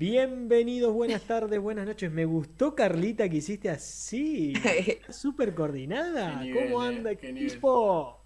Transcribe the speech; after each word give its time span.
Bienvenidos, 0.00 0.94
buenas 0.94 1.24
tardes, 1.24 1.60
buenas 1.60 1.86
noches. 1.86 2.10
Me 2.10 2.24
gustó 2.24 2.74
Carlita 2.74 3.28
que 3.28 3.36
hiciste 3.36 3.68
así. 3.68 4.54
Súper 5.10 5.54
coordinada. 5.54 6.42
Nivel, 6.42 6.70
¿Cómo 6.70 6.82
eh, 6.82 6.88
anda, 6.88 7.14
qué 7.16 7.28
equipo? 7.28 8.24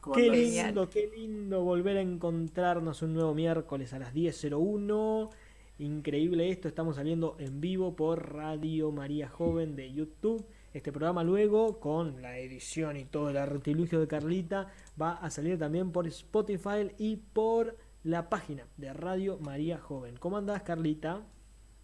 ¿Cómo 0.00 0.16
Qué 0.16 0.28
lindo, 0.28 0.90
qué 0.90 1.08
lindo 1.16 1.62
volver 1.62 1.98
a 1.98 2.00
encontrarnos 2.00 3.02
un 3.02 3.14
nuevo 3.14 3.34
miércoles 3.34 3.92
a 3.92 4.00
las 4.00 4.12
10.01. 4.12 5.30
Increíble 5.78 6.50
esto, 6.50 6.66
estamos 6.66 6.96
saliendo 6.96 7.36
en 7.38 7.60
vivo 7.60 7.94
por 7.94 8.34
Radio 8.34 8.90
María 8.90 9.28
Joven 9.28 9.76
de 9.76 9.92
YouTube. 9.92 10.44
Este 10.74 10.90
programa 10.90 11.22
luego, 11.22 11.78
con 11.78 12.20
la 12.20 12.36
edición 12.36 12.96
y 12.96 13.04
todo 13.04 13.30
el 13.30 13.36
artilugio 13.36 14.00
de 14.00 14.08
Carlita, 14.08 14.72
va 15.00 15.12
a 15.12 15.30
salir 15.30 15.56
también 15.56 15.92
por 15.92 16.08
Spotify 16.08 16.90
y 16.98 17.16
por 17.16 17.76
la 18.06 18.28
página 18.28 18.68
de 18.76 18.92
Radio 18.92 19.36
María 19.40 19.78
Joven. 19.78 20.16
¿Cómo 20.16 20.36
andás, 20.36 20.62
Carlita? 20.62 21.22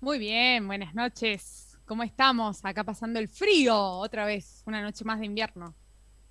Muy 0.00 0.20
bien, 0.20 0.68
buenas 0.68 0.94
noches. 0.94 1.76
¿Cómo 1.84 2.04
estamos? 2.04 2.64
Acá 2.64 2.84
pasando 2.84 3.18
el 3.18 3.28
frío 3.28 3.76
otra 3.76 4.24
vez, 4.24 4.62
una 4.66 4.80
noche 4.82 5.04
más 5.04 5.18
de 5.18 5.26
invierno. 5.26 5.74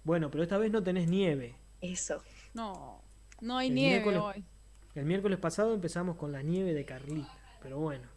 Bueno, 0.05 0.31
pero 0.31 0.43
esta 0.43 0.57
vez 0.57 0.71
no 0.71 0.81
tenés 0.81 1.09
nieve. 1.09 1.55
Eso. 1.81 2.23
No, 2.53 3.01
no 3.41 3.57
hay 3.57 3.67
El 3.67 3.75
nieve 3.75 4.17
hoy. 4.17 4.45
El 4.95 5.03
miércoles 5.05 5.37
pasado 5.39 5.73
empezamos 5.73 6.15
con 6.15 6.31
la 6.31 6.41
nieve 6.41 6.73
de 6.73 6.85
Carlita, 6.85 7.37
pero 7.61 7.77
bueno, 7.77 8.07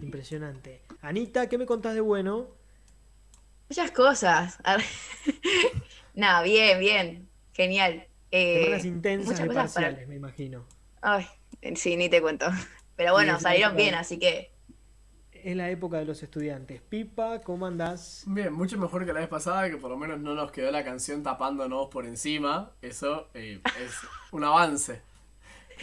impresionante. 0.00 0.82
Anita, 1.00 1.48
¿qué 1.48 1.58
me 1.58 1.66
contás 1.66 1.94
de 1.94 2.00
bueno? 2.00 2.46
Muchas 3.68 3.90
cosas. 3.90 4.58
Nada, 6.14 6.42
bien, 6.44 6.78
bien. 6.78 7.28
Genial. 7.54 8.06
Eh, 8.30 8.62
Semanas 8.64 8.84
intensas 8.84 9.26
muchas 9.26 9.40
de 9.42 9.46
para- 9.48 9.60
parciales, 9.62 10.06
me 10.06 10.14
imagino. 10.14 10.64
Ay, 11.00 11.26
sí, 11.76 11.96
ni 11.96 12.08
te 12.08 12.20
cuento. 12.20 12.46
Pero 12.96 13.12
bueno, 13.12 13.38
salieron 13.40 13.76
bien, 13.76 13.92
de- 13.92 13.96
así 13.96 14.18
que. 14.18 14.50
Es 15.32 15.54
la 15.56 15.70
época 15.70 15.98
de 15.98 16.04
los 16.04 16.22
estudiantes. 16.22 16.82
Pipa, 16.82 17.40
¿cómo 17.42 17.66
andás? 17.66 18.24
Bien, 18.26 18.52
mucho 18.52 18.76
mejor 18.78 19.06
que 19.06 19.12
la 19.12 19.20
vez 19.20 19.28
pasada, 19.28 19.70
que 19.70 19.76
por 19.76 19.90
lo 19.90 19.96
menos 19.96 20.18
no 20.20 20.34
nos 20.34 20.50
quedó 20.50 20.70
la 20.72 20.84
canción 20.84 21.22
tapándonos 21.22 21.88
por 21.88 22.06
encima. 22.06 22.72
Eso 22.82 23.28
eh, 23.34 23.60
es 23.80 23.92
un 24.32 24.42
avance. 24.44 25.00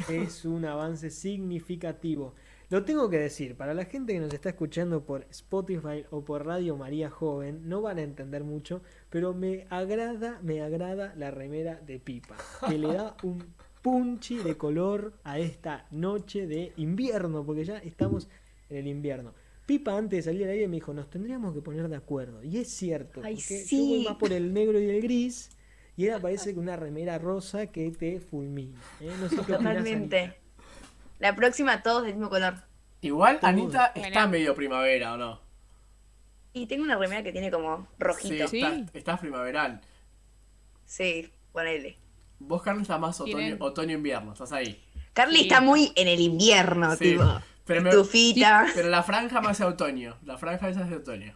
Es 0.10 0.44
un 0.46 0.66
avance 0.66 1.10
significativo. 1.10 2.36
Lo 2.70 2.84
tengo 2.84 3.10
que 3.10 3.18
decir, 3.20 3.56
para 3.56 3.74
la 3.74 3.86
gente 3.86 4.14
que 4.14 4.20
nos 4.20 4.34
está 4.34 4.50
escuchando 4.50 5.06
por 5.06 5.26
Spotify 5.30 6.04
o 6.10 6.26
por 6.26 6.46
Radio 6.46 6.76
María 6.76 7.10
Joven, 7.10 7.70
no 7.70 7.82
van 7.82 8.00
a 8.00 8.02
entender 8.02 8.44
mucho, 8.44 8.82
pero 9.10 9.34
me 9.34 9.68
agrada, 9.70 10.40
me 10.42 10.62
agrada 10.62 11.14
la 11.16 11.32
remera 11.32 11.76
de 11.76 12.00
Pipa, 12.00 12.36
que 12.68 12.78
le 12.78 12.92
da 12.94 13.16
un 13.24 13.54
punchi 13.90 14.38
de 14.38 14.58
color 14.58 15.14
a 15.24 15.38
esta 15.38 15.86
noche 15.92 16.48
de 16.48 16.74
invierno, 16.78 17.46
porque 17.46 17.64
ya 17.66 17.78
estamos 17.78 18.28
en 18.72 18.78
el 18.78 18.88
invierno. 18.88 19.32
Pipa 19.68 19.96
antes 19.96 20.26
de 20.26 20.32
salir 20.32 20.46
al 20.46 20.50
aire 20.54 20.68
me 20.68 20.78
dijo, 20.78 20.92
nos 20.92 21.08
tendríamos 21.08 21.54
que 21.54 21.62
poner 21.62 21.88
de 21.88 21.96
acuerdo. 21.96 22.42
Y 22.44 22.58
es 22.58 22.68
cierto, 22.68 23.22
Ay, 23.24 23.36
porque 23.36 23.60
yo 23.62 23.68
sí. 23.68 23.88
voy 23.90 24.06
más 24.06 24.16
por 24.18 24.34
el 24.34 24.52
negro 24.56 24.80
y 24.80 24.90
el 24.90 25.04
gris, 25.04 25.52
y 25.96 26.08
era 26.08 26.20
parece 26.20 26.52
que 26.56 26.60
una 26.60 26.76
remera 26.76 27.20
rosa 27.20 27.68
que 27.68 27.92
te 27.92 28.20
fulmina. 28.20 28.82
¿eh? 29.02 29.12
No 29.22 29.30
sé 29.30 29.36
qué 29.36 29.42
opinás, 29.54 29.60
Totalmente. 29.60 30.34
La 31.20 31.36
próxima 31.36 31.84
todos 31.84 32.06
del 32.06 32.14
mismo 32.16 32.32
color. 32.32 32.56
Igual 33.02 33.40
Todo. 33.40 33.50
Anita 33.52 33.92
está 33.94 34.10
Bueno. 34.22 34.30
medio 34.30 34.56
primavera, 34.56 35.14
¿o 35.14 35.18
no? 35.18 35.42
Y 36.54 36.66
tengo 36.66 36.84
una 36.86 36.98
remera 36.98 37.22
que 37.22 37.32
tiene 37.32 37.52
como 37.52 37.88
rojito. 38.00 38.48
Sí, 38.48 38.60
Sí, 38.62 38.66
Sí. 38.66 38.82
está- 38.82 38.98
estás 38.98 39.20
primaveral. 39.20 39.80
ponele. 41.52 41.98
Vos, 42.40 42.62
Carlos, 42.62 42.84
estás 42.84 43.00
más 43.00 43.20
otoño-invierno, 43.22 44.34
estás 44.34 44.52
ahí. 44.52 44.84
Carly 45.14 45.38
Sí. 45.38 45.42
está 45.44 45.62
muy 45.62 45.92
en 45.96 46.08
el 46.08 46.20
invierno, 46.20 46.92
Sí, 46.96 47.12
tipo. 47.12 47.24
pero 47.66 47.82
me- 47.82 47.90
Estufita. 47.90 48.66
Pero 48.76 48.90
la 48.90 49.02
franja 49.04 49.40
más 49.42 49.58
de 49.60 49.66
otoño. 49.66 50.18
La 50.26 50.38
franja 50.38 50.70
esa 50.70 50.82
es 50.82 50.90
de 50.90 50.98
otoño. 50.98 51.36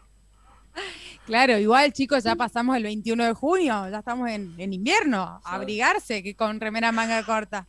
Claro, 1.26 1.58
igual 1.58 1.94
chicos, 1.94 2.24
ya 2.24 2.36
pasamos 2.36 2.76
el 2.76 2.84
21 2.84 3.24
de 3.26 3.34
junio, 3.34 3.88
ya 3.90 4.00
estamos 4.00 4.30
en, 4.30 4.54
en 4.60 4.74
invierno. 4.74 5.40
Sí. 5.44 5.50
Abrigarse 5.54 6.24
que 6.24 6.36
con 6.36 6.60
remera 6.60 6.92
manga 6.92 7.24
corta. 7.24 7.68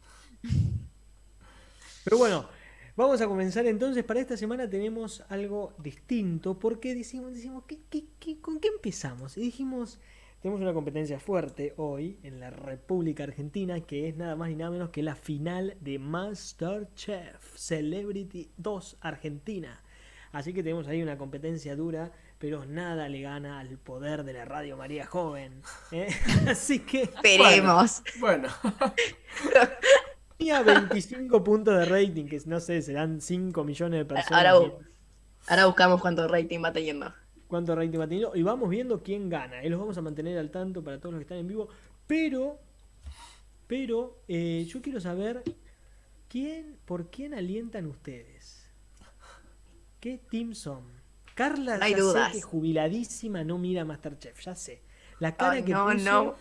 Pero 2.04 2.18
bueno, 2.18 2.48
vamos 2.96 3.20
a 3.20 3.26
comenzar 3.26 3.66
entonces. 3.66 4.02
Para 4.04 4.20
esta 4.20 4.36
semana 4.36 4.68
tenemos 4.68 5.22
algo 5.28 5.74
distinto 5.78 6.58
porque 6.58 6.94
decimos, 6.94 7.34
decimos 7.34 7.64
¿qué, 7.66 7.78
qué- 7.90 8.06
qué- 8.18 8.40
con 8.40 8.58
qué 8.60 8.68
empezamos? 8.68 9.36
Y 9.36 9.42
dijimos, 9.42 9.98
tenemos 10.40 10.62
una 10.62 10.72
competencia 10.72 11.20
fuerte 11.20 11.74
hoy 11.76 12.18
en 12.22 12.40
la 12.40 12.50
República 12.50 13.24
Argentina 13.24 13.80
que 13.80 14.08
es 14.08 14.16
nada 14.16 14.36
más 14.36 14.50
y 14.50 14.56
nada 14.56 14.70
menos 14.70 14.88
que 14.88 15.02
la 15.02 15.14
final 15.14 15.76
de 15.80 15.98
MasterChef 15.98 17.56
Celebrity 17.56 18.50
2 18.56 18.96
Argentina. 19.02 19.82
Así 20.32 20.54
que 20.54 20.62
tenemos 20.62 20.86
ahí 20.88 21.02
una 21.02 21.18
competencia 21.18 21.76
dura, 21.76 22.12
pero 22.38 22.64
nada 22.64 23.08
le 23.08 23.20
gana 23.20 23.58
al 23.58 23.76
poder 23.78 24.24
de 24.24 24.32
la 24.32 24.46
Radio 24.46 24.76
María 24.78 25.04
Joven. 25.04 25.60
¿eh? 25.92 26.08
Así 26.48 26.78
que 26.78 27.02
Esperemos. 27.02 28.02
Bueno, 28.18 28.48
tenía 30.38 30.62
25 30.62 31.44
puntos 31.44 31.78
de 31.80 31.84
rating, 31.84 32.26
que 32.26 32.40
no 32.46 32.60
sé, 32.60 32.80
serán 32.80 33.20
5 33.20 33.62
millones 33.64 34.00
de 34.00 34.04
personas. 34.06 34.46
Ahora, 34.46 34.72
ahora 35.48 35.66
buscamos 35.66 36.00
cuánto 36.00 36.26
rating 36.28 36.62
va 36.64 36.72
teniendo. 36.72 37.12
Cuánto 37.50 37.74
rating 37.74 37.98
va 37.98 38.06
teniendo 38.08 38.34
y 38.34 38.42
vamos 38.42 38.70
viendo 38.70 39.02
quién 39.02 39.28
gana. 39.28 39.62
Y 39.62 39.68
los 39.68 39.78
vamos 39.78 39.98
a 39.98 40.02
mantener 40.02 40.38
al 40.38 40.50
tanto 40.50 40.82
para 40.82 40.98
todos 40.98 41.12
los 41.12 41.18
que 41.18 41.24
están 41.24 41.38
en 41.38 41.48
vivo. 41.48 41.68
Pero, 42.06 42.58
pero, 43.66 44.22
eh, 44.28 44.64
yo 44.66 44.80
quiero 44.80 45.00
saber 45.00 45.42
quién, 46.28 46.78
por 46.86 47.10
quién 47.10 47.34
alientan 47.34 47.86
ustedes. 47.86 48.66
¿Qué 50.00 50.18
team 50.30 50.54
son? 50.54 50.84
Carla, 51.34 51.76
No 51.78 51.84
hay 51.84 51.92
ya 51.92 51.98
dudas. 51.98 52.32
sé 52.32 52.38
que 52.38 52.42
jubiladísima 52.42 53.44
no 53.44 53.58
mira 53.58 53.84
Masterchef, 53.84 54.40
ya 54.40 54.54
sé. 54.54 54.82
La 55.18 55.36
cara 55.36 55.62
que 55.64 55.72
no, 55.72 55.86
puso, 55.90 56.04
no. 56.04 56.34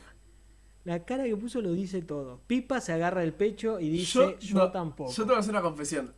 la 0.86 1.04
cara 1.04 1.26
que 1.26 1.36
puso 1.36 1.62
lo 1.62 1.74
dice 1.74 2.02
todo. 2.02 2.40
Pipa 2.48 2.80
se 2.80 2.94
agarra 2.94 3.24
el 3.24 3.34
pecho 3.34 3.80
y 3.80 3.90
dice, 3.90 4.20
yo, 4.20 4.40
yo, 4.40 4.58
no, 4.58 4.72
tampoco. 4.72 5.12
Yo 5.12 5.24
tengo 5.24 5.34
que 5.36 5.40
hacer 5.40 5.52
una 5.52 5.62
confesión. 5.62 6.14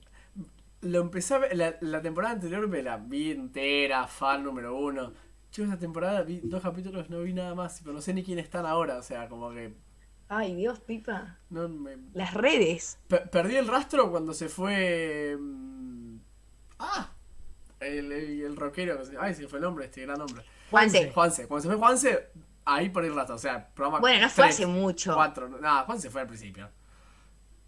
Lo 0.81 1.00
empecé 1.00 1.35
a 1.35 1.38
ver, 1.39 1.55
la, 1.55 1.75
la 1.81 2.01
temporada 2.01 2.33
anterior 2.33 2.67
me 2.67 2.81
la 2.81 2.97
vi 2.97 3.31
entera, 3.31 4.07
fan 4.07 4.43
número 4.43 4.75
uno. 4.77 5.13
Yo 5.51 5.63
esa 5.65 5.77
temporada 5.77 6.23
vi 6.23 6.39
dos 6.43 6.61
capítulos, 6.63 7.09
no 7.09 7.19
vi 7.21 7.33
nada 7.33 7.53
más, 7.53 7.81
pero 7.81 7.93
no 7.93 8.01
sé 8.01 8.13
ni 8.13 8.23
quiénes 8.23 8.45
están 8.45 8.65
ahora, 8.65 8.97
o 8.97 9.03
sea, 9.03 9.27
como 9.27 9.51
que 9.51 9.73
Ay, 10.29 10.55
Dios, 10.55 10.79
pipa. 10.79 11.38
no 11.50 11.67
me- 11.67 11.97
Las 12.13 12.33
redes. 12.33 12.97
Per- 13.07 13.29
perdí 13.29 13.57
el 13.57 13.67
rastro 13.67 14.09
cuando 14.09 14.33
se 14.33 14.47
fue. 14.50 15.38
mm, 15.39 16.15
¡Ah! 16.79 17.11
El, 17.79 18.11
el, 18.11 18.41
el 18.43 18.55
rockero. 18.55 19.00
Ay, 19.19 19.33
se 19.35 19.47
fue 19.47 19.59
el 19.59 19.63
nombre, 19.63 19.85
este 19.85 20.01
gran 20.01 20.21
hombre. 20.21 20.43
Juanse. 20.69 21.11
Juanse. 21.11 21.47
Cuando 21.47 21.63
se 21.63 21.67
fue 21.67 21.77
Juanse, 21.77 22.29
ahí 22.63 22.89
perdí 22.89 23.09
el 23.09 23.15
rastro. 23.15 23.35
O 23.35 23.39
sea, 23.39 23.67
programa. 23.73 24.00
Bueno, 24.00 24.21
no 24.21 24.29
fue 24.29 24.43
tres, 24.45 24.55
hace 24.55 24.65
mucho. 24.67 25.13
Cuatro. 25.13 25.50
Nada, 25.50 25.83
Juan 25.83 26.00
se 26.00 26.09
fue 26.09 26.21
al 26.21 26.27
principio. 26.27 26.69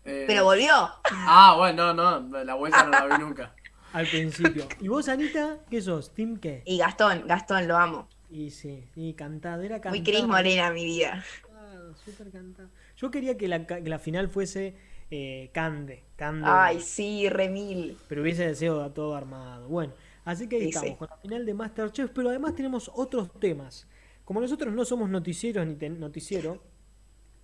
Eh, 0.06 0.26
Pero 0.28 0.44
volvió. 0.44 0.74
Ah, 1.12 1.56
bueno, 1.58 1.94
no, 1.94 2.20
no. 2.20 2.44
La 2.44 2.56
vuelta 2.56 2.84
no 2.84 2.92
la 2.92 3.18
vi 3.18 3.24
nunca. 3.24 3.54
Al 3.94 4.08
principio. 4.08 4.68
¿Y 4.82 4.88
vos, 4.88 5.08
Anita, 5.08 5.60
qué 5.70 5.82
sos? 5.82 6.14
¿Team 6.14 6.38
qué? 6.38 6.64
Y 6.66 6.78
Gastón, 6.80 7.24
Gastón, 7.28 7.68
lo 7.68 7.78
amo. 7.78 8.08
Y 8.32 8.50
sí, 8.50 8.84
y 8.96 9.14
cantadera 9.14 9.76
Muy 9.76 9.82
cantado. 9.82 10.04
Cris 10.04 10.26
Morena, 10.28 10.72
mi 10.72 10.84
vida. 10.86 11.24
Claro, 11.44 11.96
súper 12.04 12.32
cantado. 12.32 12.70
Yo 12.98 13.12
quería 13.12 13.38
que 13.38 13.48
la, 13.48 13.66
que 13.68 13.82
la 13.88 14.00
final 14.00 14.30
fuese 14.30 14.76
eh, 15.12 15.52
Cande, 15.54 16.04
Cande, 16.16 16.48
Ay, 16.50 16.82
sí, 16.82 17.30
remil. 17.30 17.98
pero 18.08 18.24
hubiese 18.24 18.48
deseo 18.48 18.90
todo 18.92 19.16
armado. 19.16 19.68
Bueno, 19.68 19.94
así 20.26 20.50
que 20.50 20.56
ahí 20.56 20.62
Sí, 20.64 20.70
estamos, 20.70 20.90
sí. 20.90 20.96
con 20.98 21.08
la 21.12 21.18
final 21.18 21.46
de 21.46 21.54
Masterchef, 21.54 22.10
pero 22.16 22.30
además 22.30 22.56
tenemos 22.56 22.90
otros 22.96 23.32
temas. 23.40 23.88
Como 24.26 24.42
nosotros 24.42 24.74
no 24.74 24.86
somos 24.86 25.10
noticieros 25.12 25.68
ni 25.68 25.76
ten- 25.76 26.00
noticiero, 26.00 26.64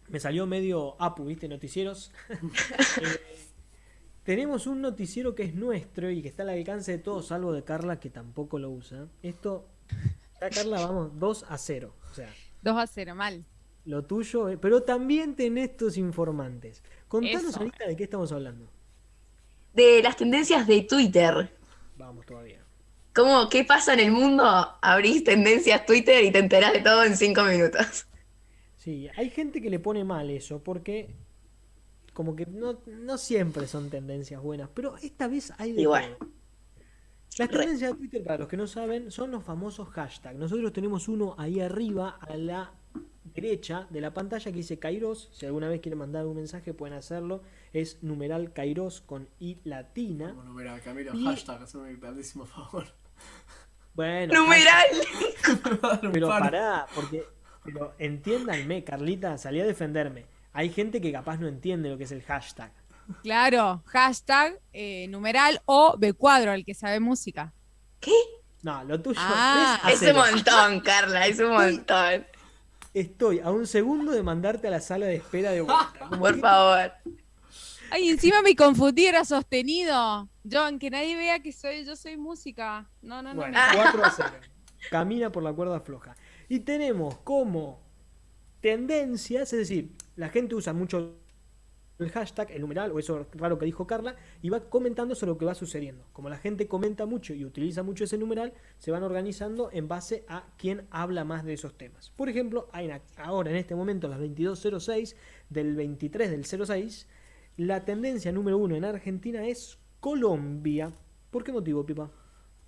me 0.10 0.20
salió 0.20 0.46
medio 0.46 0.96
apu, 1.02 1.26
¿viste? 1.26 1.48
Noticieros. 1.48 2.12
Eh, 3.02 4.36
tenemos 4.36 4.68
un 4.68 4.82
noticiero 4.82 5.34
que 5.34 5.44
es 5.44 5.56
nuestro 5.56 6.12
y 6.12 6.22
que 6.22 6.28
está 6.28 6.44
al 6.44 6.50
alcance 6.50 6.92
de 6.92 6.98
todos, 7.00 7.28
salvo 7.28 7.52
de 7.52 7.64
Carla, 7.64 8.00
que 8.00 8.10
tampoco 8.10 8.60
lo 8.60 8.70
usa. 8.70 9.08
Esto, 9.24 9.68
ya 10.40 10.50
Carla, 10.50 10.86
vamos 10.86 11.18
2 11.18 11.46
a 11.50 11.58
0. 11.58 11.96
O 12.12 12.14
sea, 12.14 12.30
2 12.62 12.78
a 12.78 12.86
0, 12.86 13.16
mal. 13.16 13.46
lo 13.86 14.04
tuyo, 14.04 14.50
eh, 14.50 14.58
pero 14.58 14.84
también 14.84 15.36
tenés 15.36 15.76
tus 15.78 15.98
informantes. 15.98 16.84
Contanos, 17.08 17.46
Eso. 17.46 17.62
Anita, 17.62 17.88
de 17.88 17.96
qué 17.96 18.04
estamos 18.04 18.32
hablando. 18.32 18.70
De 19.74 20.04
las 20.04 20.16
tendencias 20.16 20.68
de 20.68 20.82
Twitter. 20.82 21.52
Vamos 21.98 22.26
todavía. 22.26 22.60
¿Cómo, 23.16 23.50
qué 23.50 23.64
pasa 23.64 23.94
en 23.94 24.00
el 24.02 24.12
mundo? 24.12 24.44
Abrís 24.82 25.24
tendencias 25.24 25.86
Twitter 25.86 26.24
y 26.24 26.32
te 26.32 26.40
enterás 26.40 26.74
de 26.74 26.82
todo 26.82 27.04
en 27.04 27.18
cinco 27.18 27.44
minutos. 27.44 28.06
Sí, 28.90 29.08
hay 29.16 29.30
gente 29.30 29.62
que 29.62 29.70
le 29.70 29.78
pone 29.78 30.04
mal 30.04 30.32
eso, 30.32 30.64
porque 30.64 31.14
como 32.12 32.36
que 32.36 32.48
no, 32.48 32.82
no 32.88 33.20
siempre 33.20 33.68
son 33.68 33.92
tendencias 33.92 34.42
buenas, 34.42 34.68
pero 34.74 34.98
esta 34.98 35.28
vez 35.28 35.54
hay 35.60 35.74
de 35.74 35.84
todo. 35.84 35.94
Las 37.38 37.50
tendencias 37.50 37.92
de 37.92 37.98
Twitter, 38.00 38.24
para 38.24 38.40
los 38.40 38.48
que 38.48 38.58
no 38.58 38.66
saben, 38.66 39.12
son 39.12 39.30
los 39.30 39.44
famosos 39.44 39.90
hashtags. 39.90 40.40
Nosotros 40.40 40.74
tenemos 40.74 41.08
uno 41.08 41.36
ahí 41.38 41.60
arriba 41.60 42.18
a 42.20 42.36
la 42.36 42.74
derecha 43.26 43.86
de 43.92 44.02
la 44.02 44.12
pantalla 44.12 44.46
que 44.52 44.58
dice 44.58 44.80
Kairos. 44.80 45.30
Si 45.34 45.46
alguna 45.46 45.70
vez 45.70 45.82
quieren 45.82 46.00
mandar 46.00 46.26
un 46.26 46.38
mensaje, 46.38 46.74
pueden 46.74 46.98
hacerlo. 46.98 47.44
Es 47.74 48.02
numeral 48.02 48.54
Kairos 48.54 49.02
con 49.02 49.30
I 49.40 49.60
latina. 49.66 50.34
Bueno, 50.34 50.52
mira, 50.54 50.80
Camilo, 50.80 51.14
Y- 51.14 51.26
hashtag, 51.26 51.62
hazme 51.62 51.82
un 51.94 52.00
grandísimo 52.00 52.48
favor. 52.48 52.88
Bueno, 53.94 54.34
Numeral. 54.34 54.88
Un 56.04 56.12
Pero 56.12 56.28
pará, 56.28 56.88
porque 56.96 57.24
pero 57.74 57.94
entiéndanme, 58.00 58.84
Carlita, 58.84 59.38
salí 59.38 59.60
a 59.62 59.66
defenderme. 59.66 60.26
Hay 60.54 60.70
gente 60.70 61.00
que 61.02 61.12
capaz 61.12 61.38
no 61.38 61.48
entiende 61.48 61.90
lo 61.90 61.98
que 61.98 62.04
es 62.06 62.12
el 62.12 62.24
hashtag. 62.24 62.72
Claro, 63.24 63.82
hashtag, 63.86 64.60
eh, 64.74 65.08
numeral 65.10 65.62
o 65.66 65.96
B 65.98 66.14
cuadro, 66.14 66.54
el 66.54 66.64
que 66.66 66.74
sabe 66.74 67.00
música. 67.00 67.54
¿Qué? 68.00 68.14
No, 68.62 68.84
lo 68.84 69.02
tuyo 69.02 69.20
Ah. 69.22 69.80
3 69.84 69.92
a 69.92 69.94
Es 69.94 70.02
un 70.02 70.22
0. 70.22 70.32
montón, 70.34 70.80
Carla, 70.82 71.28
es 71.28 71.40
un 71.40 71.52
montón. 71.52 72.26
Estoy 72.94 73.40
a 73.40 73.52
un 73.52 73.68
segundo 73.68 74.12
de 74.12 74.22
mandarte 74.24 74.68
a 74.68 74.72
la 74.72 74.82
sala 74.82 75.06
de 75.06 75.16
espera 75.16 75.52
de 75.52 75.62
vuelta. 75.62 75.94
Por 76.20 76.40
favor. 76.40 76.92
Ay, 77.92 78.10
encima 78.10 78.42
me 78.44 78.56
confundí, 78.56 79.06
era 79.08 79.26
sostenido. 79.26 80.30
John, 80.52 80.78
que 80.78 80.90
nadie 80.92 81.16
vea 81.16 81.40
que 81.40 81.52
soy, 81.52 81.86
yo 81.86 81.96
soy 81.96 82.18
música. 82.18 82.88
No, 83.02 83.22
no, 83.24 83.34
no. 83.34 83.42
Bueno, 83.42 83.58
no. 83.58 83.76
4 83.82 84.06
a 84.06 84.12
0. 84.12 84.30
Camina 84.92 85.32
por 85.32 85.44
la 85.44 85.52
cuerda 85.54 85.80
floja. 85.82 86.16
Y 86.50 86.62
tenemos 86.62 87.20
como 87.20 87.80
tendencias, 88.60 89.54
es 89.54 89.60
decir, 89.60 89.92
la 90.16 90.30
gente 90.30 90.56
usa 90.56 90.74
mucho 90.74 91.16
el 92.00 92.10
hashtag, 92.10 92.52
el 92.52 92.62
numeral, 92.62 92.92
o 92.92 93.00
eso 93.00 93.28
raro 93.34 93.60
que 93.60 93.66
dijo 93.66 93.86
Carla, 93.86 94.16
y 94.42 94.50
va 94.50 94.62
comentando 94.62 95.16
sobre 95.16 95.34
lo 95.34 95.38
que 95.38 95.46
va 95.46 95.54
sucediendo. 95.54 96.06
Como 96.12 96.30
la 96.30 96.38
gente 96.38 96.68
comenta 96.68 97.06
mucho 97.06 97.34
y 97.34 97.46
utiliza 97.46 97.84
mucho 97.84 98.06
ese 98.06 98.18
numeral, 98.18 98.54
se 98.78 98.90
van 98.90 99.04
organizando 99.04 99.70
en 99.72 99.88
base 99.88 100.26
a 100.28 100.48
quién 100.58 100.88
habla 100.90 101.24
más 101.24 101.46
de 101.46 101.54
esos 101.54 101.78
temas. 101.78 102.10
Por 102.12 102.30
ejemplo, 102.30 102.68
hay 102.72 102.90
ahora 103.18 103.52
en 103.52 103.58
este 103.58 103.76
momento, 103.76 104.08
las 104.08 104.20
22.06 104.20 105.16
del 105.50 105.76
23 105.76 106.32
del 106.32 106.46
06, 106.46 107.08
la 107.58 107.84
tendencia 107.86 108.32
número 108.32 108.58
uno 108.58 108.76
en 108.76 108.86
Argentina 108.86 109.46
es 109.46 109.78
Colombia. 110.00 110.92
¿Por 111.30 111.44
qué 111.44 111.52
motivo, 111.52 111.86
Pipa? 111.86 112.10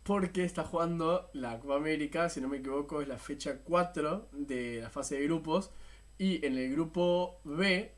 Porque 0.03 0.43
está 0.43 0.63
jugando 0.63 1.29
la 1.33 1.59
Copa 1.59 1.75
América, 1.75 2.29
si 2.29 2.41
no 2.41 2.47
me 2.47 2.57
equivoco, 2.57 3.01
es 3.01 3.07
la 3.07 3.17
fecha 3.17 3.59
4 3.63 4.29
de 4.31 4.81
la 4.81 4.89
fase 4.89 5.15
de 5.15 5.25
grupos. 5.25 5.71
Y 6.17 6.45
en 6.45 6.57
el 6.57 6.71
grupo 6.71 7.39
B, 7.43 7.93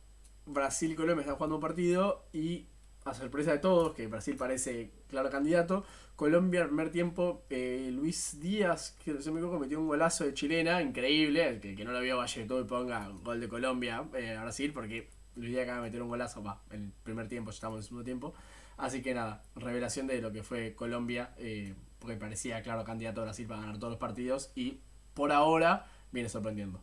Brasil 0.45 0.91
y 0.91 0.95
Colombia 0.95 1.21
están 1.21 1.35
jugando 1.35 1.55
un 1.55 1.61
partido. 1.61 2.25
Y 2.33 2.67
a 3.05 3.13
sorpresa 3.13 3.51
de 3.51 3.59
todos, 3.59 3.93
que 3.93 4.07
Brasil 4.07 4.35
parece 4.35 4.91
claro 5.07 5.29
candidato, 5.29 5.83
Colombia 6.15 6.61
al 6.61 6.67
primer 6.67 6.91
tiempo, 6.91 7.43
eh, 7.49 7.89
Luis 7.91 8.39
Díaz, 8.39 8.95
que 9.03 9.19
si 9.19 9.27
no 9.27 9.33
me 9.33 9.39
equivoco, 9.39 9.59
metió 9.59 9.79
un 9.79 9.87
golazo 9.87 10.25
de 10.25 10.33
chilena, 10.33 10.81
increíble. 10.81 11.59
Que, 11.59 11.75
que 11.75 11.85
no 11.85 11.91
lo 11.91 12.01
vio 12.01 12.17
vaya 12.17 12.47
todo 12.47 12.61
y 12.61 12.65
ponga 12.65 13.09
gol 13.23 13.39
de 13.39 13.47
Colombia 13.47 14.05
eh, 14.13 14.35
a 14.35 14.43
Brasil, 14.43 14.71
porque 14.73 15.09
Luis 15.35 15.51
Díaz 15.51 15.63
acaba 15.63 15.77
de 15.79 15.83
meter 15.83 16.01
un 16.01 16.09
golazo, 16.09 16.43
va, 16.43 16.61
en 16.69 16.83
el 16.83 16.91
primer 17.03 17.27
tiempo, 17.27 17.51
ya 17.51 17.55
estamos 17.55 17.75
en 17.75 17.79
el 17.79 17.83
segundo 17.83 18.03
tiempo. 18.03 18.33
Así 18.77 19.01
que 19.01 19.13
nada, 19.13 19.43
revelación 19.55 20.07
de 20.07 20.21
lo 20.21 20.31
que 20.31 20.43
fue 20.43 20.73
Colombia, 20.75 21.33
eh, 21.37 21.73
porque 22.03 22.17
parecía 22.17 22.61
claro 22.61 22.83
candidato 22.83 23.21
a 23.21 23.23
Brasil 23.23 23.47
para 23.47 23.61
ganar 23.61 23.77
todos 23.77 23.91
los 23.91 23.99
partidos 23.99 24.51
y 24.55 24.81
por 25.13 25.31
ahora 25.31 25.85
viene 26.11 26.27
sorprendiendo. 26.27 26.81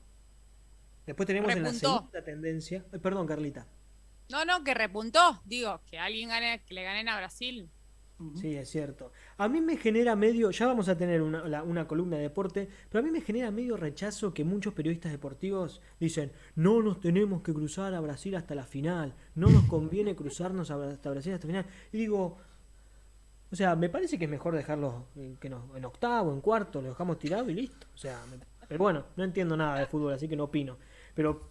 Después 1.06 1.26
tenemos 1.26 1.52
en 1.52 1.62
la 1.62 1.68
Repuntó. 1.68 1.96
segunda 1.98 2.24
tendencia. 2.24 2.84
Ay, 2.90 3.00
perdón, 3.00 3.26
Carlita. 3.26 3.66
No, 4.30 4.44
no, 4.46 4.64
que 4.64 4.72
repuntó. 4.72 5.42
Digo, 5.44 5.80
que 5.90 5.98
alguien 5.98 6.30
gane, 6.30 6.62
que 6.66 6.72
le 6.72 6.84
ganen 6.84 7.08
a 7.10 7.16
Brasil. 7.18 7.68
Sí, 8.34 8.54
es 8.54 8.68
cierto. 8.70 9.12
A 9.38 9.48
mí 9.48 9.60
me 9.62 9.76
genera 9.78 10.14
medio, 10.14 10.50
ya 10.50 10.66
vamos 10.66 10.88
a 10.90 10.96
tener 10.96 11.22
una, 11.22 11.42
la- 11.48 11.62
una 11.62 11.88
columna 11.88 12.16
de 12.16 12.24
deporte, 12.24 12.68
pero 12.90 13.00
a 13.00 13.02
mí 13.02 13.10
me 13.10 13.22
genera 13.22 13.50
medio 13.50 13.78
rechazo 13.78 14.34
que 14.34 14.44
muchos 14.44 14.74
periodistas 14.74 15.10
deportivos 15.12 15.80
dicen, 15.98 16.30
no 16.54 16.82
nos 16.82 17.00
tenemos 17.00 17.40
que 17.42 17.54
cruzar 17.54 17.94
a 17.94 18.00
Brasil 18.00 18.34
hasta 18.36 18.54
la 18.54 18.64
final, 18.64 19.14
no 19.34 19.48
nos 19.48 19.64
conviene 19.64 20.14
cruzarnos 20.16 20.70
a 20.70 20.74
hasta 20.90 21.10
Brasil 21.10 21.32
hasta 21.32 21.46
la 21.46 21.52
final. 21.62 21.66
Y 21.92 21.96
digo, 21.98 22.36
o 23.52 23.56
sea, 23.56 23.74
me 23.76 23.88
parece 23.88 24.18
que 24.18 24.24
es 24.26 24.30
mejor 24.30 24.54
dejarlos 24.54 24.94
en, 25.16 25.36
que 25.36 25.48
nos- 25.48 25.76
en 25.76 25.84
octavo, 25.84 26.32
en 26.32 26.40
cuarto, 26.40 26.80
lo 26.80 26.88
dejamos 26.90 27.18
tirado 27.18 27.50
y 27.50 27.54
listo. 27.54 27.86
O 27.94 27.98
sea, 27.98 28.20
me- 28.30 28.38
pero 28.68 28.78
bueno, 28.84 29.04
no 29.16 29.24
entiendo 29.24 29.56
nada 29.56 29.78
de 29.80 29.86
fútbol, 29.86 30.12
así 30.12 30.28
que 30.28 30.36
no 30.36 30.44
opino. 30.44 30.78
Pero 31.14 31.48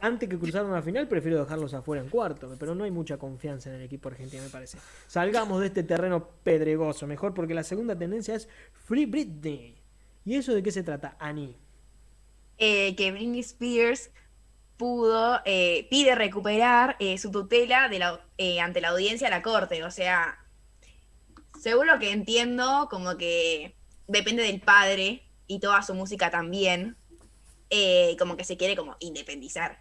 antes 0.00 0.28
que 0.28 0.38
cruzarnos 0.38 0.72
a 0.72 0.76
la 0.76 0.82
final, 0.82 1.08
prefiero 1.08 1.38
dejarlos 1.42 1.74
afuera 1.74 2.00
en 2.02 2.08
cuarto. 2.08 2.54
Pero 2.58 2.74
no 2.76 2.84
hay 2.84 2.90
mucha 2.92 3.18
confianza 3.18 3.68
en 3.70 3.76
el 3.76 3.82
equipo 3.82 4.08
argentino, 4.08 4.42
me 4.44 4.48
parece. 4.48 4.78
Salgamos 5.08 5.60
de 5.60 5.66
este 5.66 5.82
terreno 5.82 6.28
pedregoso, 6.44 7.06
mejor, 7.08 7.34
porque 7.34 7.54
la 7.54 7.64
segunda 7.64 7.98
tendencia 7.98 8.34
es 8.36 8.48
Free 8.72 9.06
Britney. 9.06 9.76
¿Y 10.24 10.36
eso 10.36 10.54
de 10.54 10.62
qué 10.62 10.70
se 10.70 10.82
trata, 10.84 11.16
Ani? 11.18 11.56
Eh, 12.58 12.94
que 12.94 13.10
Britney 13.10 13.40
Spears 13.40 14.10
pudo, 14.76 15.40
eh, 15.44 15.86
pide 15.90 16.14
recuperar 16.14 16.96
eh, 17.00 17.18
su 17.18 17.30
tutela 17.30 17.88
de 17.88 17.98
la, 17.98 18.20
eh, 18.38 18.60
ante 18.60 18.80
la 18.80 18.90
audiencia 18.90 19.26
de 19.28 19.30
la 19.34 19.42
corte. 19.42 19.82
O 19.84 19.90
sea, 19.90 20.38
según 21.60 21.86
lo 21.88 21.98
que 21.98 22.10
entiendo, 22.12 22.88
como 22.90 23.16
que 23.18 23.76
depende 24.08 24.42
del 24.42 24.62
padre 24.62 25.22
y 25.46 25.60
toda 25.60 25.82
su 25.82 25.94
música 25.94 26.30
también, 26.30 26.96
eh, 27.70 28.16
como 28.18 28.36
que 28.36 28.44
se 28.44 28.56
quiere 28.56 28.76
como 28.76 28.96
independizar. 29.00 29.78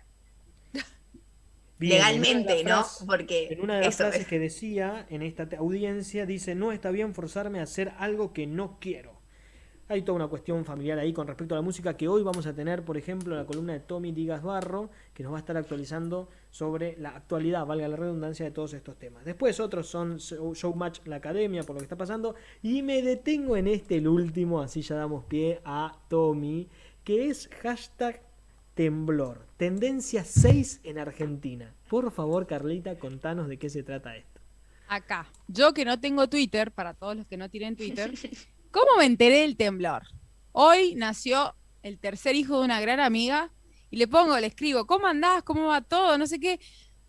Bien, 1.80 1.94
Legalmente, 1.98 2.64
¿no? 2.66 2.86
Porque 3.08 3.48
En 3.50 3.62
una 3.62 3.78
de 3.78 3.84
las 3.84 3.96
eso 3.96 4.04
frases 4.04 4.24
es. 4.24 4.28
que 4.28 4.40
decía 4.40 5.06
en 5.10 5.22
esta 5.22 5.48
audiencia, 5.58 6.26
dice, 6.26 6.56
no 6.56 6.72
está 6.74 6.92
bien 6.92 7.14
forzarme 7.16 7.60
a 7.62 7.64
hacer 7.64 7.94
algo 7.98 8.34
que 8.34 8.48
no 8.48 8.78
quiero. 8.82 9.22
Hay 9.88 10.04
toda 10.04 10.18
una 10.18 10.28
cuestión 10.28 10.66
familiar 10.66 11.00
ahí 11.00 11.14
con 11.14 11.28
respecto 11.28 11.56
a 11.56 11.58
la 11.58 11.64
música 11.64 11.98
que 11.98 12.08
hoy 12.08 12.24
vamos 12.24 12.46
a 12.48 12.54
tener, 12.56 12.86
por 12.86 12.98
ejemplo, 12.98 13.34
en 13.36 13.40
la 13.42 13.48
columna 13.48 13.74
de 13.74 13.80
Tommy 13.80 14.12
Digas 14.12 14.44
Barro, 14.44 14.90
que 15.20 15.24
nos 15.24 15.34
va 15.34 15.38
a 15.40 15.42
estar 15.42 15.58
actualizando 15.58 16.30
sobre 16.50 16.96
la 16.98 17.10
actualidad, 17.10 17.66
valga 17.66 17.90
la 17.90 17.98
redundancia, 17.98 18.46
de 18.46 18.52
todos 18.52 18.72
estos 18.74 18.98
temas. 18.98 19.26
Después 19.26 19.60
otros 19.60 19.86
son 19.86 20.18
Show- 20.18 20.54
Showmatch, 20.56 21.06
la 21.08 21.18
academia, 21.18 21.64
por 21.64 21.76
lo 21.76 21.80
que 21.82 21.84
está 21.84 21.98
pasando. 21.98 22.36
Y 22.62 22.84
me 22.84 23.02
detengo 23.02 23.58
en 23.58 23.68
este, 23.68 23.98
el 23.98 24.08
último, 24.08 24.62
así 24.62 24.82
ya 24.82 24.96
damos 24.96 25.26
pie 25.26 25.60
a 25.66 25.94
Tommy, 26.08 26.70
que 27.04 27.28
es 27.28 27.50
hashtag 27.62 28.22
temblor. 28.76 29.46
Tendencia 29.58 30.24
6 30.24 30.80
en 30.86 30.98
Argentina. 30.98 31.76
Por 31.90 32.12
favor, 32.12 32.48
Carlita, 32.48 32.98
contanos 32.98 33.50
de 33.50 33.60
qué 33.60 33.70
se 33.70 33.84
trata 33.84 34.16
esto. 34.16 34.40
Acá. 34.88 35.28
Yo 35.50 35.74
que 35.74 35.84
no 35.84 36.00
tengo 36.00 36.30
Twitter, 36.30 36.72
para 36.72 36.94
todos 36.94 37.18
los 37.18 37.28
que 37.28 37.36
no 37.36 37.50
tienen 37.50 37.76
Twitter, 37.76 38.14
¿cómo 38.72 38.96
me 38.98 39.04
enteré 39.06 39.40
del 39.42 39.58
temblor? 39.58 40.04
Hoy 40.54 40.96
nació 40.96 41.56
el 41.84 42.00
tercer 42.00 42.36
hijo 42.36 42.60
de 42.60 42.64
una 42.64 42.80
gran 42.80 43.02
amiga 43.02 43.52
y 43.92 43.98
le 43.98 44.08
pongo, 44.08 44.40
le 44.40 44.48
escribo, 44.48 44.86
¿cómo 44.86 45.08
andás? 45.08 45.44
¿Cómo 45.44 45.68
va 45.68 45.82
todo? 45.82 46.18
No 46.18 46.28
sé 46.28 46.40
qué. 46.40 46.60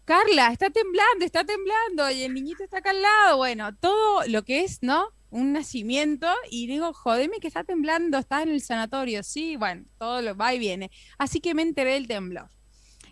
Carla, 0.04 0.49
está 0.52 0.70
temblando, 0.70 1.25
está 1.25 1.44
temblando 1.44 2.10
y 2.10 2.22
el 2.22 2.34
niñito 2.34 2.64
está 2.64 2.78
acá 2.78 2.90
al 2.90 3.02
lado. 3.02 3.37
Bueno, 3.37 3.75
todo 3.76 4.22
lo 4.26 4.42
que 4.44 4.64
es, 4.64 4.82
¿no? 4.82 5.08
Un 5.30 5.52
nacimiento 5.52 6.26
y 6.50 6.66
digo, 6.66 6.92
jodeme 6.92 7.38
que 7.38 7.46
está 7.46 7.62
temblando, 7.62 8.18
está 8.18 8.42
en 8.42 8.49
el 8.49 8.60
sanatorio. 8.60 9.22
Sí, 9.22 9.56
bueno, 9.56 9.84
todo 9.99 10.20
lo 10.22 10.37
va 10.37 10.52
y 10.54 10.58
viene. 10.58 10.90
Así 11.18 11.40
que 11.40 11.54
me 11.54 11.62
enteré 11.62 11.92
del 11.92 12.08
temblor. 12.08 12.50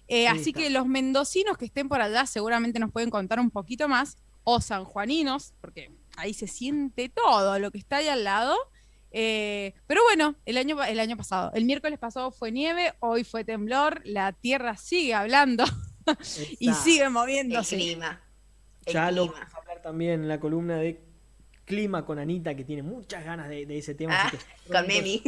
Eh, 0.09 0.23
Sí, 0.23 0.27
así 0.27 0.53
que 0.53 0.71
los 0.71 0.87
mendocinos 0.87 1.57
que 1.59 1.67
estén 1.67 1.89
por 1.89 2.01
allá 2.01 2.27
seguramente 2.27 2.79
nos 2.81 2.91
pueden 2.91 3.11
contar 3.11 3.39
un 3.39 3.51
poquito 3.51 3.89
más, 3.89 4.17
o 4.43 4.61
sanjuaninos, 4.61 5.53
porque 5.61 5.93
ahí 6.17 6.33
se 6.33 6.47
siente 6.49 7.11
todo 7.11 7.59
lo 7.59 7.71
que 7.71 7.79
está 7.79 7.97
ahí 7.99 8.09
al 8.09 8.25
lado. 8.25 8.57
Eh, 9.11 9.75
pero 9.87 10.03
bueno, 10.05 10.37
el 10.45 10.59
año, 10.59 10.83
el 10.85 11.01
año 11.01 11.17
pasado, 11.17 11.51
el 11.55 11.65
miércoles 11.65 11.99
pasado 11.99 12.31
fue 12.31 12.53
nieve, 12.53 12.93
hoy 13.01 13.25
fue 13.25 13.45
temblor, 13.45 14.03
la 14.05 14.33
tierra 14.33 14.77
sigue 14.77 15.15
hablando 15.15 15.65
y 16.59 16.73
sigue 16.75 17.05
El 17.05 17.11
moviéndose. 17.11 17.77
clima. 17.77 18.21
El 18.87 18.93
Ya 18.95 19.11
lo 19.11 19.23
clima. 19.29 19.41
vamos 19.41 19.55
a 19.55 19.59
hablar 19.59 19.83
también 19.83 20.23
en 20.23 20.29
la 20.29 20.39
columna 20.41 20.77
de 20.77 21.01
clima 21.65 22.05
con 22.05 22.19
Anita, 22.19 22.55
que 22.55 22.65
tiene 22.65 22.83
muchas 22.83 23.25
ganas 23.25 23.49
de, 23.49 23.67
de 23.67 23.79
ese 23.79 23.95
tema. 23.95 24.15
Ah, 24.15 24.27
así 24.29 24.37
que 24.37 24.73
con 24.73 24.87
Memi. 24.87 25.23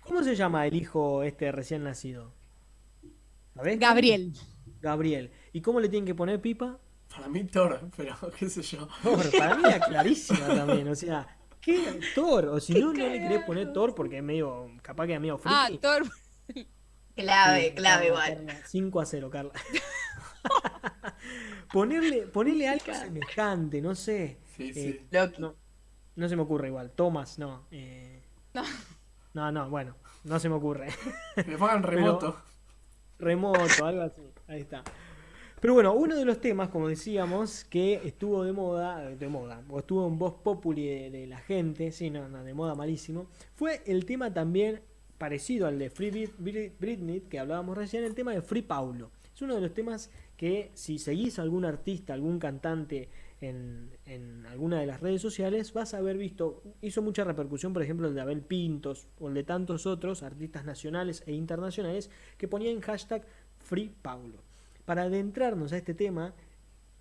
¿Cómo 0.00 0.22
se 0.22 0.34
llama 0.34 0.66
el 0.66 0.74
hijo 0.74 1.22
este 1.22 1.52
recién 1.52 1.84
nacido? 1.84 2.32
¿Sabés? 3.54 3.78
Gabriel. 3.78 4.32
Gabriel. 4.80 5.30
¿Y 5.52 5.60
cómo 5.60 5.80
le 5.80 5.88
tienen 5.88 6.06
que 6.06 6.14
poner 6.14 6.40
pipa? 6.40 6.78
Para 7.10 7.28
mí 7.28 7.44
Thor, 7.44 7.90
pero 7.96 8.16
qué 8.38 8.48
sé 8.48 8.62
yo. 8.62 8.88
Thor, 9.02 9.30
para 9.36 9.56
mí 9.56 9.62
era 9.66 9.80
clarísima 9.80 10.46
también. 10.48 10.88
O 10.88 10.94
sea, 10.94 11.26
¿qué? 11.60 12.00
Thor. 12.14 12.46
O 12.46 12.60
si 12.60 12.74
no, 12.74 12.92
no 12.92 13.06
le 13.06 13.18
querés 13.20 13.44
poner 13.44 13.72
Thor 13.72 13.94
porque 13.94 14.18
es 14.18 14.22
medio. 14.22 14.70
Capaz 14.82 15.06
que 15.06 15.14
es 15.14 15.20
medio 15.20 15.38
friki. 15.38 15.54
Ah, 15.56 15.70
Thor. 15.80 16.02
Clave, 17.16 17.68
Sí, 17.68 17.74
clave 17.74 18.06
igual. 18.06 18.34
Carla, 18.46 18.60
5 18.66 19.00
a 19.00 19.04
0, 19.06 19.30
Carla. 19.30 19.52
ponerle, 21.72 22.26
ponerle 22.26 22.68
algo 22.68 22.94
semejante, 22.94 23.80
no 23.82 23.94
sé. 23.94 24.38
Sí, 24.56 24.70
Eh, 24.70 24.74
sí. 24.74 25.06
Loki. 25.10 25.40
No, 25.40 25.54
no 26.16 26.28
se 26.28 26.36
me 26.36 26.42
ocurre 26.42 26.68
igual. 26.68 26.90
Thomas, 26.92 27.38
no. 27.38 27.66
eh, 27.70 28.22
No. 28.54 28.62
no, 29.34 29.52
no, 29.52 29.70
bueno, 29.70 29.96
no 30.24 30.38
se 30.38 30.48
me 30.48 30.54
ocurre. 30.54 30.88
Le 31.36 31.56
pongan 31.58 31.82
remoto. 31.82 32.40
Remoto, 33.18 33.84
algo 33.84 34.02
así. 34.02 34.22
Ahí 34.48 34.60
está. 34.62 34.82
Pero 35.60 35.74
bueno, 35.74 35.92
uno 35.92 36.16
de 36.16 36.24
los 36.24 36.40
temas, 36.40 36.70
como 36.70 36.88
decíamos, 36.88 37.64
que 37.64 38.00
estuvo 38.04 38.44
de 38.44 38.52
moda, 38.52 39.10
de 39.10 39.28
moda, 39.28 39.62
o 39.68 39.78
estuvo 39.80 40.06
en 40.06 40.18
voz 40.18 40.34
populi 40.42 41.10
de, 41.10 41.26
la 41.26 41.36
gente, 41.36 41.92
sí, 41.92 42.08
no, 42.08 42.30
no, 42.30 42.42
de 42.42 42.54
moda 42.54 42.74
malísimo, 42.74 43.26
fue 43.56 43.82
el 43.84 44.06
tema 44.06 44.32
también 44.32 44.80
parecido 45.18 45.66
al 45.66 45.78
de 45.78 45.90
Free 45.90 46.10
Brit- 46.10 46.36
Brit- 46.38 46.72
Britney, 46.80 47.20
que 47.20 47.38
hablábamos 47.38 47.76
recién, 47.76 48.04
el 48.04 48.14
tema 48.14 48.32
de 48.32 48.40
Free 48.40 48.62
Paulo. 48.62 49.10
Es 49.34 49.42
uno 49.42 49.54
de 49.54 49.60
los 49.60 49.74
temas 49.74 50.10
que 50.38 50.70
si 50.72 50.98
seguís 50.98 51.38
a 51.38 51.42
algún 51.42 51.66
artista, 51.66 52.14
algún 52.14 52.38
cantante 52.38 53.10
en, 53.42 53.90
en 54.06 54.46
alguna 54.46 54.80
de 54.80 54.86
las 54.86 55.00
redes 55.02 55.20
sociales, 55.20 55.74
vas 55.74 55.92
a 55.92 55.98
haber 55.98 56.16
visto, 56.16 56.62
hizo 56.80 57.02
mucha 57.02 57.22
repercusión, 57.24 57.74
por 57.74 57.82
ejemplo, 57.82 58.08
el 58.08 58.14
de 58.14 58.22
Abel 58.22 58.40
Pintos 58.40 59.08
o 59.18 59.28
el 59.28 59.34
de 59.34 59.44
tantos 59.44 59.84
otros 59.86 60.22
artistas 60.22 60.64
nacionales 60.64 61.22
e 61.26 61.32
internacionales 61.32 62.08
que 62.38 62.48
ponían 62.48 62.80
hashtag 62.80 63.26
Free 63.58 63.92
Paulo. 64.00 64.42
Para 64.90 65.04
adentrarnos 65.04 65.72
a 65.72 65.76
este 65.76 65.94
tema, 65.94 66.34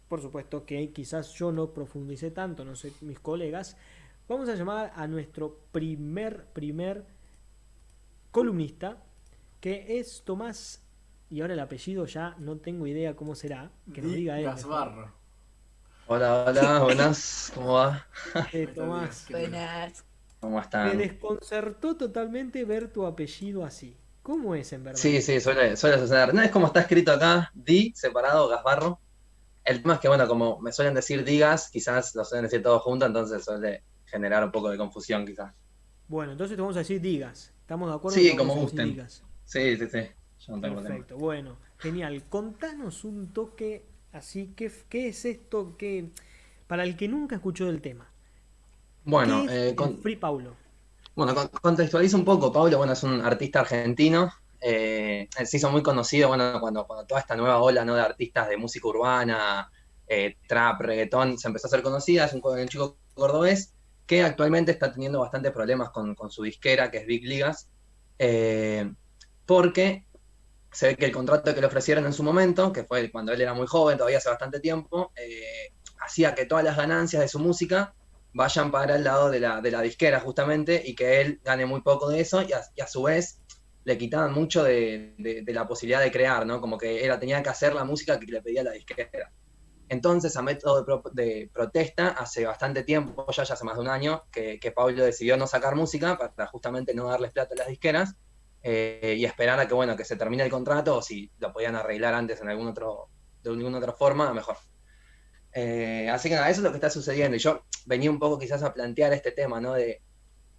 por 0.10 0.22
supuesto 0.22 0.64
que 0.64 0.92
quizás 0.94 1.34
yo 1.34 1.52
no 1.52 1.74
profundicé 1.74 2.30
tanto, 2.30 2.64
no 2.64 2.76
sé 2.76 2.94
mis 3.02 3.20
colegas, 3.20 3.78
vamos 4.28 4.48
a 4.48 4.54
llamar 4.54 4.94
a 4.96 5.08
nuestro 5.08 5.58
primer, 5.72 6.46
primer 6.54 7.04
columnista, 8.30 9.02
que 9.60 9.98
es 10.00 10.22
Tomás, 10.24 10.84
y 11.32 11.42
ahora 11.42 11.56
el 11.56 11.60
apellido 11.62 12.06
ya 12.06 12.36
no 12.38 12.58
tengo 12.58 12.86
idea 12.86 13.16
cómo 13.16 13.34
será, 13.34 13.72
que 13.92 14.04
nos 14.04 14.12
Di 14.12 14.18
diga 14.18 14.38
él. 14.38 14.46
Gasbarro. 14.46 15.12
Hola, 16.06 16.46
hola, 16.46 16.80
buenas, 16.84 17.52
¿cómo 17.56 17.74
va? 17.74 18.06
Eh, 18.54 18.68
Tomás. 18.68 19.26
Buenas. 19.32 20.06
¿Cómo 20.40 20.58
me 20.58 20.62
están? 20.62 20.96
desconcertó 20.96 21.98
totalmente 21.98 22.64
ver 22.66 22.94
tu 22.94 23.08
apellido 23.08 23.66
así. 23.66 23.98
¿Cómo 24.30 24.54
es 24.54 24.72
en 24.74 24.84
verdad? 24.84 25.00
Sí, 25.00 25.22
sí, 25.24 25.40
suele, 25.40 25.76
suele 25.76 25.98
suceder. 25.98 26.36
No 26.36 26.42
es 26.44 26.52
como 26.52 26.68
está 26.68 26.82
escrito 26.82 27.12
acá, 27.12 27.50
Di, 27.56 27.92
separado, 27.96 28.48
Gasbarro. 28.48 29.00
El 29.64 29.82
tema 29.82 29.96
es 29.96 30.00
que, 30.00 30.08
bueno, 30.08 30.28
como 30.28 30.60
me 30.62 30.72
suelen 30.72 30.94
decir 30.94 31.24
digas, 31.24 31.70
quizás 31.72 32.14
lo 32.14 32.24
suelen 32.24 32.44
decir 32.46 32.62
todos 32.62 32.84
juntos, 32.84 33.08
entonces 33.08 33.44
suele 33.44 33.84
generar 34.06 34.44
un 34.44 34.52
poco 34.52 34.70
de 34.70 34.78
confusión, 34.78 35.26
quizás. 35.26 35.52
Bueno, 36.08 36.34
entonces 36.34 36.56
te 36.56 36.62
vamos 36.62 36.76
a 36.76 36.80
decir 36.80 37.02
digas. 37.02 37.54
¿Estamos 37.62 37.90
de 37.90 37.96
acuerdo? 37.96 38.20
Sí, 38.20 38.36
como 38.36 38.56
gusten. 38.56 38.92
digas. 38.92 39.24
Sí, 39.46 39.78
sí, 39.78 39.88
sí. 39.88 40.00
Yo 40.48 40.56
no 40.56 40.62
tengo. 40.62 40.82
Perfecto, 40.82 41.18
bueno, 41.18 41.58
genial. 41.80 42.24
Contanos 42.30 43.04
un 43.04 43.34
toque 43.34 43.84
así, 44.14 44.54
¿qué, 44.56 44.72
qué 44.90 45.08
es 45.08 45.26
esto 45.26 45.76
que 45.76 46.10
para 46.68 46.84
el 46.84 46.96
que 46.96 47.08
nunca 47.08 47.36
escuchó 47.36 47.66
del 47.66 47.82
tema? 47.82 48.08
Bueno, 49.06 49.42
¿Qué 49.42 49.46
es 49.46 49.72
eh, 49.72 49.76
con- 49.76 49.98
Free 49.98 50.16
Paulo? 50.16 50.56
Bueno, 51.16 51.36
con- 51.36 51.50
contextualizo 51.50 52.18
un 52.18 52.26
poco. 52.26 52.52
Pablo, 52.52 52.78
bueno, 52.78 52.94
es 52.94 53.04
un 53.04 53.22
artista 53.22 53.62
argentino. 53.62 54.32
Eh, 54.62 55.28
se 55.46 55.58
hizo 55.58 55.72
muy 55.72 55.82
conocido, 55.84 56.30
bueno, 56.30 56.60
cuando, 56.60 56.86
toda 57.08 57.22
esta 57.22 57.36
nueva 57.36 57.60
ola, 57.62 57.86
¿no? 57.86 57.96
de 57.96 58.02
artistas 58.02 58.50
de 58.50 58.58
música 58.58 58.88
urbana, 58.88 59.70
eh, 60.08 60.36
trap, 60.48 60.82
reggaetón, 60.82 61.38
se 61.38 61.48
empezó 61.48 61.68
a 61.68 61.70
hacer 61.70 61.82
conocida. 61.84 62.26
Es 62.26 62.34
un, 62.34 62.42
un 62.44 62.68
chico 62.68 62.98
cordobés 63.14 63.74
que 64.06 64.24
actualmente 64.24 64.72
está 64.72 64.92
teniendo 64.92 65.20
bastantes 65.20 65.52
problemas 65.52 65.92
con, 65.92 66.16
con 66.16 66.30
su 66.32 66.44
disquera, 66.44 66.90
que 66.92 67.00
es 67.00 67.06
Big 67.06 67.24
Ligas, 67.26 67.70
eh, 68.18 68.92
porque 69.46 70.06
se 70.72 70.88
ve 70.88 70.96
que 70.98 71.06
el 71.06 71.12
contrato 71.12 71.54
que 71.54 71.62
le 71.62 71.68
ofrecieron 71.68 72.06
en 72.06 72.14
su 72.14 72.24
momento, 72.24 72.72
que 72.74 72.84
fue 72.86 73.12
cuando 73.12 73.32
él 73.34 73.42
era 73.42 73.54
muy 73.54 73.68
joven, 73.68 73.98
todavía 73.98 74.18
hace 74.20 74.30
bastante 74.30 74.60
tiempo, 74.60 75.12
eh, 75.16 75.74
hacía 76.00 76.36
que 76.36 76.46
todas 76.46 76.64
las 76.64 76.78
ganancias 76.78 77.22
de 77.22 77.28
su 77.28 77.40
música 77.40 77.96
vayan 78.34 78.72
para 78.72 78.96
el 78.96 79.04
lado 79.04 79.30
de 79.30 79.40
la, 79.40 79.62
de 79.62 79.72
la 79.72 79.82
disquera 79.82 80.20
justamente 80.20 80.82
y 80.86 80.96
que 80.96 81.22
él 81.22 81.42
gane 81.44 81.66
muy 81.66 81.82
poco 81.82 82.10
de 82.10 82.22
eso 82.22 82.42
y 82.44 82.54
a, 82.54 82.62
y 82.76 82.82
a 82.82 82.88
su 82.88 83.04
vez 83.04 83.42
le 83.84 83.98
quitaban 83.98 84.34
mucho 84.34 84.64
de, 84.64 85.16
de- 85.18 85.42
de 85.44 85.54
la 85.54 85.68
posibilidad 85.68 86.02
de 86.02 86.12
crear, 86.12 86.46
¿no? 86.46 86.62
Como 86.62 86.78
que 86.78 87.04
era, 87.04 87.20
tenía 87.20 87.42
que 87.44 87.50
hacer 87.50 87.74
la 87.74 87.84
música 87.86 88.20
que 88.20 88.28
le 88.28 88.42
pedía 88.42 88.64
la 88.64 88.72
disquera. 88.72 89.10
Entonces, 89.88 90.36
a 90.38 90.42
método 90.44 90.80
de, 90.80 90.86
pro- 90.86 91.04
de 91.14 91.50
protesta, 91.54 92.10
hace 92.10 92.46
bastante 92.46 92.84
tiempo, 92.84 93.26
ya, 93.32 93.44
ya 93.44 93.54
hace 93.56 93.66
más 93.66 93.76
de 93.76 93.82
un 93.82 93.88
año, 93.88 94.24
que, 94.32 94.60
que 94.60 94.72
Pablo 94.72 95.04
decidió 95.04 95.36
no 95.38 95.48
sacar 95.48 95.76
música 95.76 96.18
para 96.18 96.48
justamente 96.48 96.94
no 96.94 97.08
darles 97.10 97.32
plata 97.32 97.56
a 97.56 97.58
las 97.58 97.68
disqueras 97.68 98.14
eh, 98.62 99.16
y 99.18 99.26
esperar 99.26 99.60
a 99.60 99.68
que, 99.68 99.74
bueno, 99.74 99.96
que 99.98 100.06
se 100.06 100.16
termine 100.16 100.44
el 100.44 100.52
contrato 100.52 100.98
o 100.98 101.02
si 101.02 101.32
lo 101.40 101.52
podían 101.54 101.76
arreglar 101.76 102.14
antes 102.14 102.40
en 102.42 102.50
algún 102.50 102.68
otro, 102.68 103.10
de 103.42 103.50
alguna 103.52 103.80
otra 103.80 103.94
forma, 103.94 104.32
mejor. 104.34 104.58
Eh, 105.54 106.10
así 106.10 106.30
que 106.30 106.36
nada, 106.36 106.50
eso 106.50 106.62
es 106.62 106.64
lo 106.64 106.72
que 106.72 106.78
está 106.78 106.90
sucediendo. 106.90 107.36
Y 107.38 107.40
yo 107.40 107.66
venía 107.86 108.12
un 108.12 108.20
poco 108.20 108.40
quizás 108.40 108.64
a 108.64 108.74
plantear 108.74 109.14
este 109.14 109.32
tema, 109.32 109.60
¿no? 109.62 109.74
De 109.74 110.02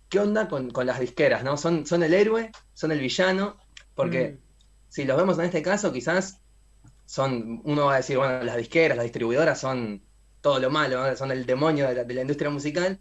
qué 0.09 0.21
onda 0.21 0.49
con, 0.49 0.71
con 0.71 0.87
las 0.87 1.01
disqueras, 1.01 1.45
¿no? 1.45 1.57
¿Son, 1.57 1.87
¿Son 1.87 2.03
el 2.03 2.15
héroe? 2.15 2.51
¿Son 2.75 2.93
el 2.93 3.01
villano? 3.01 3.59
Porque 3.95 4.39
Mm, 4.39 4.39
si 4.89 5.05
los 5.05 5.17
vemos 5.17 5.39
en 5.39 5.47
este 5.47 5.63
caso, 5.63 5.93
quizás 5.93 6.41
son, 7.07 7.61
uno 7.65 7.87
va 7.87 7.95
a 7.95 7.97
decir, 7.99 8.19
bueno, 8.19 8.43
las 8.45 8.57
disqueras, 8.57 8.97
las 8.97 9.05
distribuidoras 9.05 9.61
son 9.61 10.03
todo 10.41 10.59
lo 10.61 10.71
malo, 10.71 11.07
¿no? 11.07 11.17
son 11.17 11.31
el 11.33 11.47
demonio 11.47 11.89
de 11.89 11.95
la, 11.95 12.05
de 12.05 12.15
la 12.15 12.23
industria 12.23 12.51
musical. 12.51 13.01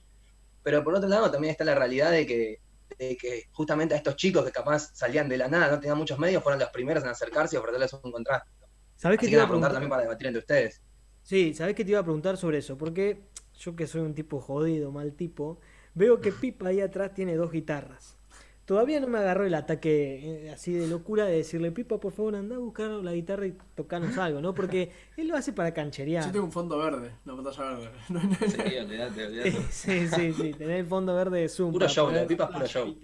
Pero 0.64 0.84
por 0.84 0.96
otro 0.96 1.10
lado 1.10 1.32
también 1.32 1.52
está 1.52 1.64
la 1.64 1.76
realidad 1.76 2.12
de 2.12 2.28
que, 2.28 2.62
de 2.98 3.18
que 3.18 3.46
justamente 3.52 3.94
a 3.96 3.98
estos 3.98 4.16
chicos 4.16 4.46
que 4.46 4.52
capaz 4.52 4.92
salían 4.94 5.30
de 5.30 5.38
la 5.38 5.48
nada, 5.48 5.70
no 5.72 5.80
tenían 5.80 5.98
muchos 5.98 6.20
medios, 6.20 6.44
fueron 6.44 6.60
los 6.60 6.70
primeros 6.70 7.04
en 7.04 7.10
acercarse 7.10 7.56
y 7.56 7.60
ofrecerles 7.60 7.94
un 7.94 8.12
contrato. 8.12 8.50
¿Sabés 8.96 9.20
qué 9.20 9.28
te 9.28 9.34
iba 9.34 9.44
a 9.44 9.48
preguntar? 9.48 9.72
también 9.72 9.90
para 9.90 10.04
debatir 10.04 10.28
entre 10.28 10.40
ustedes. 10.40 10.82
Sí, 11.30 11.54
¿sabés 11.54 11.76
qué 11.76 11.86
te 11.86 11.92
iba 11.92 12.00
a 12.00 12.04
preguntar 12.04 12.38
sobre 12.38 12.58
eso? 12.58 12.76
Porque 12.76 13.22
yo 13.60 13.76
que 13.76 13.86
soy 13.86 14.02
un 14.02 14.16
tipo 14.16 14.42
jodido, 14.42 14.92
mal 14.92 15.14
tipo, 15.14 15.60
veo 15.94 16.22
que 16.22 16.32
Pipa 16.42 16.70
ahí 16.70 16.82
atrás 16.82 17.14
tiene 17.14 17.36
dos 17.36 17.52
guitarras. 17.52 18.18
Todavía 18.66 19.00
no 19.00 19.06
me 19.06 19.20
agarró 19.20 19.46
el 19.46 19.54
ataque 19.54 20.48
eh, 20.48 20.52
así 20.52 20.74
de 20.74 20.88
locura 20.88 21.26
de 21.26 21.38
decirle, 21.38 21.72
Pipa, 21.72 22.00
por 22.00 22.14
favor, 22.14 22.36
anda 22.36 22.56
a 22.56 22.58
buscar 22.58 22.90
la 22.90 23.14
guitarra 23.14 23.46
y 23.46 23.56
tocanos 23.76 24.18
algo, 24.18 24.42
¿no? 24.42 24.56
Porque 24.56 24.92
él 25.18 25.28
lo 25.28 25.36
hace 25.36 25.54
para 25.54 25.72
cancherear. 25.72 26.26
Yo 26.26 26.32
tengo 26.32 26.46
un 26.46 26.52
fondo 26.52 26.80
verde, 26.80 27.12
una 27.26 27.36
pantalla 27.36 27.76
verde. 27.76 27.92
Sí, 28.50 28.78
olvídate, 28.80 29.26
olvídate. 29.28 29.52
Sí, 29.70 30.08
sí, 30.08 30.34
sí, 30.34 30.54
tener 30.56 30.78
el 30.78 30.88
fondo 30.88 31.14
verde 31.14 31.42
de 31.42 31.50
Zoom. 31.50 31.74
Puro 31.74 31.84
para 31.84 31.94
show, 31.94 32.10
la 32.10 32.26
pipa 32.26 32.46
es 32.46 32.50
puro 32.50 32.66
show. 32.66 32.96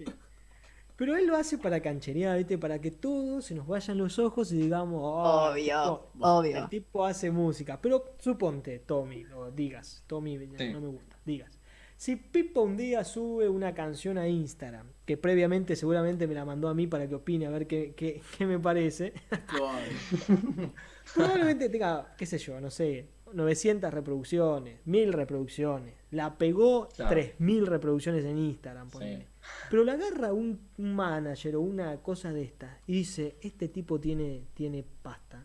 Pero 0.96 1.14
él 1.14 1.26
lo 1.26 1.36
hace 1.36 1.58
para 1.58 1.80
cancherear, 1.80 2.38
¿viste? 2.38 2.56
Para 2.56 2.80
que 2.80 2.90
todos 2.90 3.44
se 3.44 3.54
nos 3.54 3.66
vayan 3.66 3.98
los 3.98 4.18
ojos 4.18 4.50
y 4.52 4.56
digamos, 4.56 5.00
"Oh, 5.04 5.48
el 5.54 5.62
Obvio, 5.62 6.08
tipo- 6.12 6.26
obvio. 6.26 6.56
El 6.58 6.68
tipo 6.70 7.04
hace 7.04 7.30
música. 7.30 7.78
Pero 7.82 8.14
suponte, 8.18 8.78
Tommy, 8.78 9.24
o 9.36 9.50
digas, 9.50 10.02
Tommy 10.06 10.38
Sí. 10.56 10.72
no 10.72 10.80
me 10.80 10.88
gusta, 10.88 11.16
digas. 11.26 11.50
Si 11.98 12.16
Pipa 12.16 12.60
un 12.60 12.76
día 12.76 13.04
sube 13.04 13.48
una 13.48 13.74
canción 13.74 14.18
a 14.18 14.28
Instagram, 14.28 14.86
que 15.06 15.16
previamente 15.16 15.76
seguramente 15.76 16.26
me 16.26 16.34
la 16.34 16.44
mandó 16.44 16.68
a 16.68 16.74
mí 16.74 16.86
para 16.86 17.08
que 17.08 17.14
opine 17.14 17.46
a 17.46 17.50
ver 17.50 17.66
qué, 17.66 17.94
qué, 17.96 18.20
qué 18.38 18.46
me 18.46 18.58
parece, 18.58 19.12
Probable. 19.48 20.72
probablemente 21.14 21.68
tenga, 21.68 22.14
qué 22.16 22.26
sé 22.26 22.38
yo, 22.38 22.60
no 22.60 22.70
sé, 22.70 23.06
900 23.32 23.92
reproducciones, 23.92 24.80
1000 24.86 25.12
reproducciones. 25.12 25.94
La 26.10 26.36
pegó 26.38 26.88
Claro. 26.88 27.10
3000 27.10 27.66
reproducciones 27.66 28.24
en 28.24 28.38
Instagram, 28.38 28.88
ponele. 28.90 29.26
Pero 29.70 29.84
la 29.84 29.92
agarra 29.92 30.32
un, 30.32 30.68
manager 30.78 31.56
o 31.56 31.60
una 31.60 31.96
cosa 32.02 32.32
de 32.32 32.42
estas 32.44 32.70
y 32.86 32.92
dice, 32.94 33.36
este 33.40 33.68
tipo 33.68 33.98
tiene, 34.00 34.46
tiene 34.54 34.84
pasta. 35.02 35.44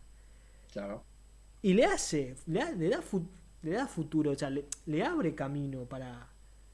Claro. 0.72 1.04
Y 1.62 1.74
le 1.74 1.84
hace, 1.84 2.36
le, 2.46 2.60
da- 2.60 2.70
le 2.72 2.88
da, 2.88 3.02
fu- 3.02 3.28
le 3.62 3.72
da 3.72 3.86
futuro, 3.86 4.32
o 4.32 4.34
sea, 4.34 4.50
le, 4.50 4.66
le 4.86 5.04
abre 5.04 5.34
camino 5.34 5.84
para 5.84 6.28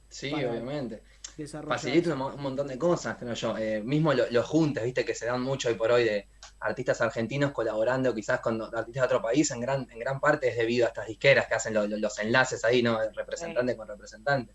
Sí, 0.08 0.30
Para- 0.30 0.50
obviamente. 0.50 1.02
desarrollar. 1.36 1.78
Facilita 1.78 2.14
un, 2.14 2.22
un 2.22 2.40
montón 2.42 2.66
de 2.68 2.78
cosas, 2.78 3.16
creo 3.18 3.34
yo. 3.34 3.58
Eh, 3.58 3.82
mismo 3.82 4.14
lo- 4.14 4.30
los 4.30 4.46
juntes, 4.46 4.82
viste, 4.84 5.04
que 5.04 5.14
se 5.14 5.26
dan 5.26 5.42
mucho 5.42 5.68
hoy 5.68 5.74
por 5.74 5.90
hoy 5.92 6.04
de 6.04 6.28
artistas 6.60 7.00
argentinos 7.02 7.52
colaborando 7.52 8.14
quizás 8.14 8.40
con 8.40 8.60
artistas 8.62 8.94
de 8.94 9.02
otro 9.02 9.22
país, 9.22 9.50
en 9.50 9.60
gran, 9.60 9.86
en 9.90 9.98
gran 9.98 10.18
parte 10.20 10.48
es 10.48 10.56
debido 10.56 10.86
a 10.86 10.88
estas 10.88 11.06
disqueras 11.06 11.46
que 11.46 11.54
hacen 11.54 11.74
lo- 11.74 11.86
lo- 11.86 11.98
los 11.98 12.18
enlaces 12.18 12.64
ahí, 12.64 12.82
¿no? 12.82 12.98
De 12.98 13.10
representante 13.12 13.76
con 13.76 13.86
representante. 13.86 14.52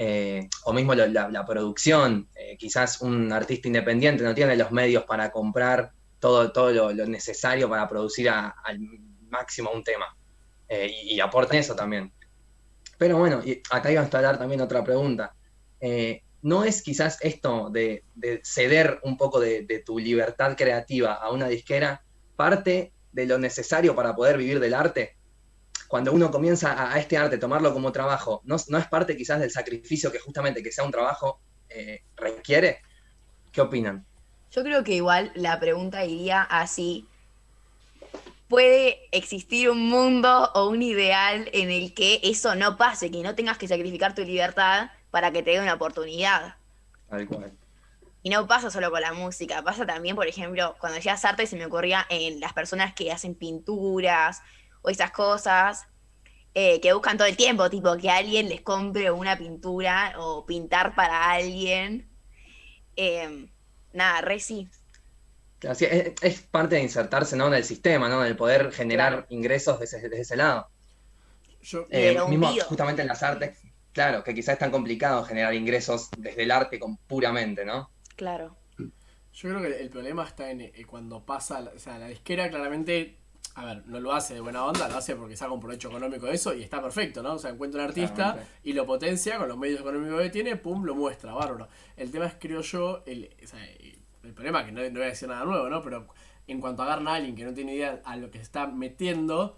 Eh, 0.00 0.48
o 0.62 0.72
mismo 0.72 0.94
la, 0.94 1.44
producción, 1.44 2.28
eh, 2.36 2.56
quizás 2.56 3.00
un 3.00 3.32
artista 3.32 3.66
independiente 3.66 4.22
no 4.22 4.32
tiene 4.32 4.54
los 4.54 4.70
medios 4.70 5.02
para 5.02 5.32
comprar 5.32 5.90
todo, 6.20 6.52
todo 6.52 6.92
lo, 6.92 7.06
necesario 7.06 7.68
para 7.68 7.88
producir 7.88 8.28
al 8.30 8.78
máximo 9.28 9.72
un 9.72 9.82
tema. 9.82 10.16
Eh, 10.68 10.88
y, 11.02 11.14
y 11.16 11.20
aporta 11.20 11.56
eso 11.56 11.74
también. 11.74 12.12
Pero 12.96 13.18
bueno, 13.18 13.42
y 13.44 13.60
acá 13.70 13.90
iba 13.90 14.00
a 14.00 14.04
instalar 14.04 14.38
también 14.38 14.60
otra 14.60 14.84
pregunta. 14.84 15.34
¿No 16.42 16.62
es 16.62 16.82
quizás 16.82 17.18
esto 17.20 17.68
de, 17.70 18.04
de 18.14 18.40
ceder 18.44 19.00
un 19.02 19.16
poco 19.16 19.40
de 19.40 19.82
tu 19.84 19.98
libertad 19.98 20.56
creativa 20.56 21.14
a 21.14 21.32
una 21.32 21.48
disquera 21.48 22.04
parte 22.36 22.92
de 23.10 23.26
lo 23.26 23.38
necesario 23.38 23.96
para 23.96 24.14
poder 24.14 24.38
vivir 24.38 24.60
del 24.60 24.74
arte? 24.74 25.17
Cuando 25.86 26.12
uno 26.12 26.30
comienza 26.30 26.72
a, 26.72 26.94
a 26.94 26.98
este 26.98 27.16
arte, 27.16 27.38
tomarlo 27.38 27.72
como 27.72 27.92
trabajo, 27.92 28.42
¿no, 28.44 28.56
no 28.68 28.78
es 28.78 28.86
parte 28.88 29.16
quizás 29.16 29.40
del 29.40 29.50
sacrificio 29.50 30.10
que 30.10 30.18
justamente 30.18 30.62
que 30.62 30.72
sea 30.72 30.84
un 30.84 30.90
trabajo 30.90 31.40
eh, 31.68 32.02
requiere? 32.16 32.82
¿Qué 33.52 33.60
opinan? 33.60 34.04
Yo 34.50 34.62
creo 34.62 34.82
que 34.82 34.92
igual 34.92 35.30
la 35.34 35.60
pregunta 35.60 36.04
iría 36.04 36.42
así. 36.42 37.06
¿Puede 38.48 39.00
existir 39.12 39.68
un 39.68 39.88
mundo 39.88 40.50
o 40.54 40.68
un 40.68 40.80
ideal 40.82 41.50
en 41.52 41.70
el 41.70 41.92
que 41.92 42.20
eso 42.22 42.54
no 42.54 42.78
pase, 42.78 43.10
que 43.10 43.22
no 43.22 43.34
tengas 43.34 43.58
que 43.58 43.68
sacrificar 43.68 44.14
tu 44.14 44.22
libertad 44.22 44.90
para 45.10 45.30
que 45.32 45.42
te 45.42 45.50
dé 45.50 45.60
una 45.60 45.74
oportunidad? 45.74 46.56
Tal 47.10 47.26
cual. 47.26 47.52
Y 48.22 48.30
no 48.30 48.46
pasa 48.46 48.70
solo 48.70 48.90
con 48.90 49.00
la 49.00 49.12
música, 49.12 49.62
pasa 49.62 49.86
también, 49.86 50.16
por 50.16 50.26
ejemplo, 50.26 50.76
cuando 50.80 50.96
decías 50.96 51.24
arte 51.24 51.46
se 51.46 51.56
me 51.56 51.66
ocurría 51.66 52.06
en 52.08 52.40
las 52.40 52.52
personas 52.52 52.94
que 52.94 53.12
hacen 53.12 53.34
pinturas 53.34 54.42
o 54.82 54.90
esas 54.90 55.10
cosas, 55.12 55.86
eh, 56.54 56.80
que 56.80 56.92
buscan 56.94 57.18
todo 57.18 57.28
el 57.28 57.36
tiempo, 57.36 57.70
tipo 57.70 57.96
que 57.98 58.10
alguien 58.10 58.48
les 58.48 58.62
compre 58.62 59.10
una 59.12 59.38
pintura 59.38 60.14
o 60.18 60.46
pintar 60.46 60.94
para 60.94 61.32
alguien. 61.32 62.08
Eh, 62.96 63.48
nada, 63.92 64.20
re 64.22 64.40
sí. 64.40 64.68
Es, 65.60 65.82
es 66.22 66.40
parte 66.42 66.76
de 66.76 66.82
insertarse 66.82 67.36
¿no? 67.36 67.46
en 67.48 67.54
el 67.54 67.64
sistema, 67.64 68.08
¿no? 68.08 68.22
En 68.22 68.28
el 68.28 68.36
poder 68.36 68.72
generar 68.72 69.24
Claro. 69.24 69.28
ingresos 69.28 69.78
desde, 69.80 70.00
desde 70.02 70.20
ese 70.22 70.36
lado. 70.36 70.68
Yo, 71.62 71.86
Eh, 71.90 72.18
mismo 72.26 72.48
justamente 72.66 73.02
en 73.02 73.08
las 73.08 73.22
artes, 73.22 73.58
claro, 73.92 74.24
que 74.24 74.34
quizás 74.34 74.54
es 74.54 74.58
tan 74.58 74.70
complicado 74.70 75.24
generar 75.24 75.54
ingresos 75.54 76.08
desde 76.16 76.42
el 76.44 76.50
arte 76.50 76.78
con 76.78 76.96
puramente, 76.98 77.64
¿no? 77.64 77.90
Claro. 78.16 78.56
Yo 79.32 79.48
creo 79.50 79.62
que 79.62 79.80
el 79.82 79.90
problema 79.90 80.24
está 80.24 80.50
en 80.50 80.60
eh, 80.62 80.84
cuando 80.86 81.24
pasa, 81.24 81.60
o 81.74 81.78
sea, 81.78 81.98
la 81.98 82.08
disquera 82.08 82.48
claramente, 82.50 83.18
a 83.58 83.64
ver, 83.64 83.82
no 83.86 83.98
lo 83.98 84.12
hace 84.12 84.34
de 84.34 84.40
buena 84.40 84.64
onda, 84.64 84.88
lo 84.88 84.96
hace 84.96 85.16
porque 85.16 85.36
saca 85.36 85.50
un 85.50 85.58
provecho 85.58 85.88
económico 85.88 86.26
de 86.26 86.34
eso 86.34 86.54
y 86.54 86.62
está 86.62 86.80
perfecto, 86.80 87.24
¿no? 87.24 87.34
O 87.34 87.38
sea, 87.38 87.50
encuentra 87.50 87.82
un 87.82 87.88
artista 87.88 88.14
Claramente. 88.14 88.52
y 88.62 88.72
lo 88.72 88.86
potencia 88.86 89.36
con 89.36 89.48
los 89.48 89.58
medios 89.58 89.80
económicos 89.80 90.22
que 90.22 90.30
tiene, 90.30 90.54
pum, 90.54 90.84
lo 90.84 90.94
muestra, 90.94 91.32
bárbaro. 91.32 91.66
El 91.96 92.12
tema 92.12 92.26
es, 92.26 92.36
creo 92.38 92.60
yo, 92.60 93.02
el, 93.04 93.34
o 93.42 93.46
sea, 93.48 93.58
el 94.22 94.32
problema, 94.32 94.64
que 94.64 94.70
no, 94.70 94.80
no 94.80 94.90
voy 94.90 95.02
a 95.02 95.06
decir 95.06 95.28
nada 95.28 95.44
nuevo, 95.44 95.68
¿no? 95.68 95.82
Pero 95.82 96.06
en 96.46 96.60
cuanto 96.60 96.82
agarran 96.84 97.08
a 97.08 97.14
alguien 97.14 97.34
que 97.34 97.44
no 97.44 97.52
tiene 97.52 97.74
idea 97.74 98.00
a 98.04 98.16
lo 98.16 98.30
que 98.30 98.38
se 98.38 98.44
está 98.44 98.68
metiendo, 98.68 99.56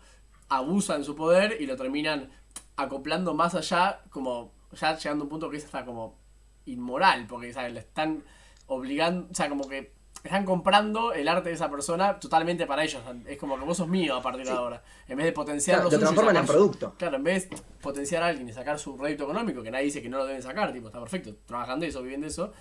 abusan 0.48 1.04
su 1.04 1.14
poder 1.14 1.60
y 1.60 1.66
lo 1.66 1.76
terminan 1.76 2.30
acoplando 2.76 3.34
más 3.34 3.54
allá, 3.54 4.00
como 4.08 4.54
ya 4.72 4.96
llegando 4.96 5.24
a 5.24 5.26
un 5.26 5.28
punto 5.28 5.50
que 5.50 5.58
es 5.58 5.64
hasta 5.66 5.84
como 5.84 6.18
inmoral, 6.64 7.26
porque 7.28 7.52
¿sabes? 7.52 7.74
le 7.74 7.80
están 7.80 8.24
obligando, 8.66 9.28
o 9.30 9.34
sea, 9.34 9.50
como 9.50 9.68
que 9.68 9.92
están 10.22 10.44
comprando 10.44 11.12
el 11.12 11.26
arte 11.28 11.48
de 11.48 11.54
esa 11.54 11.70
persona 11.70 12.18
totalmente 12.20 12.66
para 12.66 12.84
ellos. 12.84 13.02
Es 13.26 13.38
como 13.38 13.58
que 13.58 13.64
vos 13.64 13.76
sos 13.76 13.88
mío 13.88 14.16
a 14.16 14.22
partir 14.22 14.44
de 14.44 14.52
ahora. 14.52 14.82
En 15.08 15.16
vez 15.16 15.26
de 15.26 15.32
potenciar 15.32 15.76
Claro, 15.78 15.90
lo 15.90 15.96
lo 15.96 16.00
transforman 16.00 16.36
en 16.36 16.46
su- 16.46 16.52
producto. 16.52 16.94
Claro, 16.98 17.16
en 17.16 17.24
vez 17.24 17.48
de 17.48 17.56
potenciar 17.80 18.22
a 18.22 18.26
alguien 18.26 18.48
y 18.48 18.52
sacar 18.52 18.78
su 18.78 18.96
rédito 18.98 19.24
económico, 19.24 19.62
que 19.62 19.70
nadie 19.70 19.86
dice 19.86 20.02
que 20.02 20.08
no 20.08 20.18
lo 20.18 20.26
deben 20.26 20.42
sacar, 20.42 20.72
tipo, 20.72 20.88
está 20.88 21.00
perfecto, 21.00 21.34
trabajan 21.46 21.80
de 21.80 21.86
eso, 21.88 22.02
viven 22.02 22.20
de 22.20 22.26
eso, 22.28 22.52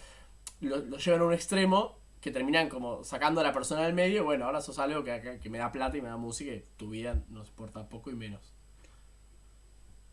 lo, 0.62 0.78
lo 0.78 0.98
llevan 0.98 1.22
a 1.22 1.26
un 1.26 1.34
extremo 1.34 2.00
que 2.22 2.32
terminan 2.32 2.68
como 2.70 3.04
sacando 3.04 3.40
a 3.42 3.44
la 3.44 3.54
persona 3.54 3.82
del 3.84 3.94
medio, 3.94 4.24
bueno, 4.26 4.46
ahora 4.46 4.62
sos 4.62 4.78
algo 4.80 5.04
que, 5.04 5.20
que- 5.22 5.40
que 5.40 5.50
me 5.50 5.58
da 5.58 5.72
plata 5.72 5.98
y 5.98 6.02
me 6.02 6.08
da 6.10 6.18
música 6.18 6.52
y 6.52 6.64
tu 6.78 6.90
vida 6.90 7.22
nos 7.30 7.50
importa 7.50 7.88
poco 7.90 8.10
y 8.12 8.16
menos. 8.16 8.54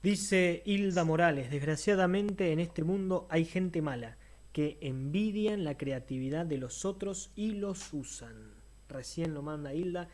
Dice 0.02 0.62
Hilda 0.66 1.04
Morales, 1.04 1.50
desgraciadamente 1.50 2.52
en 2.52 2.60
este 2.60 2.84
mundo 2.84 3.26
hay 3.28 3.44
gente 3.44 3.82
mala 3.82 4.16
que 4.56 4.78
envidian 4.80 5.64
la 5.64 5.76
creatividad 5.76 6.46
de 6.46 6.56
los 6.56 6.86
otros 6.86 7.30
y 7.36 7.52
los 7.52 7.92
usan. 7.92 8.54
Recién 8.88 9.34
lo 9.34 9.42
manda 9.42 9.74
Hilda. 9.74 10.08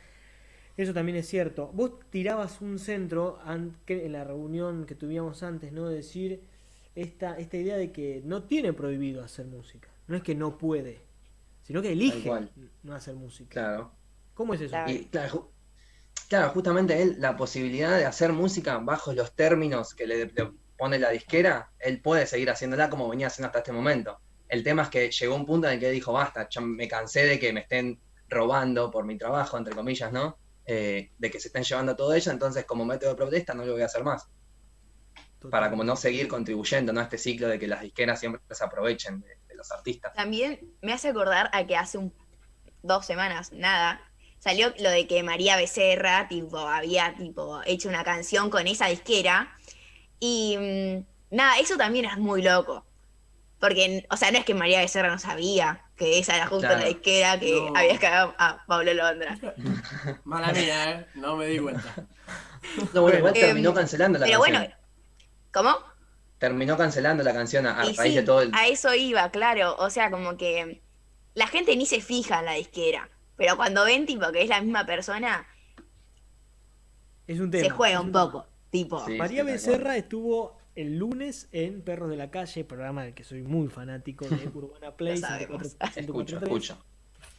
Eso 0.76 0.92
también 0.92 1.16
es 1.16 1.28
cierto. 1.28 1.70
Vos 1.72 1.92
tirabas 2.10 2.60
un 2.60 2.80
centro 2.80 3.38
en 3.46 4.12
la 4.12 4.24
reunión 4.24 4.84
que 4.84 4.96
tuvimos 4.96 5.44
antes, 5.44 5.72
¿no? 5.72 5.88
De 5.88 5.94
decir 5.94 6.40
esta, 6.96 7.38
esta 7.38 7.56
idea 7.56 7.76
de 7.76 7.92
que 7.92 8.20
no 8.24 8.42
tiene 8.42 8.72
prohibido 8.72 9.22
hacer 9.22 9.46
música. 9.46 9.88
No 10.08 10.16
es 10.16 10.24
que 10.24 10.34
no 10.34 10.58
puede, 10.58 10.98
sino 11.62 11.80
que 11.80 11.92
elige 11.92 12.28
no 12.82 12.94
hacer 12.96 13.14
música. 13.14 13.50
Claro. 13.52 13.92
¿Cómo 14.34 14.54
es 14.54 14.60
eso? 14.62 14.70
Claro. 14.70 14.90
Y 14.90 15.04
claro, 15.04 15.30
ju- 15.34 15.48
claro, 16.28 16.48
justamente 16.50 17.00
él, 17.00 17.14
la 17.20 17.36
posibilidad 17.36 17.96
de 17.96 18.06
hacer 18.06 18.32
música 18.32 18.78
bajo 18.78 19.12
los 19.12 19.36
términos 19.36 19.94
que 19.94 20.06
le, 20.08 20.26
le 20.26 20.52
pone 20.76 20.98
la 20.98 21.10
disquera, 21.10 21.70
él 21.78 22.00
puede 22.00 22.26
seguir 22.26 22.50
haciéndola 22.50 22.90
como 22.90 23.08
venía 23.08 23.28
haciendo 23.28 23.46
hasta 23.46 23.60
este 23.60 23.72
momento. 23.72 24.18
El 24.52 24.62
tema 24.62 24.82
es 24.82 24.90
que 24.90 25.10
llegó 25.10 25.34
un 25.34 25.46
punto 25.46 25.66
en 25.66 25.72
el 25.72 25.80
que 25.80 25.90
dijo, 25.90 26.12
basta, 26.12 26.46
ya 26.46 26.60
me 26.60 26.86
cansé 26.86 27.24
de 27.24 27.38
que 27.38 27.54
me 27.54 27.60
estén 27.60 27.98
robando 28.28 28.90
por 28.90 29.06
mi 29.06 29.16
trabajo, 29.16 29.56
entre 29.56 29.74
comillas, 29.74 30.12
¿no? 30.12 30.36
Eh, 30.66 31.10
de 31.16 31.30
que 31.30 31.40
se 31.40 31.48
estén 31.48 31.62
llevando 31.62 31.96
todo 31.96 32.12
ello, 32.12 32.30
entonces 32.30 32.66
como 32.66 32.84
método 32.84 33.12
de 33.12 33.16
protesta 33.16 33.54
no 33.54 33.64
lo 33.64 33.72
voy 33.72 33.80
a 33.80 33.86
hacer 33.86 34.04
más. 34.04 34.28
Para 35.50 35.70
como 35.70 35.84
no 35.84 35.96
seguir 35.96 36.28
contribuyendo 36.28 36.92
¿no? 36.92 37.00
a 37.00 37.04
este 37.04 37.16
ciclo 37.16 37.48
de 37.48 37.58
que 37.58 37.66
las 37.66 37.80
disqueras 37.80 38.20
siempre 38.20 38.42
se 38.50 38.62
aprovechen 38.62 39.22
de, 39.22 39.38
de 39.48 39.54
los 39.54 39.72
artistas. 39.72 40.12
También 40.12 40.60
me 40.82 40.92
hace 40.92 41.08
acordar 41.08 41.48
a 41.54 41.66
que 41.66 41.74
hace 41.74 41.96
un, 41.96 42.12
dos 42.82 43.06
semanas, 43.06 43.52
nada, 43.52 44.02
salió 44.38 44.74
lo 44.80 44.90
de 44.90 45.06
que 45.06 45.22
María 45.22 45.56
Becerra, 45.56 46.28
tipo, 46.28 46.58
había 46.58 47.14
tipo 47.16 47.62
hecho 47.64 47.88
una 47.88 48.04
canción 48.04 48.50
con 48.50 48.66
esa 48.66 48.88
disquera. 48.88 49.56
Y 50.20 50.58
mm, 50.58 51.36
nada, 51.36 51.58
eso 51.58 51.78
también 51.78 52.04
es 52.04 52.18
muy 52.18 52.42
loco. 52.42 52.84
Porque, 53.62 54.04
o 54.10 54.16
sea, 54.16 54.32
no 54.32 54.38
es 54.38 54.44
que 54.44 54.54
María 54.54 54.80
Becerra 54.80 55.08
no 55.08 55.20
sabía 55.20 55.82
que 55.96 56.18
esa 56.18 56.34
era 56.34 56.48
justo 56.48 56.66
Claro. 56.66 56.80
la 56.80 56.86
disquera 56.88 57.38
que 57.38 57.52
No. 57.54 57.76
había 57.76 57.96
cagado 57.96 58.34
a 58.36 58.64
Pablo 58.66 58.92
Londra. 58.92 59.38
Mala 60.24 60.52
mía, 60.52 60.90
¿eh? 60.90 61.06
No 61.14 61.36
me 61.36 61.46
di 61.46 61.60
cuenta. 61.60 61.94
No, 62.92 63.02
bueno, 63.02 63.18
igual 63.18 63.36
Em, 63.36 63.40
terminó 63.40 63.72
cancelando 63.72 64.18
la 64.18 64.26
Pero 64.26 64.40
canción. 64.40 64.62
bueno, 64.62 64.74
¿cómo? 65.52 65.76
Terminó 66.38 66.76
cancelando 66.76 67.22
la 67.22 67.32
canción 67.32 67.64
a, 67.68 67.80
a 67.80 67.84
raíz 67.84 68.00
sí, 68.00 68.14
de 68.16 68.22
todo 68.24 68.42
el... 68.42 68.50
a 68.52 68.66
eso 68.66 68.92
iba, 68.96 69.30
claro. 69.30 69.76
O 69.78 69.90
sea, 69.90 70.10
como 70.10 70.36
que 70.36 70.82
la 71.34 71.46
gente 71.46 71.76
ni 71.76 71.86
se 71.86 72.00
fija 72.00 72.40
en 72.40 72.46
la 72.46 72.54
disquera. 72.54 73.08
Pero 73.36 73.56
cuando 73.56 73.84
ven, 73.84 74.06
tipo, 74.06 74.30
que 74.32 74.42
es 74.42 74.48
la 74.48 74.60
misma 74.60 74.84
persona, 74.86 75.46
Es 77.28 77.38
un 77.38 77.48
tema. 77.50 77.62
se 77.64 77.70
juega 77.70 78.00
un 78.00 78.10
poco. 78.10 78.44
Tipo, 78.70 79.04
Sí. 79.06 79.12
María 79.18 79.44
Becerra 79.44 79.96
estuvo 79.96 80.58
el 80.74 80.98
lunes 80.98 81.48
en 81.52 81.82
Perros 81.82 82.10
de 82.10 82.16
la 82.16 82.30
Calle, 82.30 82.64
programa 82.64 83.04
del 83.04 83.14
que 83.14 83.24
soy 83.24 83.42
muy 83.42 83.68
fanático 83.68 84.26
de 84.26 84.48
Urbana 84.54 84.96
Play. 84.96 85.20
Lo 85.20 85.26
sabemos. 85.26 85.78
104- 85.78 85.96
Escucho, 85.96 86.36
104.3. 86.40 86.42
escucho. 86.44 86.78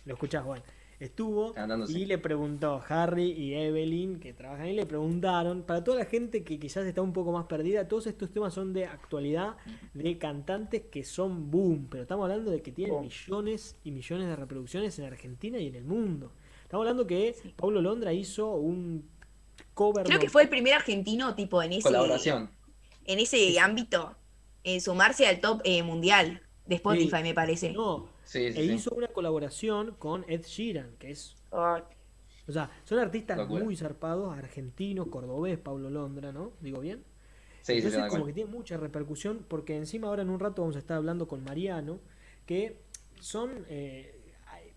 Lo 0.05 0.13
escuchás, 0.13 0.43
Juan. 0.43 0.61
Estuvo 0.99 1.53
y 1.89 1.91
sí. 1.91 2.05
le 2.05 2.17
preguntó 2.17 2.81
Harry 2.87 3.31
y 3.31 3.55
Evelyn, 3.55 4.21
que 4.21 4.31
trabajan 4.31 4.67
ahí, 4.67 4.73
le 4.73 4.85
preguntaron, 4.85 5.63
para 5.63 5.83
toda 5.83 5.97
la 5.99 6.05
gente 6.05 6.45
que 6.45 6.59
quizás 6.59 6.85
está 6.85 7.01
un 7.01 7.11
poco 7.11 7.33
más 7.33 7.45
perdida, 7.47 7.89
todos 7.89 8.07
estos 8.07 8.31
temas 8.31 8.53
son 8.53 8.71
de 8.71 8.85
actualidad, 8.85 9.57
de 9.93 10.17
cantantes 10.17 10.83
que 10.83 11.03
son 11.03 11.51
boom, 11.51 11.87
pero 11.89 12.03
estamos 12.03 12.23
hablando 12.23 12.51
de 12.51 12.61
que 12.61 12.71
tienen 12.71 12.93
Boom. 12.93 13.03
millones 13.05 13.75
y 13.83 13.91
millones 13.91 14.27
de 14.29 14.35
reproducciones 14.37 14.97
en 14.99 15.05
Argentina 15.05 15.57
y 15.57 15.67
en 15.67 15.75
el 15.75 15.83
mundo. 15.83 16.31
Estamos 16.61 16.85
hablando 16.85 17.05
que 17.05 17.35
Pablo 17.57 17.81
Londra 17.81 18.13
hizo 18.13 18.53
un 18.55 19.09
cover. 19.73 20.05
creo 20.05 20.19
que 20.19 20.29
fue 20.29 20.43
el 20.43 20.49
primer 20.49 20.75
argentino, 20.75 21.35
tipo, 21.35 21.61
en 21.61 21.73
ese, 21.73 21.83
Colaboración. 21.83 22.49
En 23.05 23.19
ese 23.19 23.59
ámbito, 23.59 24.15
en 24.63 24.81
sumarse 24.81 25.27
al 25.27 25.39
top 25.41 25.61
eh, 25.65 25.83
mundial 25.83 26.41
de 26.65 26.75
Spotify, 26.75 27.17
Sí. 27.17 27.23
me 27.23 27.33
parece. 27.33 27.71
No, 27.71 28.09
Sí, 28.23 28.51
sí, 28.53 28.59
e 28.59 28.63
sí. 28.63 28.73
hizo 28.73 28.91
una 28.95 29.07
colaboración 29.09 29.95
con 29.99 30.25
Ed 30.27 30.43
Sheeran, 30.45 30.95
que 30.97 31.11
es 31.11 31.35
Oh, 31.51 31.77
O 32.47 32.51
sea, 32.51 32.69
son 32.83 32.99
artistas 32.99 33.37
Locura. 33.37 33.63
muy 33.63 33.75
zarpados, 33.75 34.35
argentinos, 34.37 35.07
cordobés, 35.07 35.57
Pablo 35.57 35.89
Londra, 35.89 36.31
¿no? 36.33 36.53
Digo 36.59 36.79
bien. 36.81 37.03
Sí, 37.61 37.81
sí, 37.81 37.87
Entonces 37.87 38.05
como 38.07 38.09
cual. 38.09 38.25
que 38.25 38.33
tiene 38.33 38.51
mucha 38.51 38.77
repercusión, 38.77 39.45
porque 39.47 39.77
encima 39.77 40.07
ahora 40.09 40.23
en 40.23 40.29
un 40.29 40.39
rato 40.39 40.61
vamos 40.63 40.75
a 40.75 40.79
estar 40.79 40.97
hablando 40.97 41.27
con 41.27 41.43
Mariano, 41.43 41.99
que 42.45 42.81
son 43.19 43.65
eh, 43.69 44.21
hay- 44.47 44.73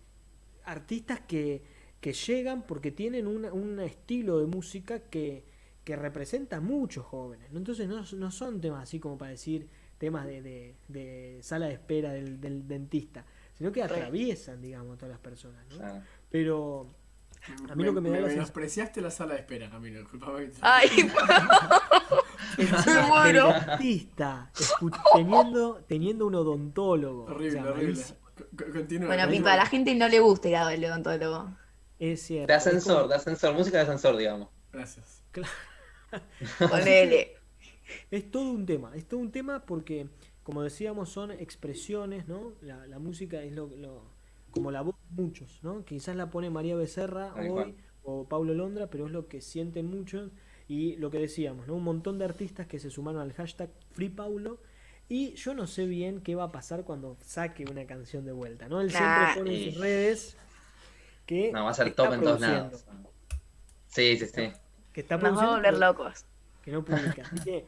artistas 0.65 1.21
que, 1.21 1.63
que 2.01 2.13
llegan 2.13 2.63
porque 2.67 2.91
tienen 2.91 3.27
una- 3.27 3.53
un 3.53 3.79
estilo 3.81 4.39
de 4.39 4.45
música 4.47 4.99
que, 4.99 5.45
que 5.87 5.95
representa 5.95 6.57
a 6.57 6.59
muchos 6.59 7.05
jóvenes. 7.05 7.49
¿no? 7.53 7.59
Entonces 7.59 7.87
no, 7.87 8.03
no 8.17 8.29
son 8.29 8.59
temas 8.59 8.83
así 8.83 8.99
como 8.99 9.17
para 9.17 9.31
decir 9.31 9.69
temas 9.97 10.25
de, 10.25 10.41
de- 10.41 10.75
de 10.89 11.39
sala 11.41 11.67
de 11.67 11.73
espera 11.75 12.11
del, 12.11 12.41
del 12.41 12.67
dentista, 12.67 13.23
sino 13.57 13.71
que 13.71 13.81
atraviesan, 13.81 14.61
digamos, 14.61 14.95
a 14.95 14.97
todas 14.97 15.11
las 15.11 15.19
personas. 15.21 15.65
¿no? 15.69 16.03
Pero 16.29 16.93
a 17.69 17.75
mí 17.75 17.85
lo 17.85 17.93
que 17.93 18.01
me 18.01 18.09
da 18.09 18.15
la 18.15 18.21
sensación... 18.23 18.35
menospreciaste 18.39 18.99
la 18.99 19.11
sala 19.11 19.35
de 19.35 19.39
espera, 19.39 19.69
Camilo, 19.69 19.99
disculpame. 20.01 20.51
Ay, 20.59 20.89
Me 22.57 23.01
muero. 23.07 23.53
dentista, 23.65 24.51
teniendo, 25.13 25.83
teniendo 25.87 26.27
un 26.27 26.35
odontólogo. 26.35 27.23
Horrible, 27.25 27.59
O 27.59 27.63
sea, 27.63 27.71
horrible. 27.71 28.03
Continúa. 28.73 29.07
bueno. 29.07 29.29
Pipa, 29.29 29.53
a 29.53 29.57
la 29.57 29.65
gente 29.65 29.95
no 29.95 30.09
le 30.09 30.19
gusta 30.19 30.49
ir 30.49 30.57
al 30.57 30.83
odontólogo. 30.83 31.49
Es 31.97 32.23
cierto. 32.23 32.51
De 32.51 32.59
como- 32.59 32.67
ascensor, 32.67 33.07
de 33.07 33.15
ascensor, 33.15 33.53
música 33.53 33.77
de 33.77 33.83
ascensor, 33.83 34.17
digamos. 34.17 34.49
Gracias. 34.73 35.23
Ponele. 36.67 37.35
Es 38.11 38.31
todo 38.31 38.51
un 38.51 38.65
tema, 38.65 38.95
es 38.95 39.07
todo 39.07 39.19
un 39.19 39.31
tema 39.31 39.65
porque, 39.65 40.07
como 40.43 40.63
decíamos, 40.63 41.09
son 41.09 41.31
expresiones, 41.31 42.27
¿no? 42.27 42.53
La, 42.61 42.85
la 42.87 42.99
música 42.99 43.41
es 43.43 43.53
lo, 43.55 43.67
lo- 43.77 44.03
como 44.51 44.71
la 44.71 44.81
voz 44.81 44.95
de 45.15 45.23
muchos, 45.23 45.59
¿no? 45.63 45.85
Quizás 45.85 46.15
la 46.15 46.29
pone 46.29 46.49
María 46.49 46.75
Becerra 46.75 47.35
hoy 47.37 47.77
o 48.03 48.27
Pablo 48.27 48.53
Londra, 48.53 48.89
pero 48.89 49.05
es 49.07 49.11
lo 49.11 49.27
que 49.27 49.41
sienten 49.41 49.87
muchos 49.87 50.31
y 50.67 50.95
lo 50.97 51.11
que 51.11 51.19
decíamos, 51.19 51.67
¿no? 51.67 51.75
Un 51.75 51.83
montón 51.83 52.17
de 52.19 52.25
artistas 52.25 52.67
que 52.67 52.79
se 52.79 52.89
sumaron 52.89 53.21
al 53.21 53.33
hashtag 53.33 53.69
Free 53.91 54.09
Paulo 54.09 54.59
y 55.09 55.33
yo 55.35 55.53
no 55.53 55.67
sé 55.67 55.85
bien 55.85 56.21
qué 56.21 56.35
va 56.35 56.45
a 56.45 56.51
pasar 56.51 56.83
cuando 56.83 57.17
saque 57.21 57.65
una 57.69 57.85
canción 57.85 58.25
de 58.25 58.31
vuelta, 58.33 58.67
¿no? 58.69 58.81
Él 58.81 58.91
Nah, 58.91 58.97
siempre 58.97 59.27
pone 59.27 59.51
en 59.51 59.59
sus 59.73 59.81
redes 59.81 60.37
que 61.25 61.51
No, 61.53 61.63
va 61.65 61.71
a 61.71 61.73
ser 61.73 61.93
top 61.95 62.13
en 62.13 62.23
todos 62.23 62.41
lados. 62.41 62.85
Sí, 63.87 64.17
sí, 64.17 64.27
sí. 64.27 64.51
Que 64.97 65.01
está 65.01 65.17
Nos 65.17 65.37
va 65.37 65.43
a 65.43 65.55
volver 65.57 65.77
locos. 65.77 66.25
que 66.63 66.71
no 66.71 66.83
publica. 66.83 67.21
Así 67.21 67.43
que 67.43 67.65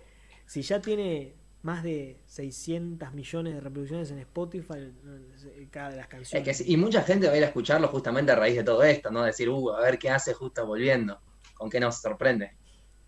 si 0.48 0.64
ya 0.64 0.82
tiene 0.82 1.36
más 1.62 1.84
de 1.84 2.20
600 2.26 3.14
millones 3.14 3.54
de 3.54 3.60
reproducciones 3.62 4.10
en 4.10 4.18
Spotify 4.18 4.92
cada 5.70 5.92
de 5.92 5.98
las 5.98 6.06
Es 6.06 6.10
canciones. 6.10 6.44
que 6.48 6.54
sí, 6.56 6.64
y 6.74 6.78
mucha 6.78 7.04
gente 7.04 7.28
va 7.28 7.34
a 7.34 7.38
ir 7.38 7.44
a 7.44 7.48
escucharlo 7.48 7.88
justamente 7.88 8.32
a 8.32 8.36
raíz 8.36 8.56
de 8.56 8.64
todo 8.64 8.82
esto, 8.84 9.12
¿no? 9.12 9.22
Decir, 9.22 9.48
uh, 9.50 9.74
a 9.76 9.82
ver 9.82 10.00
qué 10.00 10.10
hace 10.10 10.34
justo 10.34 10.66
volviendo, 10.66 11.22
con 11.54 11.70
qué 11.70 11.80
nos 11.80 12.02
sorprende. 12.02 12.56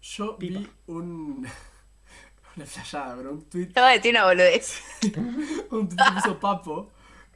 Yo 0.01 0.37
Pipa. 0.37 0.59
vi 0.59 0.69
un. 0.87 1.47
Una 2.57 2.65
flayada, 2.65 3.15
pero 3.15 3.31
un 3.31 3.49
tweet. 3.49 3.67
Te 3.67 3.79
voy 3.79 3.89
a 3.89 3.93
decir 3.93 4.11
una 4.11 4.25
boludez. 4.25 4.81
un 5.71 5.89
tweet 5.89 5.97
que 6.05 6.11
puso 6.13 6.39
Papo. 6.39 6.91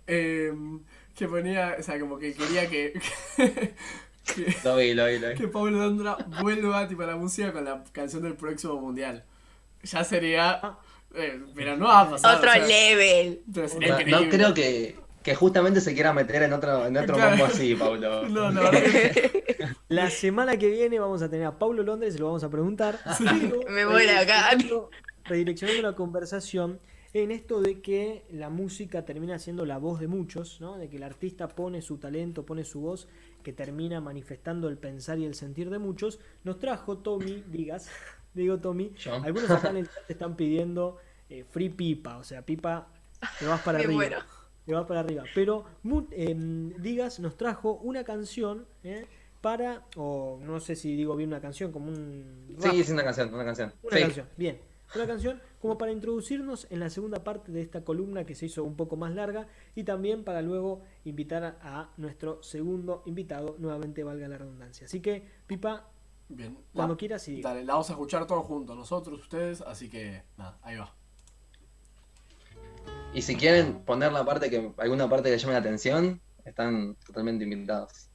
eh, 0.06 0.54
que 1.16 1.28
ponía. 1.28 1.78
O 1.80 1.82
sea, 1.84 2.00
como 2.00 2.20
que 2.20 2.34
quería 2.34 2.70
que. 2.70 2.94
que, 4.26 4.56
Lo 4.64 4.76
vi, 4.78 4.94
lo 4.94 5.06
vi, 5.06 5.20
lo 5.20 5.30
vi. 5.30 5.36
que 5.36 5.48
Pablo 5.48 5.72
Londra 5.80 6.18
vuelva 6.42 6.88
tipo, 6.88 7.04
a 7.04 7.08
la 7.08 7.16
música 7.16 7.54
con 7.54 7.64
la 7.66 7.84
canción 7.92 8.24
del 8.24 8.36
próximo 8.36 8.76
mundial. 8.80 9.24
Ya 9.84 10.04
sería. 10.04 10.60
eh, 11.16 11.40
pero 11.56 11.78
no 11.78 11.86
va 11.86 12.02
a 12.02 12.10
pasar. 12.10 12.38
Otro 12.38 12.50
o 12.50 12.54
sea, 12.54 12.66
level. 12.66 13.42
pero 13.54 13.68
sería 13.70 14.00
No, 14.08 14.22
no 14.22 14.30
creo 14.30 14.54
que, 14.54 14.96
que 15.24 15.36
justamente 15.36 15.80
se 15.82 15.94
quiera 15.94 16.12
meter 16.14 16.44
en 16.44 16.54
otro, 16.54 16.86
en 16.88 16.98
otro 16.98 17.16
Claro. 17.16 17.46
así, 17.46 17.76
Pablo. 17.76 18.28
No, 18.30 18.72
que- 18.72 19.46
La 19.88 20.10
semana 20.10 20.58
que 20.58 20.68
viene 20.70 20.98
vamos 21.00 21.22
a 21.22 21.30
tener 21.30 21.46
a 21.46 21.58
Paulo 21.60 21.84
Londres, 21.84 22.14
se 22.16 22.20
lo 22.20 22.26
vamos 22.26 22.44
a 22.44 22.50
preguntar. 22.50 23.00
Me 23.70 23.86
muero 23.86 24.20
acá. 24.20 24.50
Redireccionando 25.24 25.82
la 25.84 25.96
conversación 25.96 26.80
en 27.24 27.32
esto 27.32 27.62
de 27.62 27.80
que 27.82 28.26
la 28.30 28.50
música 28.50 29.06
termina 29.06 29.40
siendo 29.40 29.66
la 29.66 29.78
voz 29.78 30.02
de 30.02 30.08
muchos, 30.08 30.60
¿no? 30.60 30.78
de 30.78 30.90
que 30.90 30.98
el 30.98 31.04
artista 31.04 31.48
pone 31.48 31.82
su 31.82 31.98
talento, 31.98 32.46
pone 32.46 32.66
su 32.66 32.82
voz, 32.82 33.08
que 33.42 33.54
termina 33.54 34.02
manifestando 34.02 34.68
el 34.68 34.78
pensar 34.78 35.18
y 35.20 35.24
el 35.26 35.34
sentir 35.34 35.70
de 35.70 35.80
muchos, 35.80 36.20
nos 36.44 36.60
trajo 36.60 36.98
Tommy, 36.98 37.42
digas, 37.52 37.90
digo 38.34 38.60
Tommy, 38.60 38.92
Yo. 38.98 39.14
algunos 39.16 39.50
acá 39.50 39.70
en 39.70 39.78
el 39.78 39.88
chat 39.88 40.04
te 40.08 40.14
están 40.14 40.36
pidiendo 40.36 40.98
eh, 41.30 41.46
free 41.50 41.70
pipa, 41.70 42.18
o 42.18 42.24
sea, 42.26 42.42
pipa, 42.46 42.90
te 43.40 43.46
vas 43.48 43.62
para 43.62 43.78
arriba. 43.80 43.94
muero. 43.94 44.18
Te 44.66 44.74
vas 44.74 44.86
para 44.86 45.00
arriba. 45.00 45.24
Pero 45.34 45.64
em, 46.12 46.70
Digas 46.82 47.20
nos 47.22 47.38
trajo 47.38 47.74
una 47.84 48.04
canción 48.04 48.66
¿eh? 48.84 49.06
para, 49.40 49.86
o 49.96 50.38
no 50.44 50.60
sé 50.60 50.76
si 50.76 50.96
digo 50.98 51.16
bien 51.16 51.30
una 51.30 51.40
canción, 51.40 51.72
como 51.72 51.88
un... 51.92 52.58
rap. 52.60 52.74
Sí, 52.74 52.82
es 52.82 52.90
una 52.90 53.04
canción, 53.06 53.34
una 53.34 53.46
canción. 53.46 53.72
Una 53.84 53.96
Sí. 53.96 54.02
canción, 54.04 54.28
bien. 54.36 54.60
Una 54.96 55.08
canción 55.08 55.42
como 55.66 55.80
para 55.80 55.92
introducirnos 55.92 56.68
en 56.70 56.80
la 56.80 56.92
segunda 56.92 57.24
parte 57.24 57.52
de 57.52 57.60
esta 57.60 57.84
columna 57.84 58.24
que 58.24 58.36
se 58.36 58.46
hizo 58.46 58.64
un 58.64 58.76
poco 58.76 58.98
más 58.98 59.16
larga 59.16 59.48
y 59.74 59.84
también 59.84 60.24
para 60.24 60.44
luego 60.44 60.84
invitar 61.06 61.58
a, 61.60 61.90
nuestro 61.98 62.44
segundo 62.44 63.02
invitado, 63.08 63.56
nuevamente 63.58 64.04
valga 64.04 64.28
la 64.28 64.38
redundancia. 64.38 64.86
Así 64.86 65.00
que, 65.00 65.28
Pipa, 65.48 65.90
Bien. 66.30 66.56
cuando 66.72 66.94
la- 66.94 66.98
quieras 67.00 67.28
y 67.30 67.38
diga. 67.38 67.50
Dale, 67.50 67.66
la 67.66 67.74
vamos 67.74 67.90
a 67.90 67.94
escuchar 67.94 68.28
todos 68.28 68.46
juntos, 68.46 68.78
nosotros, 68.78 69.20
ustedes, 69.20 69.62
así 69.62 69.90
que 69.90 70.22
nada, 70.38 70.60
ahí 70.62 70.78
va. 70.78 70.94
Y 73.16 73.24
si 73.24 73.36
quieren 73.36 73.84
poner 73.86 74.12
la 74.12 74.24
parte 74.24 74.52
que 74.52 74.72
alguna 74.78 75.10
parte 75.10 75.32
que 75.32 75.38
llame 75.40 75.54
la 75.54 75.60
atención, 75.62 76.22
están 76.44 76.96
totalmente 77.08 77.44
invitados. 77.44 78.12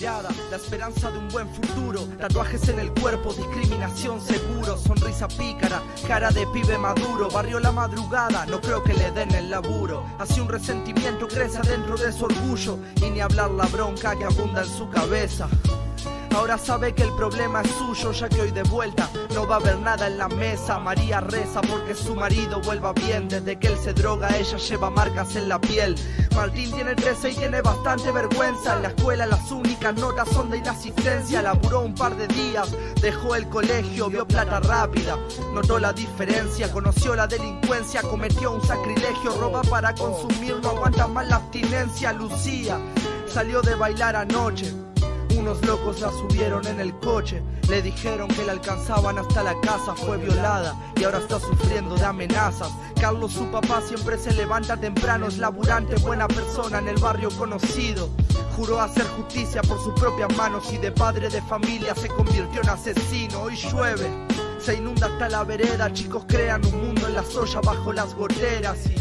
La 0.00 0.56
esperanza 0.56 1.10
de 1.10 1.18
un 1.18 1.28
buen 1.28 1.48
futuro. 1.48 2.00
Tatuajes 2.18 2.68
en 2.68 2.80
el 2.80 2.92
cuerpo, 2.92 3.32
discriminación 3.32 4.20
seguro. 4.20 4.76
Sonrisa 4.76 5.28
pícara, 5.28 5.80
cara 6.08 6.30
de 6.30 6.46
pibe 6.48 6.76
maduro. 6.78 7.30
Barrio 7.30 7.60
la 7.60 7.70
madrugada, 7.70 8.44
no 8.46 8.60
creo 8.60 8.82
que 8.82 8.92
le 8.92 9.12
den 9.12 9.32
el 9.32 9.50
laburo. 9.50 10.04
Así 10.18 10.40
un 10.40 10.48
resentimiento 10.48 11.28
crece 11.28 11.58
adentro 11.58 11.96
de 11.96 12.12
su 12.12 12.24
orgullo. 12.24 12.78
Y 12.96 13.10
ni 13.10 13.20
hablar 13.20 13.52
la 13.52 13.66
bronca 13.66 14.16
que 14.16 14.24
abunda 14.24 14.62
en 14.62 14.68
su 14.68 14.88
cabeza. 14.90 15.48
Ahora 16.34 16.58
sabe 16.58 16.92
que 16.94 17.04
el 17.04 17.12
problema 17.12 17.62
es 17.62 17.70
suyo, 17.70 18.10
ya 18.10 18.28
que 18.28 18.42
hoy 18.42 18.50
de 18.50 18.64
vuelta 18.64 19.08
no 19.34 19.46
va 19.46 19.56
a 19.56 19.58
haber 19.58 19.78
nada 19.78 20.08
en 20.08 20.18
la 20.18 20.28
mesa. 20.28 20.80
María 20.80 21.20
reza 21.20 21.60
porque 21.60 21.94
su 21.94 22.16
marido 22.16 22.60
vuelva 22.60 22.92
bien. 22.92 23.28
Desde 23.28 23.56
que 23.56 23.68
él 23.68 23.78
se 23.78 23.94
droga, 23.94 24.28
ella 24.36 24.58
lleva 24.58 24.90
marcas 24.90 25.36
en 25.36 25.48
la 25.48 25.60
piel. 25.60 25.94
Martín 26.34 26.72
tiene 26.72 26.96
13 26.96 27.30
y 27.30 27.34
tiene 27.36 27.62
bastante 27.62 28.10
vergüenza. 28.10 28.74
En 28.74 28.82
la 28.82 28.88
escuela 28.88 29.26
las 29.26 29.50
únicas 29.52 29.94
notas 29.94 30.28
son 30.28 30.50
de 30.50 30.58
inasistencia. 30.58 31.40
Laburó 31.40 31.82
un 31.82 31.94
par 31.94 32.16
de 32.16 32.26
días, 32.26 32.68
dejó 33.00 33.36
el 33.36 33.48
colegio, 33.48 34.10
vio 34.10 34.26
plata 34.26 34.58
rápida. 34.58 35.16
Notó 35.52 35.78
la 35.78 35.92
diferencia, 35.92 36.70
conoció 36.72 37.14
la 37.14 37.28
delincuencia, 37.28 38.02
cometió 38.02 38.52
un 38.52 38.66
sacrilegio. 38.66 39.36
Roba 39.38 39.62
para 39.62 39.94
consumir, 39.94 40.56
no 40.60 40.70
aguanta 40.70 41.06
más 41.06 41.28
la 41.28 41.36
abstinencia. 41.36 42.12
Lucía 42.12 42.80
salió 43.28 43.62
de 43.62 43.76
bailar 43.76 44.16
anoche. 44.16 44.74
Unos 45.36 45.64
locos 45.66 46.00
la 46.00 46.10
subieron 46.10 46.66
en 46.66 46.80
el 46.80 46.94
coche, 47.00 47.42
le 47.68 47.82
dijeron 47.82 48.28
que 48.28 48.44
la 48.44 48.52
alcanzaban 48.52 49.18
hasta 49.18 49.42
la 49.42 49.60
casa, 49.60 49.94
fue 49.94 50.16
violada 50.16 50.76
y 50.96 51.04
ahora 51.04 51.18
está 51.18 51.40
sufriendo 51.40 51.96
de 51.96 52.04
amenazas. 52.04 52.70
Carlos, 53.00 53.32
su 53.32 53.50
papá, 53.50 53.80
siempre 53.82 54.16
se 54.16 54.32
levanta 54.32 54.76
temprano, 54.76 55.26
es 55.26 55.38
laburante, 55.38 55.96
buena 55.96 56.28
persona 56.28 56.78
en 56.78 56.88
el 56.88 56.96
barrio 56.96 57.30
conocido. 57.30 58.08
Juró 58.56 58.80
hacer 58.80 59.04
justicia 59.16 59.60
por 59.62 59.82
sus 59.82 59.92
propias 59.94 60.34
manos 60.36 60.72
y 60.72 60.78
de 60.78 60.92
padre 60.92 61.28
de 61.28 61.42
familia 61.42 61.94
se 61.94 62.08
convirtió 62.08 62.62
en 62.62 62.68
asesino. 62.68 63.42
Hoy 63.42 63.56
llueve, 63.56 64.08
se 64.60 64.76
inunda 64.76 65.08
hasta 65.08 65.28
la 65.28 65.42
vereda, 65.42 65.92
chicos 65.92 66.24
crean 66.28 66.64
un 66.66 66.86
mundo 66.86 67.08
en 67.08 67.14
la 67.14 67.24
soya 67.24 67.60
bajo 67.60 67.92
las 67.92 68.14
goteras 68.14 68.86
y 68.86 68.94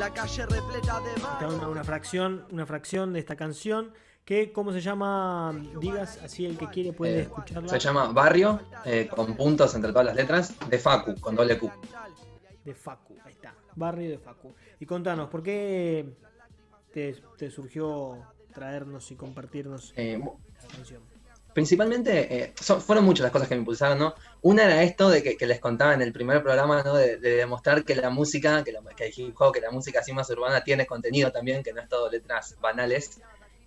la 0.00 0.10
calle 0.10 0.46
repleta 0.46 1.00
de 1.00 1.46
una 1.46 1.84
fracción, 1.84 2.44
una 2.50 2.66
fracción 2.66 3.12
de 3.12 3.20
esta 3.20 3.36
canción 3.36 3.92
que, 4.24 4.52
¿cómo 4.52 4.72
se 4.72 4.80
llama? 4.80 5.54
Digas, 5.80 6.18
así 6.22 6.46
el 6.46 6.56
que 6.56 6.68
quiere 6.70 6.92
puede 6.92 7.18
Eh, 7.18 7.22
escucharla. 7.22 7.68
Se 7.68 7.78
llama 7.78 8.06
Barrio, 8.12 8.60
eh, 8.84 9.08
con 9.14 9.36
puntos 9.36 9.74
entre 9.74 9.90
todas 9.92 10.06
las 10.06 10.16
letras, 10.16 10.54
de 10.68 10.78
Facu, 10.78 11.20
con 11.20 11.34
doble 11.34 11.58
Q. 11.58 11.70
De 12.64 12.74
Facu, 12.74 13.14
ahí 13.24 13.32
está. 13.32 13.54
Barrio 13.76 14.10
de 14.10 14.18
Facu. 14.18 14.54
Y 14.80 14.86
contanos, 14.86 15.28
¿por 15.28 15.42
qué 15.42 16.06
te, 16.92 17.20
te 17.36 17.50
surgió 17.50 18.22
traernos 18.54 19.10
y 19.10 19.16
compartirnos 19.16 19.92
Eh, 19.96 20.18
esta 20.58 20.68
canción? 20.76 21.02
principalmente, 21.52 22.36
eh, 22.36 22.52
son- 22.60 22.80
fueron 22.80 23.04
muchas 23.04 23.22
las 23.22 23.30
cosas 23.32 23.46
que 23.46 23.54
me 23.54 23.60
impulsaron, 23.60 23.96
¿no? 23.96 24.14
Una 24.42 24.64
era 24.64 24.82
esto 24.82 25.08
de 25.08 25.22
que, 25.22 25.36
que 25.36 25.46
les 25.46 25.60
contaba 25.60 25.94
en 25.94 26.02
el 26.02 26.12
primer 26.12 26.42
programa, 26.42 26.82
¿no? 26.82 26.94
De, 26.94 27.16
de 27.18 27.36
demostrar 27.36 27.84
que 27.84 27.94
la 27.94 28.10
música, 28.10 28.64
que, 28.64 28.72
la, 28.72 28.80
que 28.96 29.06
el 29.06 29.12
hip 29.16 29.40
hop, 29.40 29.52
que 29.54 29.60
la 29.60 29.70
música 29.70 30.00
así 30.00 30.12
más 30.12 30.28
urbana 30.30 30.64
tiene 30.64 30.84
contenido 30.84 31.30
también, 31.30 31.62
que 31.62 31.72
no 31.72 31.80
es 31.80 31.88
todo 31.88 32.10
letras 32.10 32.56
banales. 32.60 33.20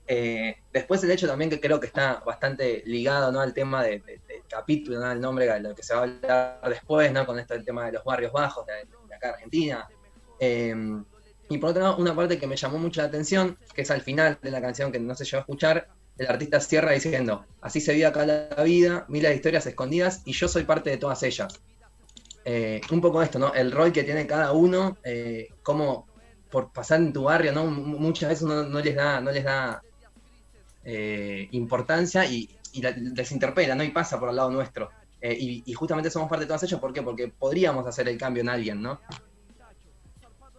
Eh, 0.10 0.56
después 0.72 1.04
el 1.04 1.12
hecho 1.12 1.28
también 1.28 1.50
que 1.50 1.60
creo 1.60 1.80
que 1.80 1.88
está 1.88 2.22
bastante 2.26 2.82
ligado, 2.86 3.32
¿no? 3.32 3.42
Al 3.42 3.54
tema 3.54 3.84
de- 3.84 4.00
de- 4.00 4.22
del 4.28 4.44
capítulo. 4.50 5.04
Al 5.04 5.20
nombre, 5.20 5.46
de 5.48 5.60
lo 5.60 5.76
que 5.76 5.84
se 5.84 5.94
va 5.94 6.02
a 6.02 6.04
hablar 6.04 6.62
después, 6.70 7.12
¿no? 7.12 7.26
Con 7.26 7.40
esto 7.40 7.54
del 7.54 7.66
tema 7.66 7.86
de 7.88 7.92
los 7.94 8.04
barrios 8.04 8.32
bajos 8.32 8.66
de, 8.66 8.74
de 9.08 9.16
acá 9.16 9.30
Argentina. 9.32 9.88
Eh, 10.40 10.74
y 11.50 11.58
por 11.58 11.70
otro 11.72 11.82
lado, 11.84 11.98
una 11.98 12.16
parte 12.16 12.38
que 12.38 12.48
me 12.48 12.56
llamó 12.56 12.78
mucho 12.78 13.02
la 13.02 13.08
atención, 13.08 13.58
que 13.74 13.82
es 13.82 13.92
al 13.92 14.02
final 14.02 14.38
de 14.42 14.52
la 14.52 14.62
canción 14.62 14.92
que 14.92 15.00
no 15.00 15.16
se 15.16 15.24
llegó 15.26 15.38
a 15.38 15.42
escuchar, 15.42 15.88
el 16.18 16.28
artista 16.28 16.60
cierra 16.60 16.92
diciendo, 16.92 17.46
así 17.62 17.80
se 17.80 17.94
vive 17.94 18.06
acá 18.06 18.26
la 18.26 18.64
vida, 18.64 19.06
miles 19.08 19.36
historias 19.36 19.66
escondidas 19.68 20.22
y 20.26 20.34
yo 20.34 20.48
soy 20.48 20.64
parte 20.64 20.90
de 20.90 20.98
todas 20.98 21.22
ellas. 21.24 21.60
Eh, 22.44 22.82
un 22.92 23.02
poco 23.02 23.22
esto, 23.22 23.40
¿no? 23.40 23.54
El 23.54 23.72
rol 23.72 23.92
que 23.92 24.04
tiene 24.04 24.26
cada 24.26 24.54
uno, 24.54 24.98
eh, 25.04 25.50
cómo 25.64 26.08
por 26.50 26.72
pasar 26.72 27.00
en 27.02 27.12
tu 27.14 27.24
barrio, 27.24 27.52
¿no? 27.52 27.66
Muchas 27.66 28.30
veces 28.30 28.44
no 28.48 28.80
les 28.80 28.96
da, 28.96 29.20
no 29.20 29.32
les 29.32 29.44
da 29.44 29.82
eh, 30.90 31.50
importancia 31.52 32.26
y, 32.26 32.50
y 32.72 32.82
les 32.82 33.32
interpela, 33.34 33.76
¿no? 33.76 33.84
Y 33.84 33.90
pasa 33.90 34.18
por 34.18 34.30
al 34.30 34.38
lado 34.38 34.50
nuestro. 34.50 34.90
Eh, 35.20 35.36
y, 35.38 35.64
y 35.66 35.74
justamente 35.74 36.10
somos 36.10 36.30
parte 36.30 36.46
de 36.46 36.48
todas 36.48 36.64
ellas, 36.64 36.80
¿por 36.80 36.94
qué? 36.94 37.02
Porque 37.02 37.28
podríamos 37.28 37.86
hacer 37.86 38.08
el 38.08 38.18
cambio 38.18 38.42
en 38.42 38.48
alguien, 38.48 38.82
¿no? 38.82 39.02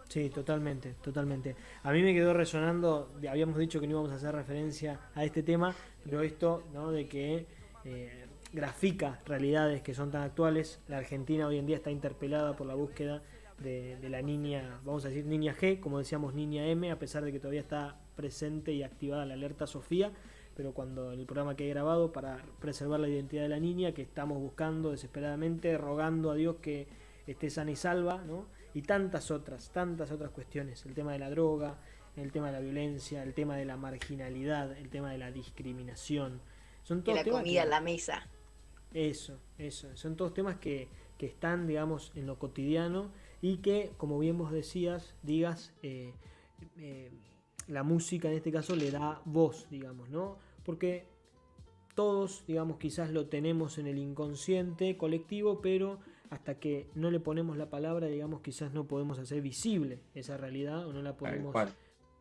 Sí, 0.07 0.29
totalmente, 0.29 0.93
totalmente. 1.01 1.55
A 1.81 1.91
mí 1.91 2.03
me 2.03 2.13
quedó 2.13 2.35
resonando, 2.35 3.11
habíamos 3.27 3.57
dicho 3.57 3.79
que 3.79 3.87
no 3.87 3.93
íbamos 3.93 4.11
a 4.11 4.15
hacer 4.15 4.35
referencia 4.35 4.99
a 5.15 5.25
este 5.25 5.41
tema, 5.41 5.75
pero 6.03 6.21
esto, 6.21 6.63
¿no? 6.73 6.91
De 6.91 7.07
que 7.07 7.47
eh, 7.85 8.25
grafica 8.53 9.19
realidades 9.25 9.81
que 9.81 9.95
son 9.95 10.11
tan 10.11 10.21
actuales. 10.21 10.79
La 10.87 10.97
Argentina 10.97 11.47
hoy 11.47 11.57
en 11.57 11.65
día 11.65 11.77
está 11.77 11.89
interpelada 11.89 12.55
por 12.55 12.67
la 12.67 12.75
búsqueda 12.75 13.23
de 13.57 14.07
la 14.09 14.21
niña, 14.21 14.79
vamos 14.85 15.03
a 15.03 15.09
decir 15.09 15.25
niña 15.25 15.53
G, 15.53 15.81
como 15.81 15.97
decíamos 15.99 16.33
niña 16.33 16.65
M, 16.67 16.89
a 16.91 16.97
pesar 16.97 17.25
de 17.25 17.33
que 17.33 17.39
todavía 17.39 17.59
está 17.59 17.97
presente 18.23 18.73
y 18.73 18.83
activada 18.83 19.25
la 19.25 19.35
alerta 19.35 19.65
Sofía, 19.65 20.11
pero 20.53 20.73
cuando 20.73 21.13
el 21.13 21.25
programa 21.25 21.55
que 21.55 21.65
he 21.67 21.69
grabado 21.69 22.11
para 22.11 22.43
preservar 22.59 22.99
la 22.99 23.07
identidad 23.07 23.43
de 23.43 23.47
la 23.49 23.61
niña 23.61 23.93
que 23.93 24.01
estamos 24.01 24.39
buscando 24.39 24.91
desesperadamente, 24.91 25.77
rogando 25.77 26.29
a 26.31 26.35
Dios 26.35 26.57
que 26.61 26.85
esté 27.27 27.49
sana 27.49 27.71
y 27.71 27.77
salva, 27.77 28.17
¿no? 28.27 28.45
Y 28.73 28.81
tantas 28.81 29.31
otras, 29.31 29.69
tantas 29.71 30.11
otras 30.11 30.31
cuestiones, 30.31 30.85
el 30.85 30.93
tema 30.93 31.13
de 31.13 31.19
la 31.19 31.29
droga, 31.29 31.77
el 32.17 32.33
tema 32.33 32.47
de 32.47 32.53
la 32.53 32.59
violencia, 32.59 33.23
el 33.23 33.33
tema 33.33 33.55
de 33.55 33.63
la 33.63 33.77
marginalidad, 33.77 34.77
el 34.77 34.89
tema 34.89 35.11
de 35.13 35.17
la 35.17 35.31
discriminación. 35.31 36.41
Son 36.83 36.97
De 36.97 37.03
todos 37.05 37.17
la 37.19 37.23
temas 37.23 37.39
comida 37.39 37.61
que- 37.61 37.63
en 37.63 37.69
la 37.69 37.79
mesa. 37.81 38.27
eso, 38.93 39.39
eso. 39.57 39.95
Son 39.95 40.17
todos 40.17 40.33
temas 40.33 40.57
que, 40.57 40.89
que 41.17 41.25
están, 41.25 41.67
digamos, 41.67 42.11
en 42.15 42.25
lo 42.27 42.37
cotidiano 42.37 43.11
y 43.41 43.57
que, 43.59 43.91
como 43.95 44.19
bien 44.19 44.37
vos 44.37 44.51
decías, 44.51 45.15
digas, 45.23 45.71
eh, 45.83 46.13
eh, 46.77 47.11
la 47.69 47.83
música 47.83 48.27
en 48.27 48.35
este 48.35 48.51
caso 48.51 48.75
le 48.75 48.91
da 48.91 49.21
voz, 49.25 49.67
digamos, 49.69 50.09
¿no? 50.09 50.37
Porque 50.65 51.05
todos, 51.95 52.43
digamos, 52.47 52.77
quizás 52.77 53.11
lo 53.11 53.27
tenemos 53.27 53.77
en 53.77 53.87
el 53.87 53.97
inconsciente 53.97 54.97
colectivo, 54.97 55.61
pero 55.61 55.99
hasta 56.29 56.55
que 56.55 56.89
no 56.95 57.11
le 57.11 57.19
ponemos 57.19 57.57
la 57.57 57.69
palabra, 57.69 58.07
digamos, 58.07 58.41
quizás 58.41 58.73
no 58.73 58.87
podemos 58.87 59.19
hacer 59.19 59.41
visible 59.41 59.99
esa 60.13 60.37
realidad 60.37 60.85
o 60.87 60.93
no 60.93 61.01
la 61.01 61.15
podemos 61.15 61.55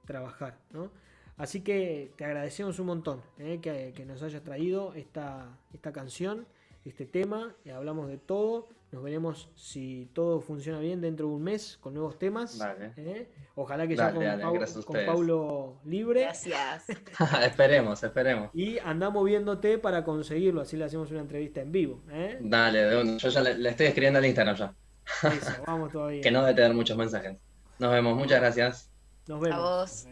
trabajar, 0.04 0.58
¿no? 0.70 0.90
Así 1.36 1.60
que 1.60 2.12
te 2.16 2.24
agradecemos 2.24 2.78
un 2.80 2.86
montón 2.86 3.22
¿eh? 3.38 3.60
que, 3.60 4.04
nos 4.04 4.22
hayas 4.22 4.42
traído 4.42 4.94
esta, 4.94 5.56
esta 5.72 5.92
canción, 5.92 6.46
este 6.84 7.06
tema, 7.06 7.54
y 7.64 7.70
hablamos 7.70 8.08
de 8.08 8.18
todo. 8.18 8.66
Nos 8.90 9.02
veremos 9.02 9.50
si 9.54 10.08
todo 10.14 10.40
funciona 10.40 10.78
bien 10.78 11.02
dentro 11.02 11.26
de 11.26 11.34
un 11.34 11.42
mes 11.42 11.76
con 11.78 11.92
nuevos 11.92 12.18
temas. 12.18 12.58
¿eh? 12.96 13.28
Ojalá 13.54 13.86
que 13.86 13.94
ya 13.94 14.14
con, 14.14 14.96
Paulo 15.04 15.76
libre. 15.84 16.22
Gracias. 16.22 16.86
esperemos, 17.42 18.02
esperemos. 18.02 18.50
Y 18.54 18.78
andamos 18.78 19.26
viéndote 19.26 19.76
para 19.76 20.04
conseguirlo, 20.04 20.62
así 20.62 20.78
le 20.78 20.84
hacemos 20.84 21.10
una 21.10 21.20
entrevista 21.20 21.60
en 21.60 21.70
vivo. 21.70 22.02
¿eh? 22.10 22.38
Dale, 22.40 23.18
yo 23.18 23.28
ya 23.28 23.40
le, 23.42 23.68
estoy 23.68 23.86
escribiendo 23.86 24.20
al 24.20 24.24
Instagram 24.24 24.56
ya. 24.56 24.74
Eso, 25.22 25.52
vamos 25.66 25.92
todavía. 25.92 26.22
que 26.22 26.30
no 26.30 26.40
debe 26.40 26.54
tener 26.54 26.72
muchos 26.72 26.96
mensajes. 26.96 27.36
Nos 27.78 27.92
vemos, 27.92 28.16
muchas 28.16 28.40
gracias. 28.40 28.90
Nos 29.26 29.40
vemos. 29.40 29.58
A 29.58 29.62
vos. 29.62 30.08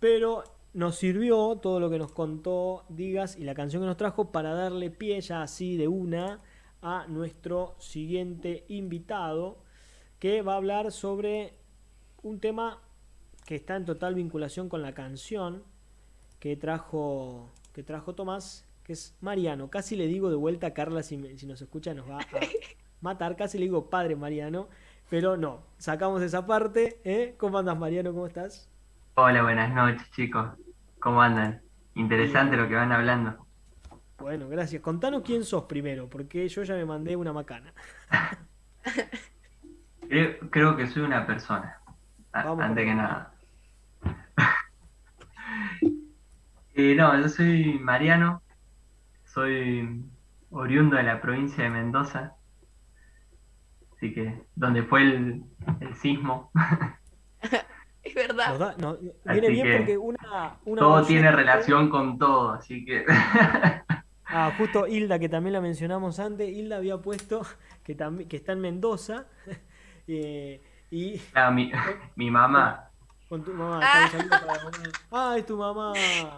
Pero 0.00 0.42
nos 0.72 0.96
sirvió 0.96 1.56
todo 1.56 1.78
lo 1.78 1.88
que 1.88 1.98
nos 1.98 2.10
contó 2.10 2.84
Digas 2.88 3.36
y 3.36 3.44
la 3.44 3.54
canción 3.54 3.82
que 3.82 3.86
nos 3.86 3.96
trajo 3.96 4.32
para 4.32 4.54
darle 4.54 4.90
pie 4.90 5.20
ya 5.20 5.42
así 5.42 5.76
de 5.76 5.86
una 5.86 6.40
a 6.82 7.06
nuestro 7.08 7.74
siguiente 7.78 8.64
invitado 8.68 9.58
que 10.18 10.42
va 10.42 10.54
a 10.54 10.56
hablar 10.56 10.92
sobre 10.92 11.54
un 12.22 12.40
tema 12.40 12.78
que 13.46 13.56
está 13.56 13.76
en 13.76 13.84
total 13.84 14.14
vinculación 14.14 14.68
con 14.68 14.82
la 14.82 14.92
canción 14.92 15.62
que 16.38 16.56
trajo, 16.56 17.50
que 17.72 17.82
trajo 17.82 18.14
Tomás, 18.14 18.66
que 18.84 18.92
es 18.94 19.16
Mariano. 19.20 19.70
Casi 19.70 19.96
le 19.96 20.06
digo 20.06 20.30
de 20.30 20.36
vuelta 20.36 20.68
a 20.68 20.74
Carla, 20.74 21.02
si, 21.02 21.16
nos 21.16 21.60
escucha 21.60 21.94
nos 21.94 22.08
va 22.08 22.18
a 22.18 22.26
matar, 23.00 23.36
casi 23.36 23.58
le 23.58 23.64
digo 23.64 23.90
padre 23.90 24.16
Mariano, 24.16 24.68
pero 25.08 25.36
no, 25.36 25.62
sacamos 25.78 26.22
esa 26.22 26.46
parte. 26.46 27.00
¿eh? 27.04 27.34
¿Cómo 27.38 27.58
andas 27.58 27.78
Mariano? 27.78 28.12
¿Cómo 28.12 28.26
estás? 28.26 28.68
Hola, 29.14 29.42
buenas 29.42 29.74
noches, 29.74 30.10
chicos. 30.12 30.48
¿Cómo 30.98 31.20
andan? 31.20 31.62
Interesante 31.94 32.56
lo 32.56 32.68
que 32.68 32.74
van 32.74 32.92
hablando. 32.92 33.49
Bueno, 34.20 34.48
gracias. 34.48 34.82
Contanos 34.82 35.22
quién 35.24 35.44
sos 35.44 35.64
primero, 35.64 36.08
porque 36.08 36.48
yo 36.48 36.62
ya 36.62 36.74
me 36.74 36.84
mandé 36.84 37.16
una 37.16 37.32
macana. 37.32 37.72
creo, 40.50 40.76
que 40.76 40.86
soy 40.86 41.02
una 41.02 41.26
persona, 41.26 41.80
antes 42.32 42.84
que 42.84 42.94
nada. 42.94 43.34
Eh, 46.74 46.94
no, 46.94 47.20
yo 47.20 47.28
soy 47.28 47.78
Mariano, 47.80 48.42
soy 49.24 50.04
oriundo 50.50 50.96
de 50.96 51.02
la 51.02 51.20
provincia 51.20 51.64
de 51.64 51.68
Mendoza, 51.68 52.36
así 53.96 54.14
que 54.14 54.46
donde 54.54 54.84
fue 54.84 55.02
el, 55.02 55.44
el 55.80 55.94
sismo. 55.96 56.50
Es 58.02 58.14
verdad. 58.14 58.76
viene 59.24 59.50
bien 59.50 59.76
porque 59.76 59.98
una, 59.98 60.56
todo 60.64 61.04
tiene 61.04 61.30
relación 61.30 61.90
con 61.90 62.18
todo, 62.18 62.52
así 62.52 62.84
que. 62.84 63.04
Ah, 64.32 64.52
justo 64.56 64.86
Hilda, 64.86 65.18
que 65.18 65.28
también 65.28 65.52
la 65.52 65.60
mencionamos 65.60 66.18
antes, 66.18 66.48
Hilda 66.48 66.76
había 66.76 66.98
puesto 66.98 67.42
que, 67.84 67.96
que 68.28 68.36
está 68.36 68.52
en 68.52 68.60
Mendoza. 68.60 69.26
Eh, 70.12 70.60
y. 70.90 71.20
Ah, 71.34 71.52
mi, 71.52 71.70
mi 72.16 72.32
mamá. 72.32 72.90
Con 73.28 73.44
tu 73.44 73.52
mamá. 73.52 73.78
Ah. 73.80 74.10
ah, 75.12 75.34
es 75.38 75.46
tu 75.46 75.56
mamá. 75.56 75.92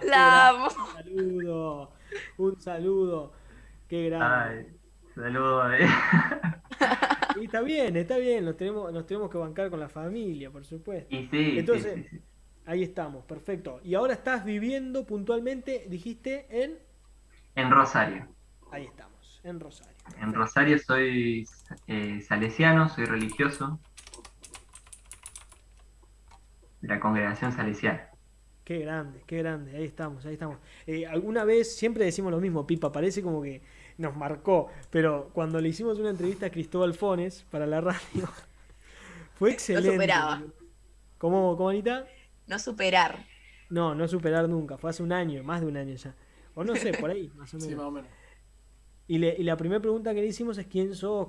La 0.07 0.48
amo. 0.48 0.66
Un 0.66 0.92
saludo. 0.92 1.92
Un 2.37 2.61
saludo. 2.61 3.33
Qué 3.88 4.11
grande. 4.11 4.59
Ay, 4.61 4.76
saludo. 5.14 5.72
Eh. 5.72 5.88
Y 7.40 7.44
está 7.44 7.62
bien, 7.62 7.96
está 7.96 8.18
bien, 8.18 8.44
nos 8.44 8.57
tenemos, 8.57 8.92
nos 8.92 9.07
tenemos 9.07 9.31
que 9.31 9.38
bancar 9.38 9.70
con 9.70 9.81
la 9.81 9.88
familia, 9.88 10.50
por 10.50 10.64
supuesto. 10.64 11.14
Y 11.14 11.28
sí, 11.28 11.59
Entonces, 11.59 12.07
ahí 12.66 12.83
estamos, 12.83 13.24
perfecto. 13.24 13.81
Y 13.85 13.94
ahora 13.94 14.14
estás 14.14 14.44
viviendo 14.44 15.07
puntualmente, 15.07 15.87
dijiste, 15.88 16.46
en... 16.50 16.78
En 17.54 17.70
Rosario. 17.70 18.26
Ahí 18.70 18.84
estamos, 18.84 19.40
en 19.44 19.60
Rosario. 19.60 19.96
En 20.20 20.32
Rosario 20.32 20.78
soy 20.78 21.46
eh, 21.86 22.20
salesiano, 22.22 22.88
soy 22.88 23.04
religioso 23.04 23.78
de 26.80 26.88
la 26.88 27.00
congregación 27.00 27.52
salesiana. 27.52 28.08
Qué 28.64 28.78
grande, 28.78 29.22
qué 29.26 29.38
grande, 29.38 29.76
ahí 29.76 29.84
estamos, 29.84 30.24
ahí 30.24 30.34
estamos. 30.34 30.58
Eh, 30.86 31.06
alguna 31.06 31.44
vez 31.44 31.76
siempre 31.76 32.04
decimos 32.04 32.30
lo 32.30 32.40
mismo, 32.40 32.66
Pipa, 32.66 32.92
parece 32.92 33.22
como 33.22 33.42
que 33.42 33.62
nos 33.98 34.16
marcó. 34.16 34.68
Pero 34.90 35.30
cuando 35.32 35.60
le 35.60 35.68
hicimos 35.68 35.98
una 35.98 36.10
entrevista 36.10 36.46
a 36.46 36.50
Cristóbal 36.50 36.94
Fones 36.94 37.44
para 37.50 37.66
la 37.66 37.80
radio, 37.80 38.00
fue 39.34 39.52
excelente. 39.52 39.88
No 39.88 39.94
superaba. 39.94 40.42
¿Cómo, 41.18 41.56
cómo 41.56 41.68
Anita? 41.68 42.06
No 42.46 42.58
superar. 42.58 43.26
No, 43.68 43.94
no 43.94 44.08
superar 44.08 44.48
nunca. 44.48 44.78
Fue 44.78 44.90
hace 44.90 45.02
un 45.02 45.12
año, 45.12 45.42
más 45.42 45.60
de 45.60 45.66
un 45.66 45.76
año 45.76 45.94
ya. 45.94 46.14
O 46.54 46.64
no 46.64 46.76
sé, 46.76 46.92
por 46.92 47.10
ahí, 47.10 47.30
más 47.36 47.52
o 47.54 47.56
menos. 47.58 47.68
Sí, 47.68 47.74
más 47.74 47.86
o 47.86 47.90
menos. 47.90 48.10
Y, 49.08 49.18
la 49.18 49.56
primera 49.56 49.80
pregunta 49.80 50.14
que 50.14 50.20
le 50.20 50.26
hicimos 50.28 50.58
es 50.58 50.66
quién 50.66 50.94
sos, 50.94 51.28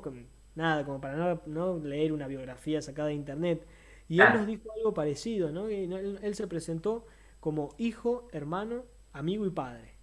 nada, 0.56 0.86
como 0.86 1.02
para 1.02 1.42
no, 1.46 1.80
leer 1.80 2.14
una 2.14 2.28
biografía 2.28 2.82
sacada 2.82 3.10
de 3.10 3.16
internet. 3.16 3.66
Y 4.08 4.20
él 4.20 4.28
nos 4.34 4.48
dijo 4.48 4.72
algo 4.76 4.94
parecido, 4.94 5.52
¿no? 5.52 5.68
él, 5.68 6.36
se 6.36 6.48
presentó 6.48 7.06
como 7.40 7.74
hijo, 7.78 8.28
hermano, 8.32 8.84
amigo 9.12 9.46
y 9.46 9.50
padre. 9.50 9.96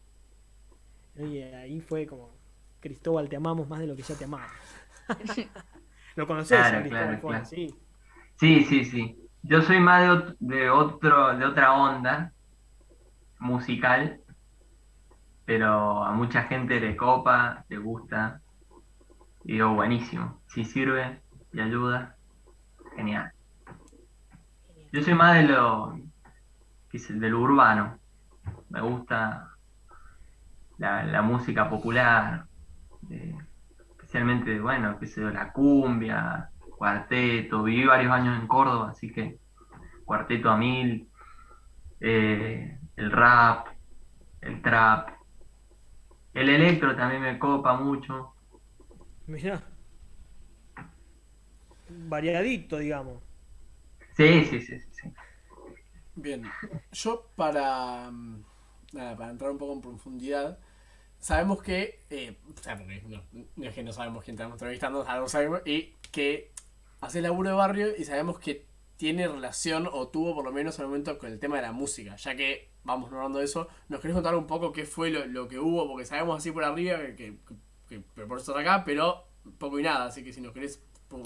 Y 1.17 1.39
ahí 1.39 1.81
fue 1.81 2.07
como, 2.07 2.31
Cristóbal, 2.81 3.29
te 3.29 3.37
amamos 3.37 3.69
más 3.69 3.79
de 3.79 3.87
lo 3.87 3.97
que 3.97 4.03
ya 4.03 4.15
te 4.15 4.25
amamos. 4.25 4.51
¿Lo 6.17 6.27
conoces 6.27 6.59
Cristóbal 6.83 7.47
Sí. 7.47 7.75
sí, 8.37 8.65
sí, 8.65 8.85
sí. 8.85 9.17
Yo 9.43 9.63
soy 9.63 9.81
más 9.81 10.35
de, 10.39 10.71
otro, 10.71 11.37
de 11.39 11.47
otra 11.47 11.73
onda 11.73 12.33
musical, 13.39 14.21
pero 15.51 16.05
a 16.05 16.13
mucha 16.13 16.45
gente 16.45 16.79
le 16.79 16.97
copa, 16.97 17.65
le 17.69 17.79
gusta. 17.79 18.41
Y 19.43 19.55
digo, 19.55 19.75
buenísimo. 19.75 20.41
Si 20.47 20.65
sirve 20.65 21.21
y 21.53 21.59
ayuda, 21.59 22.15
genial. 22.95 23.33
Yo 24.93 25.03
soy 25.03 25.15
más 25.15 25.35
de 25.35 25.49
lo, 25.49 25.99
de 26.93 27.29
lo 27.29 27.41
urbano. 27.41 27.99
Me 28.69 28.81
gusta 28.81 29.49
la, 30.79 31.03
la 31.03 31.23
música 31.23 31.69
popular, 31.69 32.45
especialmente, 33.91 34.61
bueno, 34.61 35.01
que 35.01 35.09
se 35.09 35.21
la 35.21 35.53
cumbia, 35.53 36.51
cuarteto, 36.79 37.65
viví 37.65 37.87
varios 37.87 38.13
años 38.13 38.41
en 38.41 38.47
Córdoba, 38.47 38.91
así 38.91 39.13
que 39.13 39.41
cuarteto 40.05 40.49
a 40.49 40.57
mil, 40.57 41.09
eh, 41.99 42.79
el 42.95 43.11
rap, 43.11 43.67
el 44.43 44.63
trap, 44.63 45.20
el 46.35 46.49
electro 46.49 46.97
también 46.97 47.23
me 47.23 47.39
copa 47.39 47.75
mucho. 47.75 48.35
Mira. 49.27 49.63
Variadito, 51.89 52.79
digamos. 52.79 53.23
Sí, 54.17 54.45
sí, 54.45 54.61
sí, 54.61 54.81
sí. 54.91 55.13
Bien, 56.15 56.43
yo 56.93 57.31
para, 57.37 58.11
mm, 58.11 58.45
para 58.93 59.31
entrar 59.31 59.51
un 59.51 59.59
poco 59.59 59.73
en 59.73 59.81
profundidad, 59.81 60.59
sabemos 61.19 61.63
que, 61.63 62.05
eh, 62.11 62.37
o 62.59 62.63
sea, 62.63 62.77
no, 62.77 63.65
es 63.65 63.75
que 63.75 63.83
no 63.83 63.93
sabemos 63.93 64.25
quién 64.25 64.35
estamos 64.35 64.55
entrevistando, 64.55 65.05
sabemos, 65.29 65.63
y 65.65 65.95
que 66.11 66.53
hace 67.01 67.23
laburo 67.23 67.51
de 67.51 67.57
barrio 67.57 67.89
y 67.97 68.05
sabemos 68.05 68.39
que 68.39 68.67
tiene 69.01 69.27
relación 69.27 69.89
o 69.91 70.09
tuvo 70.09 70.35
por 70.35 70.45
lo 70.45 70.53
menos 70.53 70.79
en 70.79 70.83
el 70.83 70.89
momento 70.89 71.17
con 71.17 71.33
el 71.33 71.39
tema 71.39 71.57
de 71.57 71.63
la 71.63 71.73
música, 71.73 72.17
ya 72.17 72.37
que 72.37 72.69
vamos 72.85 73.11
hablando 73.11 73.39
de 73.39 73.47
eso, 73.47 73.67
nos 73.89 73.99
querés 73.99 74.15
contar 74.15 74.35
un 74.35 74.47
poco 74.47 74.73
qué 74.73 74.85
fue 74.85 75.09
lo, 75.09 75.49
que 75.49 75.59
hubo, 75.59 75.89
porque 75.89 76.05
sabemos 76.05 76.37
así 76.37 76.53
por 76.53 76.65
arriba 76.65 76.99
que, 77.17 77.39
que, 77.89 78.01
por 78.27 78.37
eso 78.37 78.53
está 78.53 78.61
acá, 78.61 78.85
pero 78.85 79.25
poco 79.57 79.79
y 79.79 79.83
nada, 79.83 80.05
así 80.05 80.23
que 80.23 80.35
si 80.35 80.43
nos 80.43 80.53
querés 80.53 80.85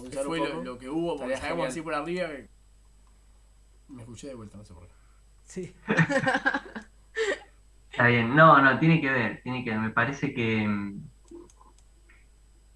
qué 0.09 0.19
fue 0.19 0.39
lo, 0.63 0.79
que 0.79 0.89
hubo, 0.89 1.17
porque 1.17 1.37
sabemos 1.37 1.67
así 1.67 1.83
por 1.83 1.95
arriba 1.95 2.29
Me 3.89 4.03
escuché 4.03 4.29
de 4.29 4.35
vuelta, 4.35 4.57
no 4.57 4.65
sé 4.65 4.73
por 4.73 4.87
qué. 4.87 4.95
Sí. 5.43 5.75
Está 7.91 8.07
bien, 8.07 8.37
no, 8.37 8.63
no, 8.63 8.79
tiene 8.79 9.01
que 9.01 9.11
ver, 9.11 9.43
tiene 9.43 9.65
que 9.65 9.71
ver. 9.71 9.81
Me 9.81 9.91
parece 9.91 10.33
que, 10.33 10.95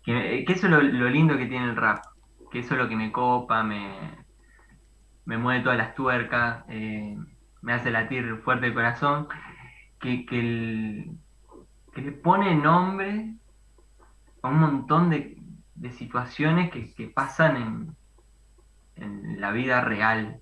que, 0.03 0.45
eso 0.49 0.67
es 0.67 0.73
lo, 0.73 1.09
lindo 1.09 1.39
que 1.39 1.47
tiene 1.47 1.67
el 1.67 1.77
rap, 1.77 2.05
que 2.51 2.59
eso 2.59 2.75
es 2.75 2.81
lo 2.81 2.89
que 2.89 2.97
me 2.97 3.13
copa, 3.13 3.63
me, 3.63 4.27
me 5.29 5.37
mueve 5.37 5.63
todas 5.63 5.77
las 5.77 5.95
tuercas, 5.95 6.65
eh, 6.71 7.15
me 7.61 7.75
hace 7.75 7.91
latir 7.91 8.39
fuerte 8.39 8.67
el 8.69 8.73
corazón, 8.75 9.29
que, 10.01 10.25
que, 10.25 11.05
le 12.01 12.13
pone 12.13 12.55
nombre 12.55 13.35
a 14.43 14.49
un 14.49 14.59
montón 14.59 15.11
de, 15.11 15.37
situaciones 15.91 16.71
que, 16.71 17.09
pasan 17.09 17.57
en, 17.59 17.97
en 18.97 19.39
la 19.39 19.53
vida 19.53 19.83
real, 19.83 20.41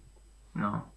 ¿no? 0.54 0.94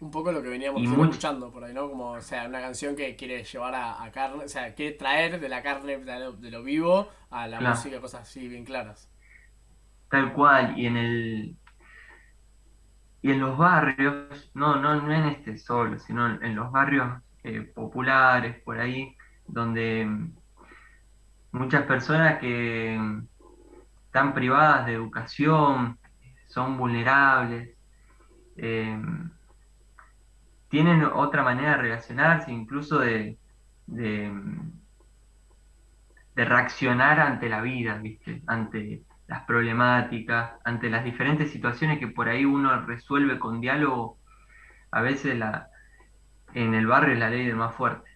Un 0.00 0.10
poco 0.10 0.32
lo 0.32 0.42
que 0.42 0.48
veníamos 0.48 0.80
mucho- 0.80 1.02
escuchando 1.04 1.52
por 1.52 1.62
ahí, 1.62 1.74
¿no? 1.74 1.90
Como, 1.90 2.12
o 2.12 2.20
sea, 2.22 2.46
una 2.46 2.62
canción 2.62 2.96
que 2.96 3.16
quiere 3.16 3.44
llevar 3.44 3.74
a, 3.74 4.02
a 4.02 4.10
carne, 4.10 4.44
o 4.44 4.48
sea, 4.48 4.74
quiere 4.74 4.96
traer 4.96 5.38
de 5.38 5.48
la 5.50 5.62
carne, 5.62 5.98
de 5.98 6.18
lo, 6.20 6.32
de 6.32 6.50
lo 6.50 6.62
vivo, 6.62 7.10
a 7.28 7.46
la 7.46 7.58
Claro. 7.58 7.76
música, 7.76 8.00
cosas 8.00 8.22
así 8.22 8.48
bien 8.48 8.64
claras. 8.64 9.10
Tal 10.10 10.32
cual, 10.32 10.78
y 10.78 10.86
en 10.86 10.96
el 10.96 11.56
y 13.22 13.30
en 13.32 13.40
los 13.40 13.56
barrios, 13.58 14.50
no, 14.54 14.76
no, 14.76 15.00
no 15.00 15.12
en 15.12 15.26
este 15.26 15.58
solo, 15.58 15.98
sino 15.98 16.26
en, 16.42 16.54
los 16.54 16.72
barrios 16.72 17.20
eh, 17.44 17.60
populares, 17.60 18.62
por 18.62 18.78
ahí, 18.78 19.16
donde 19.46 20.06
mm, 20.06 20.32
muchas 21.52 21.82
personas 21.84 22.38
que 22.38 22.96
mm, 22.98 23.26
están 24.06 24.32
privadas 24.34 24.86
de 24.86 24.94
educación, 24.94 25.98
son 26.46 26.78
vulnerables, 26.78 27.70
eh, 28.56 28.98
tienen 30.68 31.04
otra 31.04 31.42
manera 31.42 31.72
de 31.72 31.76
relacionarse, 31.76 32.50
incluso 32.52 32.98
de, 33.00 33.38
de, 33.86 34.30
mm, 34.30 34.72
de 36.36 36.44
reaccionar 36.44 37.20
ante 37.20 37.48
la 37.48 37.60
vida, 37.60 37.98
¿viste? 37.98 38.42
Ante 38.46 39.02
las 39.30 39.44
problemáticas, 39.46 40.54
ante 40.64 40.90
las 40.90 41.04
diferentes 41.04 41.52
situaciones 41.52 42.00
que 42.00 42.08
por 42.08 42.28
ahí 42.30 42.46
uno 42.46 42.82
resuelve 42.86 43.40
con 43.40 43.62
diálogo, 43.62 44.20
a 44.92 45.02
veces 45.02 45.38
la, 45.38 45.68
en 46.54 46.74
el 46.74 46.86
barrio 46.86 47.14
es 47.14 47.20
la 47.20 47.30
ley 47.30 47.46
del 47.46 47.56
más 47.56 47.74
fuerte. 47.76 48.10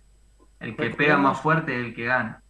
El 0.60 0.76
que 0.76 0.90
pega 0.90 1.18
más 1.18 1.40
fuerte 1.40 1.74
es 1.80 1.86
el 1.86 1.94
que 1.94 2.04
gana. 2.06 2.42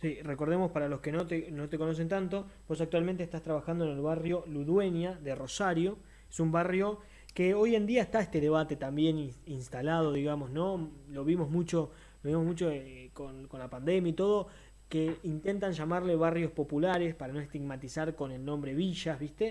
Sí, 0.00 0.20
recordemos 0.22 0.72
para 0.72 0.88
los 0.88 1.00
que 1.00 1.12
no 1.12 1.26
te, 1.26 1.50
no 1.52 1.68
te 1.68 1.78
conocen 1.78 2.08
tanto, 2.08 2.46
vos 2.68 2.80
actualmente 2.80 3.22
estás 3.22 3.42
trabajando 3.42 3.84
en 3.84 3.92
el 3.92 4.00
barrio 4.00 4.44
Ludueña 4.48 5.14
de 5.14 5.34
Rosario. 5.36 5.98
Es 6.28 6.40
un 6.40 6.50
barrio 6.50 6.98
que 7.34 7.54
hoy 7.54 7.76
en 7.76 7.86
día 7.86 8.02
está 8.02 8.20
este 8.20 8.40
debate 8.40 8.74
también 8.76 9.16
ins- 9.16 9.38
instalado, 9.46 10.12
digamos, 10.12 10.50
¿no? 10.50 10.90
Lo 11.08 11.24
vimos 11.24 11.50
mucho, 11.50 11.92
lo 12.22 12.30
vimos 12.30 12.44
mucho 12.44 12.68
eh, 12.70 13.10
con, 13.14 13.46
con 13.46 13.60
la 13.60 13.70
pandemia 13.70 14.10
y 14.10 14.12
todo, 14.14 14.48
que 14.92 15.02
intentan 15.22 15.72
llamarle 15.72 16.16
barrios 16.16 16.52
populares 16.52 17.14
para 17.14 17.32
no 17.32 17.40
estigmatizar 17.40 18.14
con 18.14 18.30
el 18.36 18.44
nombre 18.44 18.74
villas, 18.74 19.18
¿viste? 19.18 19.46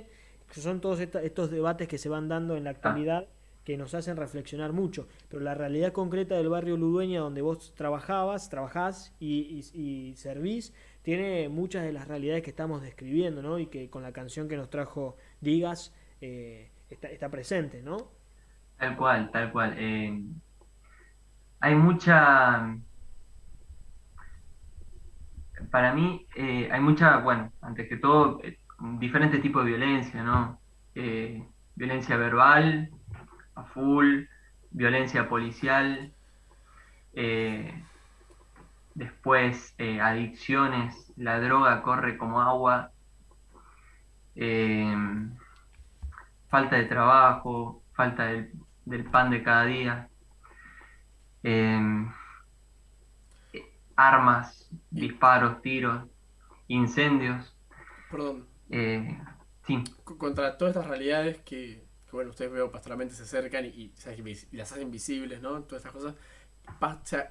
Son 0.52 0.82
todos 0.82 1.00
estos 1.00 1.50
debates 1.52 1.88
que 1.88 1.98
se 1.98 2.10
van 2.10 2.28
dando 2.28 2.56
en 2.58 2.64
la 2.66 2.72
actualidad 2.72 3.28
que 3.64 3.78
nos 3.78 3.94
hacen 3.94 4.18
reflexionar 4.18 4.74
mucho. 4.74 5.08
Pero 5.30 5.42
la 5.44 5.54
realidad 5.56 5.94
concreta 5.94 6.36
del 6.36 6.50
barrio 6.50 6.78
Ludueña, 6.78 7.20
donde 7.22 7.42
vos 7.42 7.74
trabajabas, 7.76 8.50
trabajás 8.50 9.14
y, 9.20 9.64
y- 9.74 10.16
servís, 10.16 10.74
tiene 11.04 11.48
muchas 11.50 11.84
de 11.84 11.94
las 11.94 12.08
realidades 12.08 12.44
que 12.44 12.50
estamos 12.52 12.82
describiendo, 12.82 13.42
¿no? 13.42 13.60
Y 13.60 13.68
que 13.68 13.89
con 13.89 14.04
la 14.04 14.12
canción 14.14 14.48
que 14.48 14.58
nos 14.58 14.70
trajo 14.70 15.16
Digas 15.42 15.94
eh, 16.22 16.70
está, 16.89 17.08
está 17.10 17.30
presente, 17.30 17.82
¿no? 17.82 17.98
Tal 18.78 18.98
cual, 18.98 19.32
tal 19.32 19.52
cual. 19.54 19.74
Eh, 19.78 20.12
hay 21.60 21.76
mucha, 21.76 22.76
para 25.70 25.93
mí, 25.93 26.26
eh, 26.36 26.70
hay 26.72 26.80
mucha, 26.82 27.18
bueno, 27.18 27.51
antes 27.62 27.88
que 27.88 27.97
todo, 27.97 28.39
eh, 28.43 28.57
diferentes 28.99 29.41
tipos 29.41 29.64
de 29.64 29.72
violencia, 29.72 30.24
¿no? 30.24 30.59
Eh, 30.95 31.43
violencia 31.76 32.18
verbal, 32.18 32.89
a 33.55 33.64
full, 33.64 34.26
violencia 34.72 35.30
policial, 35.30 36.14
eh, 37.14 37.84
después 38.95 39.76
eh, 39.78 40.01
adicciones, 40.01 41.14
la 41.18 41.39
droga 41.39 41.82
corre 41.82 42.18
como 42.18 42.41
agua, 42.41 42.91
eh, 44.36 44.95
falta 46.49 46.76
de 46.78 46.86
trabajo, 46.86 47.84
falta 47.93 48.26
del, 48.26 48.51
del 48.86 49.05
pan 49.05 49.30
de 49.30 49.43
cada 49.43 49.66
día, 49.66 50.07
armas, 54.10 54.70
disparos, 54.91 55.62
tiros, 55.62 56.08
incendios. 56.68 57.56
Perdón, 58.10 58.47
eh, 58.70 59.18
sí, 59.66 59.84
co- 60.04 60.18
contra 60.18 60.58
todas 60.58 60.76
estas 60.76 60.88
realidades 60.89 61.38
que, 61.39 61.88
que, 62.06 62.12
bueno, 62.12 62.32
ustedes 62.32 62.52
veo 62.52 62.72
pastoralmente 62.72 63.16
se 63.16 63.24
acercan 63.24 63.66
y, 63.66 63.70
y, 64.52 64.56
las 64.58 64.72
hacen 64.72 64.91
visibles, 64.91 65.41
¿no? 65.41 65.64
Todas 65.64 65.86
estas 65.86 65.93
cosas. 65.93 66.16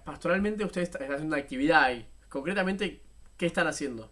Pastoralmente 0.04 0.64
ustedes 0.64 0.88
están 0.88 1.02
están 1.02 1.16
haciendo 1.16 1.36
una 1.36 1.42
actividad 1.44 1.82
ahí. 1.84 2.08
Concretamente, 2.28 3.02
¿qué 3.36 3.46
están 3.46 3.66
haciendo? 3.66 4.10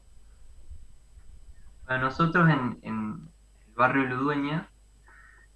Bueno, 1.87 2.05
nosotros 2.07 2.49
en, 2.51 2.79
en 2.83 3.31
el 3.67 3.75
barrio 3.75 4.05
Ludueña 4.05 4.71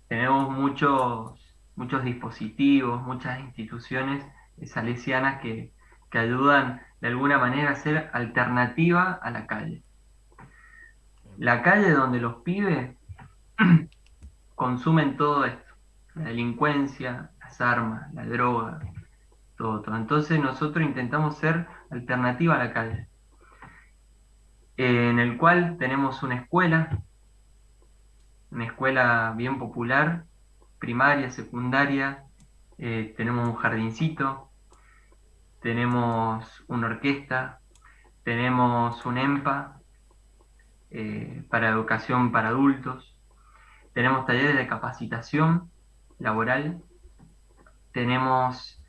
tenemos 0.09 0.51
muchos, 0.51 1.41
muchos 1.77 2.05
dispositivos, 2.05 3.03
muchas 3.03 3.41
instituciones 3.41 4.25
salesianas 4.67 5.43
que, 5.43 5.72
que 6.13 6.19
ayudan 6.19 6.83
de 7.01 7.09
alguna 7.09 7.39
manera 7.39 7.71
a 7.71 7.75
ser 7.75 8.09
alternativa 8.13 9.19
a 9.21 9.31
la 9.33 9.49
calle. 9.49 9.83
La 11.39 11.63
calle 11.63 11.91
donde 11.91 12.21
los 12.21 12.37
pibes 12.43 12.97
consumen 14.55 15.17
todo 15.17 15.45
esto, 15.45 15.75
la 16.15 16.27
delincuencia, 16.27 17.31
las 17.41 17.61
armas, 17.61 18.15
la 18.15 18.25
droga, 18.27 18.79
todo, 19.57 19.83
todo. 19.83 19.97
Entonces 19.97 20.39
nosotros 20.39 20.85
intentamos 20.85 21.39
ser 21.39 21.67
alternativa 21.91 22.55
a 22.55 22.65
la 22.65 22.73
calle 22.73 23.09
en 24.77 25.19
el 25.19 25.37
cual 25.39 25.77
tenemos 25.79 26.23
una 26.23 26.37
escuela, 26.37 27.03
una 28.51 28.65
escuela 28.65 29.35
bien 29.37 29.59
popular, 29.59 30.25
primaria, 30.79 31.31
secundaria, 31.31 32.25
eh, 32.79 33.15
tenemos 33.17 33.49
un 33.49 33.55
jardincito, 33.55 34.51
tenemos 35.63 36.65
una 36.67 36.89
orquesta, 36.89 37.61
tenemos 38.25 39.07
un 39.07 39.19
EMPA 39.19 39.81
eh, 40.91 41.45
para 41.49 41.71
educación 41.71 42.33
para 42.33 42.49
adultos, 42.49 43.17
tenemos 43.95 44.27
talleres 44.27 44.57
de 44.57 44.67
capacitación 44.67 45.71
laboral, 46.19 46.83
tenemos 47.93 48.83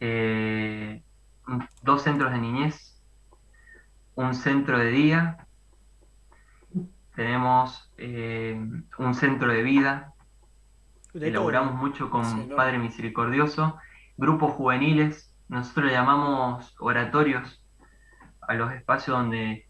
eh, 0.00 1.02
dos 1.82 2.02
centros 2.02 2.32
de 2.32 2.38
niñez, 2.38 3.02
un 4.14 4.34
centro 4.34 4.78
de 4.78 4.90
día, 4.90 5.46
tenemos 7.16 7.92
eh, 7.96 8.60
un 8.98 9.14
centro 9.14 9.52
de 9.52 9.62
vida, 9.62 10.14
De 11.12 11.28
elaboramos 11.28 11.72
todo. 11.72 11.82
mucho 11.82 12.10
con 12.10 12.24
Sí, 12.24 12.46
¿no? 12.46 12.56
Padre 12.56 12.78
Misericordioso, 12.78 13.78
grupos 14.16 14.52
juveniles, 14.52 15.33
nosotros 15.54 15.92
llamamos 15.92 16.74
oratorios 16.80 17.64
a 18.40 18.54
los 18.54 18.72
espacios 18.72 19.16
donde 19.16 19.68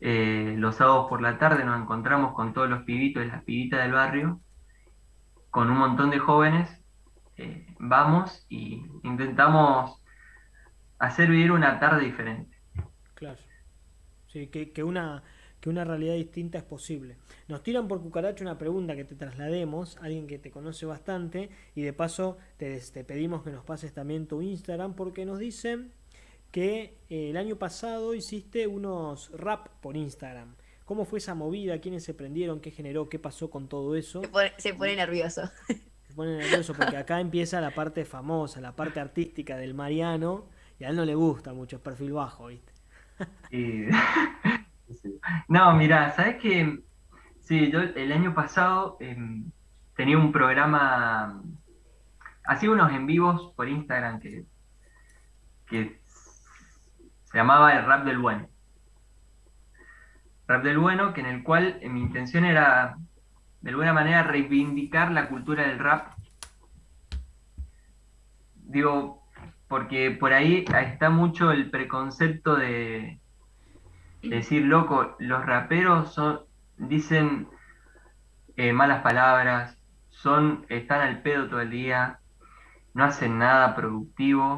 eh, 0.00 0.54
los 0.56 0.76
sábados 0.76 1.08
por 1.08 1.20
la 1.20 1.38
tarde 1.38 1.64
nos 1.64 1.80
encontramos 1.80 2.34
con 2.34 2.52
todos 2.52 2.70
los 2.70 2.84
pibitos 2.84 3.24
y 3.24 3.26
las 3.26 3.42
pibitas 3.42 3.80
del 3.82 3.92
barrio, 3.92 4.40
con 5.50 5.70
un 5.70 5.78
montón 5.78 6.10
de 6.10 6.20
jóvenes, 6.20 6.70
eh, 7.36 7.66
vamos 7.80 8.46
y 8.48 8.86
intentamos 9.02 10.00
hacer 11.00 11.28
vivir 11.30 11.50
una 11.50 11.80
tarde 11.80 12.04
diferente. 12.04 12.56
Claro. 13.14 13.40
Sí, 14.28 14.46
que 14.46 14.84
una, 14.84 15.24
que 15.60 15.68
una 15.70 15.84
realidad 15.84 16.14
distinta 16.14 16.58
es 16.58 16.64
posible. 16.64 17.16
Nos 17.48 17.62
tiran 17.62 17.88
por 17.88 18.00
cucaracha 18.00 18.44
una 18.44 18.58
pregunta 18.58 18.94
que 18.96 19.04
te 19.04 19.14
traslademos, 19.14 19.96
alguien 20.00 20.26
que 20.26 20.38
te 20.38 20.50
conoce 20.50 20.86
bastante, 20.86 21.50
y 21.74 21.82
de 21.82 21.92
paso 21.92 22.36
te, 22.56 22.78
te 22.80 23.04
pedimos 23.04 23.42
que 23.42 23.50
nos 23.50 23.64
pases 23.64 23.92
también 23.92 24.26
tu 24.26 24.40
Instagram, 24.42 24.94
porque 24.94 25.24
nos 25.24 25.38
dicen 25.38 25.92
que 26.50 26.96
eh, 27.10 27.30
el 27.30 27.36
año 27.36 27.56
pasado 27.56 28.14
hiciste 28.14 28.66
unos 28.66 29.30
rap 29.32 29.68
por 29.80 29.96
Instagram. 29.96 30.54
¿Cómo 30.84 31.04
fue 31.04 31.18
esa 31.18 31.34
movida? 31.34 31.80
¿Quiénes 31.80 32.02
se 32.04 32.14
prendieron? 32.14 32.60
¿Qué 32.60 32.70
generó? 32.70 33.10
¿Qué 33.10 33.18
pasó 33.18 33.50
con 33.50 33.68
todo 33.68 33.94
eso? 33.94 34.22
Se 34.22 34.28
pone, 34.28 34.52
se 34.56 34.72
pone 34.74 34.96
nervioso. 34.96 35.42
Se 36.08 36.14
pone 36.14 36.38
nervioso 36.38 36.72
porque 36.74 36.96
acá 36.96 37.20
empieza 37.20 37.60
la 37.60 37.70
parte 37.74 38.06
famosa, 38.06 38.62
la 38.62 38.74
parte 38.74 38.98
artística 38.98 39.58
del 39.58 39.74
Mariano, 39.74 40.46
y 40.80 40.84
a 40.84 40.88
él 40.88 40.96
no 40.96 41.04
le 41.04 41.14
gusta 41.14 41.52
mucho, 41.52 41.76
es 41.76 41.82
perfil 41.82 42.14
bajo, 42.14 42.46
¿viste? 42.46 42.72
Y- 43.50 43.84
No, 45.48 45.74
mira, 45.74 46.10
¿sabes 46.12 46.36
qué? 46.36 46.80
Sí, 47.40 47.70
yo 47.70 47.80
el 47.80 48.12
año 48.12 48.34
pasado 48.34 48.96
em, 49.00 49.50
tenía 49.96 50.18
un 50.18 50.32
programa, 50.32 51.42
hacía 52.44 52.70
unos 52.70 52.92
en 52.92 53.06
vivos 53.06 53.52
por 53.56 53.68
Instagram 53.68 54.20
que, 54.20 54.44
que 55.66 56.00
se 57.24 57.38
llamaba 57.38 57.72
el 57.72 57.84
Rap 57.84 58.04
del 58.04 58.18
Bueno. 58.18 58.48
Rap 60.46 60.62
del 60.62 60.78
Bueno, 60.78 61.12
que 61.12 61.20
en 61.20 61.26
el 61.26 61.42
cual 61.42 61.78
eh, 61.80 61.88
mi 61.88 62.00
intención 62.00 62.44
era 62.44 62.96
de 63.60 63.70
alguna 63.70 63.92
manera 63.92 64.22
reivindicar 64.22 65.10
la 65.10 65.28
cultura 65.28 65.66
del 65.66 65.78
rap. 65.78 66.12
Digo, 68.54 69.26
porque 69.68 70.10
por 70.10 70.32
ahí 70.32 70.64
está 70.68 71.10
mucho 71.10 71.50
el 71.50 71.70
preconcepto 71.70 72.56
de 72.56 73.20
decir, 74.22 74.64
loco, 74.64 75.16
los 75.18 75.44
raperos 75.46 76.14
son, 76.14 76.40
dicen 76.76 77.48
eh, 78.56 78.72
malas 78.72 79.02
palabras, 79.02 79.78
son, 80.08 80.66
están 80.68 81.00
al 81.00 81.22
pedo 81.22 81.48
todo 81.48 81.60
el 81.60 81.70
día, 81.70 82.20
no 82.94 83.04
hacen 83.04 83.38
nada 83.38 83.74
productivo 83.76 84.56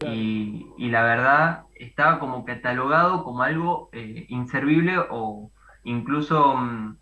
y, 0.00 0.66
y 0.78 0.90
la 0.90 1.02
verdad 1.02 1.64
estaba 1.74 2.18
como 2.20 2.44
catalogado 2.44 3.24
como 3.24 3.42
algo 3.42 3.90
eh, 3.92 4.26
inservible 4.28 4.98
o 5.10 5.50
incluso 5.84 6.56
mm, 6.56 6.98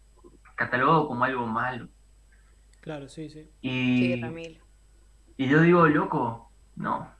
catalogado 0.56 1.08
como 1.08 1.24
algo 1.24 1.46
malo. 1.46 1.88
Claro, 2.80 3.08
sí, 3.08 3.28
sí. 3.30 3.50
Y, 3.62 3.70
Sí, 3.96 4.16
Ramil. 4.16 4.60
y 5.36 5.48
yo 5.48 5.60
digo, 5.62 5.86
loco, 5.88 6.52
no, 6.76 7.10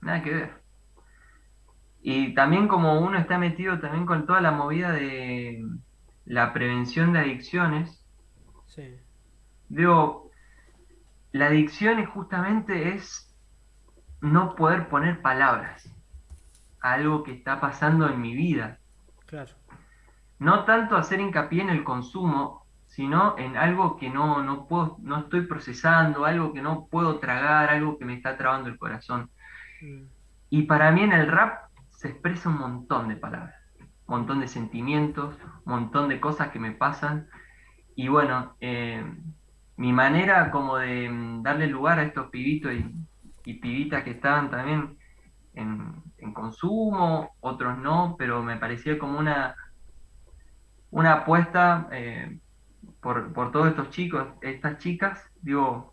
nada 0.00 0.22
que 0.22 0.30
ver. 0.30 0.59
Y 2.02 2.34
también 2.34 2.68
como 2.68 3.00
uno 3.00 3.18
está 3.18 3.38
metido 3.38 3.78
también 3.80 4.06
con 4.06 4.26
toda 4.26 4.40
la 4.40 4.52
movida 4.52 4.92
de 4.92 5.62
la 6.24 6.52
prevención 6.52 7.12
de 7.12 7.20
adicciones, 7.20 8.04
Sí. 8.66 9.00
digo, 9.68 10.30
la 11.32 11.46
adicción 11.46 11.98
es 11.98 12.08
justamente 12.08 12.94
es 12.94 13.34
no 14.20 14.54
poder 14.54 14.88
poner 14.88 15.22
palabras 15.22 15.90
a 16.80 16.94
algo 16.94 17.22
que 17.22 17.32
está 17.32 17.60
pasando 17.60 18.08
en 18.08 18.20
mi 18.20 18.34
vida. 18.34 18.78
Claro. 19.26 19.54
No 20.38 20.64
tanto 20.64 20.96
hacer 20.96 21.20
hincapié 21.20 21.62
en 21.62 21.70
el 21.70 21.84
consumo, 21.84 22.66
sino 22.86 23.38
en 23.38 23.56
algo 23.56 23.96
que 23.96 24.10
no, 24.10 24.42
no 24.42 24.66
puedo, 24.66 24.96
no 25.00 25.18
estoy 25.20 25.42
procesando, 25.46 26.24
algo 26.24 26.52
que 26.52 26.62
no 26.62 26.86
puedo 26.90 27.18
tragar, 27.20 27.70
algo 27.70 27.98
que 27.98 28.04
me 28.04 28.14
está 28.14 28.36
trabando 28.36 28.68
el 28.68 28.78
corazón. 28.78 29.30
Mm. 29.80 30.04
Y 30.50 30.62
para 30.62 30.90
mí 30.90 31.02
en 31.02 31.12
el 31.12 31.28
rap 31.30 31.69
se 32.00 32.08
expresa 32.08 32.48
un 32.48 32.58
montón 32.58 33.08
de 33.08 33.16
palabras, 33.16 33.54
un 34.06 34.20
montón 34.20 34.40
de 34.40 34.48
sentimientos, 34.48 35.36
un 35.66 35.72
montón 35.72 36.08
de 36.08 36.18
cosas 36.18 36.48
que 36.48 36.58
me 36.58 36.72
pasan. 36.72 37.28
Y 37.94 38.08
bueno, 38.08 38.56
eh, 38.58 39.04
mi 39.76 39.92
manera 39.92 40.50
como 40.50 40.78
de 40.78 41.10
mm, 41.10 41.42
darle 41.42 41.66
lugar 41.66 41.98
a 41.98 42.04
estos 42.04 42.30
pibitos 42.30 42.72
y, 42.72 43.52
pibitas 43.52 44.04
que 44.04 44.12
estaban 44.12 44.48
también 44.48 44.96
en, 45.54 46.02
en 46.18 46.32
consumo, 46.32 47.34
otros 47.40 47.76
no, 47.78 48.14
pero 48.16 48.42
me 48.42 48.56
parecía 48.56 48.96
como 48.98 49.18
una, 49.18 49.56
una 50.90 51.14
apuesta 51.14 51.88
eh, 51.90 52.38
por, 53.02 53.32
por 53.32 53.50
todos 53.50 53.68
estos 53.68 53.90
chicos, 53.90 54.26
estas 54.40 54.78
chicas, 54.78 55.28
digo, 55.42 55.92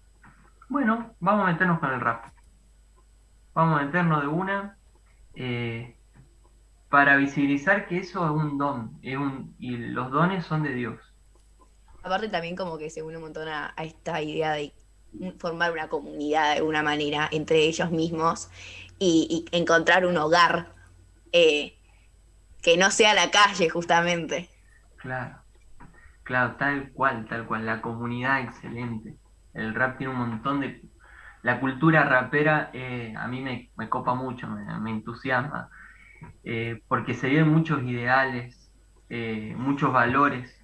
bueno, 0.69 1.15
vamos 1.19 1.47
a 1.47 1.51
meternos 1.51 1.79
con 1.79 1.91
el 1.91 1.99
rap. 1.99 2.27
Vamos 3.53 3.81
a 3.81 3.85
meternos 3.85 4.21
de 4.21 4.27
una 4.27 4.77
eh, 5.33 5.96
para 6.89 7.17
visibilizar 7.17 7.87
que 7.87 7.99
eso 7.99 8.25
es 8.25 8.31
un 8.31 8.57
don, 8.57 8.99
es 9.01 9.17
un, 9.17 9.55
y 9.59 9.77
los 9.77 10.11
dones 10.11 10.45
son 10.45 10.63
de 10.63 10.73
Dios. 10.73 10.99
Aparte 12.03 12.29
también 12.29 12.55
como 12.55 12.77
que 12.77 12.89
se 12.89 13.03
une 13.03 13.17
un 13.17 13.23
montón 13.23 13.47
a, 13.47 13.73
a 13.75 13.83
esta 13.83 14.21
idea 14.21 14.53
de 14.53 14.73
formar 15.39 15.71
una 15.71 15.89
comunidad 15.89 16.51
de 16.51 16.57
alguna 16.57 16.83
manera 16.83 17.27
entre 17.31 17.65
ellos 17.65 17.91
mismos 17.91 18.49
y, 18.99 19.45
y 19.51 19.57
encontrar 19.57 20.05
un 20.05 20.17
hogar 20.17 20.73
eh, 21.31 21.77
que 22.61 22.77
no 22.77 22.91
sea 22.91 23.13
la 23.15 23.31
calle 23.31 23.69
justamente. 23.69 24.49
Claro, 24.95 25.43
claro, 26.23 26.57
tal 26.57 26.91
cual, 26.93 27.27
tal 27.27 27.47
cual. 27.47 27.65
La 27.65 27.81
comunidad 27.81 28.41
excelente. 28.41 29.19
El 29.53 29.75
rap 29.75 29.97
tiene 29.97 30.13
un 30.13 30.19
montón 30.19 30.61
de... 30.61 30.81
La 31.43 31.59
cultura 31.59 32.03
rapera 32.05 32.71
eh, 32.73 33.13
a 33.17 33.27
mí 33.27 33.41
me, 33.41 33.71
me 33.77 33.89
copa 33.89 34.15
mucho, 34.15 34.47
me, 34.49 34.79
me 34.81 34.91
entusiasma, 34.91 35.69
eh, 36.43 36.81
porque 36.87 37.13
se 37.13 37.29
viven 37.29 37.49
muchos 37.49 37.83
ideales, 37.83 38.71
eh, 39.09 39.53
muchos 39.57 39.91
valores, 39.93 40.55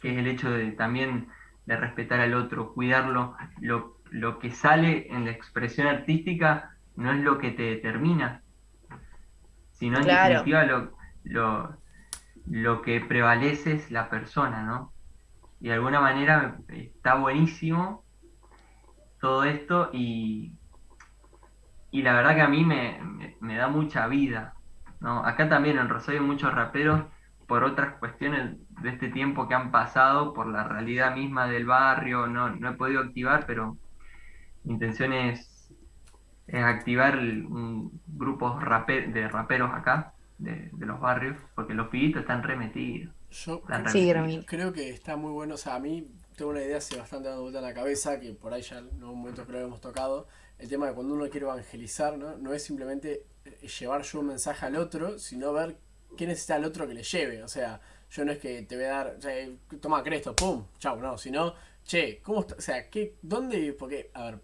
que 0.00 0.12
es 0.12 0.18
el 0.18 0.26
hecho 0.28 0.50
de 0.50 0.72
también 0.72 1.28
de 1.66 1.76
respetar 1.76 2.20
al 2.20 2.34
otro, 2.34 2.74
cuidarlo. 2.74 3.36
Lo, 3.60 3.98
lo 4.06 4.38
que 4.38 4.50
sale 4.52 5.08
en 5.14 5.24
la 5.26 5.32
expresión 5.32 5.86
artística 5.88 6.70
no 6.96 7.12
es 7.12 7.20
lo 7.22 7.38
que 7.38 7.52
te 7.52 7.62
determina, 7.64 8.44
sino 9.72 10.00
en 10.00 10.06
Claro. 10.06 10.08
definitiva 10.08 10.64
lo, 10.64 10.92
lo, 11.24 11.82
lo 12.46 12.82
que 12.82 13.00
prevalece 13.00 13.74
es 13.74 13.90
la 13.90 14.10
persona, 14.10 14.64
¿no? 14.64 14.94
Y 15.60 15.68
de 15.68 15.74
alguna 15.74 16.00
manera 16.00 16.58
está 16.68 17.16
buenísimo 17.16 18.06
todo 19.20 19.44
esto 19.44 19.90
y, 19.92 20.58
y 21.90 22.02
la 22.02 22.12
verdad 22.14 22.34
que 22.36 22.42
a 22.42 22.48
mí 22.48 22.64
me, 22.64 23.00
me- 23.02 23.36
me 23.40 23.56
da 23.56 23.68
mucha 23.68 24.06
vida, 24.08 24.55
¿no? 25.06 25.24
Acá 25.26 25.48
también 25.50 25.78
en 25.78 25.90
Rosario 25.90 26.22
hay 26.22 26.26
muchos 26.28 26.54
raperos 26.54 27.04
por 27.46 27.64
otras 27.64 27.98
cuestiones 27.98 28.58
de 28.82 28.90
este 28.90 29.10
tiempo 29.10 29.48
que 29.48 29.54
han 29.56 29.72
pasado, 29.72 30.34
por 30.34 30.48
la 30.48 30.64
realidad 30.68 31.16
misma 31.16 31.48
del 31.48 31.66
barrio, 31.66 32.28
no, 32.28 32.50
no 32.56 32.70
he 32.70 32.74
podido 32.76 33.02
activar, 33.02 33.46
pero 33.46 33.78
mi 34.64 34.74
intención 34.74 35.12
es, 35.14 35.72
es 36.46 36.64
activar 36.64 37.16
el- 37.18 37.46
un 37.46 38.02
grupo 38.06 38.58
rape- 38.60 39.08
de 39.12 39.28
raperos 39.28 39.72
acá, 39.74 40.14
de, 40.38 40.70
de 40.72 40.86
los 40.86 41.00
barrios, 41.00 41.36
porque 41.54 41.74
los 41.74 41.88
pibitos 41.88 42.22
están 42.22 42.42
remetidos. 42.44 43.14
Yo 43.30 43.62
Están 43.62 43.84
Sí, 43.84 44.12
remetidos. 44.12 44.46
Creo 44.46 44.72
que 44.72 44.90
está 44.90 45.16
muy 45.16 45.32
bueno. 45.32 45.54
O 45.54 45.58
sea, 45.58 45.74
a 45.76 45.80
mí 45.80 46.08
tengo 46.36 46.50
una 46.52 46.62
idea 46.62 46.78
hace 46.78 46.96
bastante 46.96 47.28
dando 47.28 47.42
vuelta 47.42 47.58
en 47.60 47.64
la 47.66 47.74
cabeza, 47.74 48.18
que 48.20 48.32
por 48.34 48.52
ahí 48.54 48.62
ya 48.62 48.78
en 48.78 48.86
algún 49.02 49.18
momento 49.20 49.44
creo 49.46 49.60
que 49.60 49.66
hemos 49.66 49.80
tocado. 49.80 50.26
El 50.58 50.68
tema 50.68 50.86
de 50.86 50.94
cuando 50.94 51.14
uno 51.14 51.28
quiere 51.28 51.46
evangelizar, 51.46 52.16
¿no? 52.16 52.36
No 52.38 52.52
es 52.52 52.62
simplemente 52.62 53.26
eh, 53.44 53.68
llevar 53.68 54.02
yo 54.02 54.20
un 54.20 54.28
mensaje 54.28 54.66
al 54.66 54.76
otro, 54.76 55.18
sino 55.18 55.52
ver 55.52 55.76
qué 56.16 56.26
necesita 56.26 56.56
el 56.56 56.64
otro 56.64 56.86
que 56.86 56.94
le 56.94 57.02
lleve. 57.02 57.42
O 57.42 57.48
sea, 57.48 57.80
yo 58.10 58.24
no 58.24 58.32
es 58.32 58.38
que 58.38 58.62
te 58.62 58.76
voy 58.76 58.84
a 58.86 58.88
dar, 58.88 59.16
o 59.18 59.20
sea, 59.20 59.48
toma 59.80 60.02
Cresto, 60.02 60.34
pum, 60.34 60.66
chau, 60.78 60.98
no, 60.98 61.18
sino, 61.18 61.54
che, 61.84 62.20
¿cómo 62.22 62.40
está? 62.40 62.54
O 62.56 62.60
sea, 62.60 62.88
¿qué, 62.90 63.16
¿dónde? 63.22 63.72
Porque, 63.72 64.10
a 64.14 64.24
ver, 64.24 64.40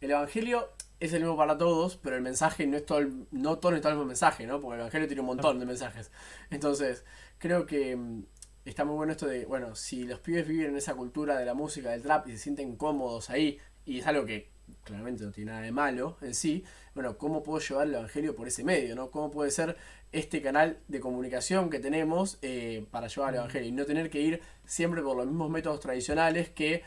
el 0.00 0.10
evangelio 0.10 0.70
es 1.00 1.12
el 1.12 1.20
mismo 1.20 1.36
para 1.36 1.58
todos, 1.58 1.96
pero 1.96 2.16
el 2.16 2.22
mensaje 2.22 2.66
no 2.66 2.76
es 2.76 2.86
todo 2.86 2.98
el, 2.98 3.26
no 3.30 3.58
todo 3.58 3.72
el 3.72 3.82
mismo 3.82 4.04
mensaje, 4.04 4.46
¿no? 4.46 4.60
Porque 4.60 4.74
el 4.74 4.80
evangelio 4.80 5.06
tiene 5.06 5.20
un 5.20 5.26
montón 5.26 5.58
de 5.58 5.66
mensajes. 5.66 6.10
Entonces, 6.50 7.04
creo 7.38 7.66
que 7.66 7.96
mm, 7.96 8.24
está 8.64 8.84
muy 8.84 8.96
bueno 8.96 9.12
esto 9.12 9.26
de, 9.26 9.44
bueno, 9.46 9.74
si 9.74 10.04
los 10.04 10.20
pibes 10.20 10.46
viven 10.46 10.70
en 10.70 10.76
esa 10.76 10.94
cultura 10.94 11.38
de 11.38 11.44
la 11.44 11.54
música, 11.54 11.90
del 11.90 12.02
trap 12.02 12.28
y 12.28 12.32
se 12.32 12.38
sienten 12.38 12.76
cómodos 12.76 13.30
ahí, 13.30 13.58
y 13.84 14.00
es 14.00 14.06
algo 14.06 14.24
que 14.24 14.50
claramente 14.84 15.24
no 15.24 15.32
tiene 15.32 15.50
nada 15.50 15.62
de 15.62 15.72
malo 15.72 16.16
en 16.20 16.34
sí, 16.34 16.64
bueno, 16.94 17.18
¿cómo 17.18 17.42
puedo 17.42 17.60
llevar 17.60 17.88
el 17.88 17.94
evangelio 17.94 18.34
por 18.34 18.48
ese 18.48 18.64
medio, 18.64 18.94
¿no? 18.94 19.10
¿Cómo 19.10 19.30
puede 19.30 19.50
ser 19.50 19.76
este 20.12 20.40
canal 20.40 20.78
de 20.88 21.00
comunicación 21.00 21.68
que 21.68 21.78
tenemos 21.78 22.38
eh, 22.42 22.86
para 22.90 23.08
llevar 23.08 23.34
el 23.34 23.40
evangelio 23.40 23.68
y 23.68 23.72
no 23.72 23.84
tener 23.84 24.08
que 24.10 24.20
ir 24.20 24.40
siempre 24.64 25.02
por 25.02 25.16
los 25.16 25.26
mismos 25.26 25.50
métodos 25.50 25.80
tradicionales 25.80 26.50
que 26.50 26.82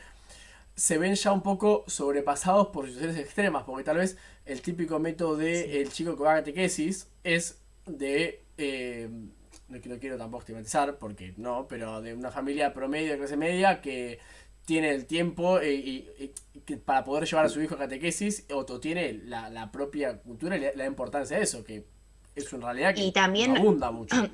se 0.76 0.98
ven 0.98 1.14
ya 1.16 1.34
un 1.34 1.42
poco 1.42 1.84
sobrepasados 1.88 2.68
por 2.68 2.88
situaciones 2.88 3.20
extremas, 3.20 3.64
porque 3.64 3.84
tal 3.84 3.98
vez 3.98 4.18
el 4.46 4.62
típico 4.62 4.98
método 4.98 5.36
de 5.36 5.82
el 5.82 5.92
chico 5.92 6.16
que 6.16 6.24
va 6.24 6.34
a 6.34 6.38
catequesis 6.38 7.10
es 7.24 7.60
de, 7.86 8.44
eh, 8.58 9.10
no 9.68 10.00
quiero 10.00 10.18
tampoco 10.18 10.42
estigmatizar, 10.42 10.98
porque 10.98 11.34
no, 11.36 11.68
pero 11.68 12.02
de 12.02 12.14
una 12.14 12.32
familia 12.32 12.74
promedio 12.74 13.12
de 13.12 13.18
clase 13.18 13.36
media 13.36 13.82
que 13.82 14.20
tiene 14.70 14.92
el 14.92 15.08
tiempo 15.08 15.60
eh, 15.60 16.32
que 16.64 16.78
para 16.78 17.04
poder 17.04 17.26
llevar 17.28 17.46
a 17.46 17.50
su 17.50 17.60
hijo 17.60 17.74
a 17.74 17.80
catequesis, 17.80 18.46
o, 18.54 18.60
o 18.60 18.80
tiene 18.80 19.14
la, 19.26 19.50
la 19.50 19.72
propia 19.72 20.20
cultura 20.20 20.58
y 20.58 20.60
la, 20.60 20.70
la 20.76 20.86
importancia 20.86 21.38
de 21.38 21.44
eso, 21.44 21.64
que 21.64 21.86
es 22.36 22.54
una 22.54 22.68
realidad 22.68 22.94
que 22.94 23.02
Y 23.04 23.12
también- 23.12 23.58
abunda 23.58 23.90
mucho. 23.90 24.16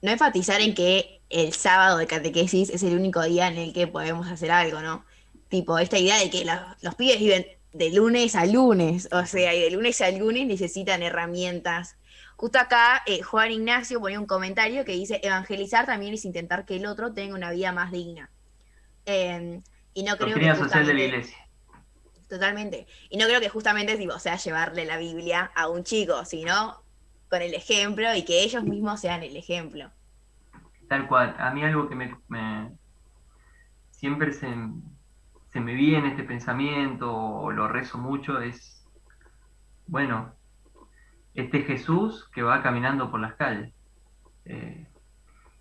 No 0.00 0.12
enfatizar 0.12 0.60
en 0.60 0.74
que 0.76 1.22
el 1.28 1.52
sábado 1.54 1.98
de 1.98 2.06
catequesis 2.06 2.70
es 2.70 2.84
el 2.84 2.94
único 2.94 3.20
día 3.24 3.48
en 3.48 3.58
el 3.58 3.72
que 3.72 3.88
podemos 3.88 4.28
hacer 4.28 4.52
algo, 4.52 4.80
¿no? 4.80 5.04
Tipo, 5.48 5.76
esta 5.80 5.98
idea 5.98 6.18
de 6.20 6.30
que 6.30 6.44
la- 6.44 6.76
los 6.82 6.94
pibes 6.94 7.18
viven 7.18 7.44
de 7.72 7.90
lunes 7.90 8.36
a 8.36 8.46
lunes, 8.46 9.08
o 9.10 9.26
sea, 9.26 9.52
y 9.56 9.60
de 9.60 9.70
lunes 9.72 10.00
a 10.00 10.10
lunes 10.12 10.46
necesitan 10.46 11.02
herramientas. 11.02 11.96
Justo 12.36 12.60
acá, 12.60 13.02
eh, 13.06 13.22
Juan 13.22 13.50
Ignacio 13.50 13.98
ponía 13.98 14.20
un 14.20 14.26
comentario 14.26 14.84
que 14.84 14.92
dice, 14.92 15.18
evangelizar 15.24 15.84
también 15.86 16.14
es 16.14 16.24
intentar 16.24 16.64
que 16.64 16.76
el 16.76 16.86
otro 16.86 17.12
tenga 17.12 17.34
una 17.34 17.50
vida 17.50 17.72
más 17.72 17.90
digna. 17.90 18.30
Eh, 19.08 19.60
y 19.94 20.02
no 20.02 20.16
creo 20.16 20.38
que 20.38 20.54
social 20.54 20.86
de 20.86 20.94
la 20.94 21.02
iglesia. 21.02 21.38
Totalmente. 22.28 22.86
Y 23.08 23.16
no 23.16 23.24
creo 23.24 23.40
que 23.40 23.48
justamente 23.48 23.96
tipo, 23.96 24.18
sea 24.18 24.36
llevarle 24.36 24.84
la 24.84 24.98
Biblia 24.98 25.50
a 25.54 25.68
un 25.68 25.82
chico, 25.82 26.24
sino 26.26 26.82
con 27.30 27.40
el 27.40 27.54
ejemplo 27.54 28.14
y 28.14 28.22
que 28.24 28.42
ellos 28.42 28.64
mismos 28.64 29.00
sean 29.00 29.22
el 29.22 29.36
ejemplo. 29.36 29.90
Tal 30.88 31.08
cual. 31.08 31.34
A 31.38 31.50
mí 31.52 31.62
algo 31.64 31.88
que 31.88 31.94
me, 31.94 32.16
me- 32.28 32.70
siempre 33.90 34.32
se, 34.32 34.48
se 35.52 35.60
me 35.60 35.74
viene 35.74 36.08
este 36.08 36.24
pensamiento 36.24 37.14
o 37.14 37.50
lo 37.50 37.68
rezo 37.68 37.98
mucho 37.98 38.40
es, 38.40 38.84
bueno, 39.86 40.34
este 41.34 41.62
Jesús 41.62 42.28
que 42.34 42.42
va 42.42 42.62
caminando 42.62 43.10
por 43.10 43.20
las 43.20 43.34
calles 43.36 43.72
eh, 44.44 44.86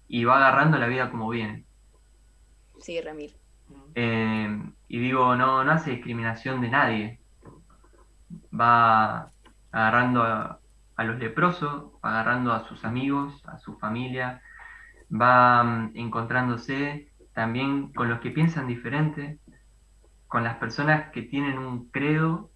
y 0.07 0.23
va 0.25 0.37
agarrando 0.37 0.77
la 0.77 0.87
vida 0.87 1.11
como 1.11 1.29
viene. 1.29 1.65
Sí, 2.79 2.99
Ramir. 3.01 3.36
Eh, 3.99 4.61
y 4.89 4.99
digo, 4.99 5.35
no, 5.35 5.63
no 5.63 5.71
hace 5.71 5.89
discriminación 5.89 6.61
de 6.61 6.69
nadie. 6.69 7.19
Va 8.53 9.31
agarrando 9.71 10.21
a, 10.21 10.59
los 11.03 11.17
leprosos, 11.17 11.93
agarrando 12.03 12.53
a 12.53 12.67
sus 12.67 12.85
amigos, 12.85 13.43
a 13.47 13.57
su 13.57 13.75
familia, 13.79 14.41
va 15.11 15.63
mm, 15.63 15.91
encontrándose 15.95 17.11
también 17.33 17.91
con 17.93 18.07
los 18.09 18.19
que 18.19 18.29
piensan 18.29 18.67
diferente. 18.67 19.39
con 20.27 20.43
las 20.43 20.57
personas 20.57 21.09
que 21.11 21.21
tienen 21.23 21.57
un 21.57 21.89
credo, 21.89 22.51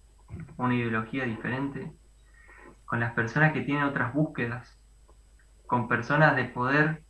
una 0.58 0.74
ideología 0.74 1.24
diferente, 1.24 1.90
con 2.84 3.00
las 3.00 3.14
personas 3.14 3.52
que 3.54 3.62
tienen 3.62 3.84
otras 3.84 4.12
búsquedas, 4.12 4.78
con 5.66 5.88
personas 5.88 6.36
de 6.36 6.44
poder 6.44 7.02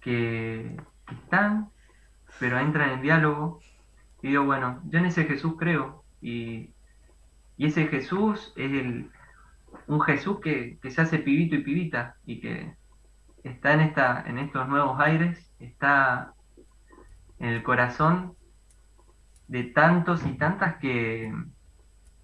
que, 0.00 0.76
están, 1.10 1.71
pero 2.38 2.58
entran 2.58 2.90
en 2.90 3.02
diálogo. 3.02 3.60
Y 4.22 4.28
digo, 4.28 4.44
bueno, 4.44 4.80
yo 4.84 4.98
en 4.98 5.06
ese 5.06 5.24
Jesús 5.24 5.54
creo. 5.58 6.04
Y, 6.20 6.70
ese 7.58 7.86
Jesús 7.86 8.52
es 8.56 8.72
el, 8.72 9.10
un 9.86 10.00
Jesús 10.00 10.40
que, 10.40 10.78
que, 10.82 10.90
se 10.90 11.00
hace 11.00 11.18
pibito 11.18 11.54
y 11.54 11.62
pibita 11.62 12.16
y 12.26 12.40
que 12.40 12.74
está 13.44 13.74
en, 13.74 13.80
esta, 13.82 14.24
en 14.26 14.38
estos 14.38 14.68
nuevos 14.68 14.98
aires, 14.98 15.48
está 15.60 16.34
en 17.38 17.50
el 17.50 17.62
corazón 17.62 18.34
de 19.48 19.64
tantos 19.64 20.24
y 20.26 20.32
tantas 20.32 20.76
que, 20.76 21.32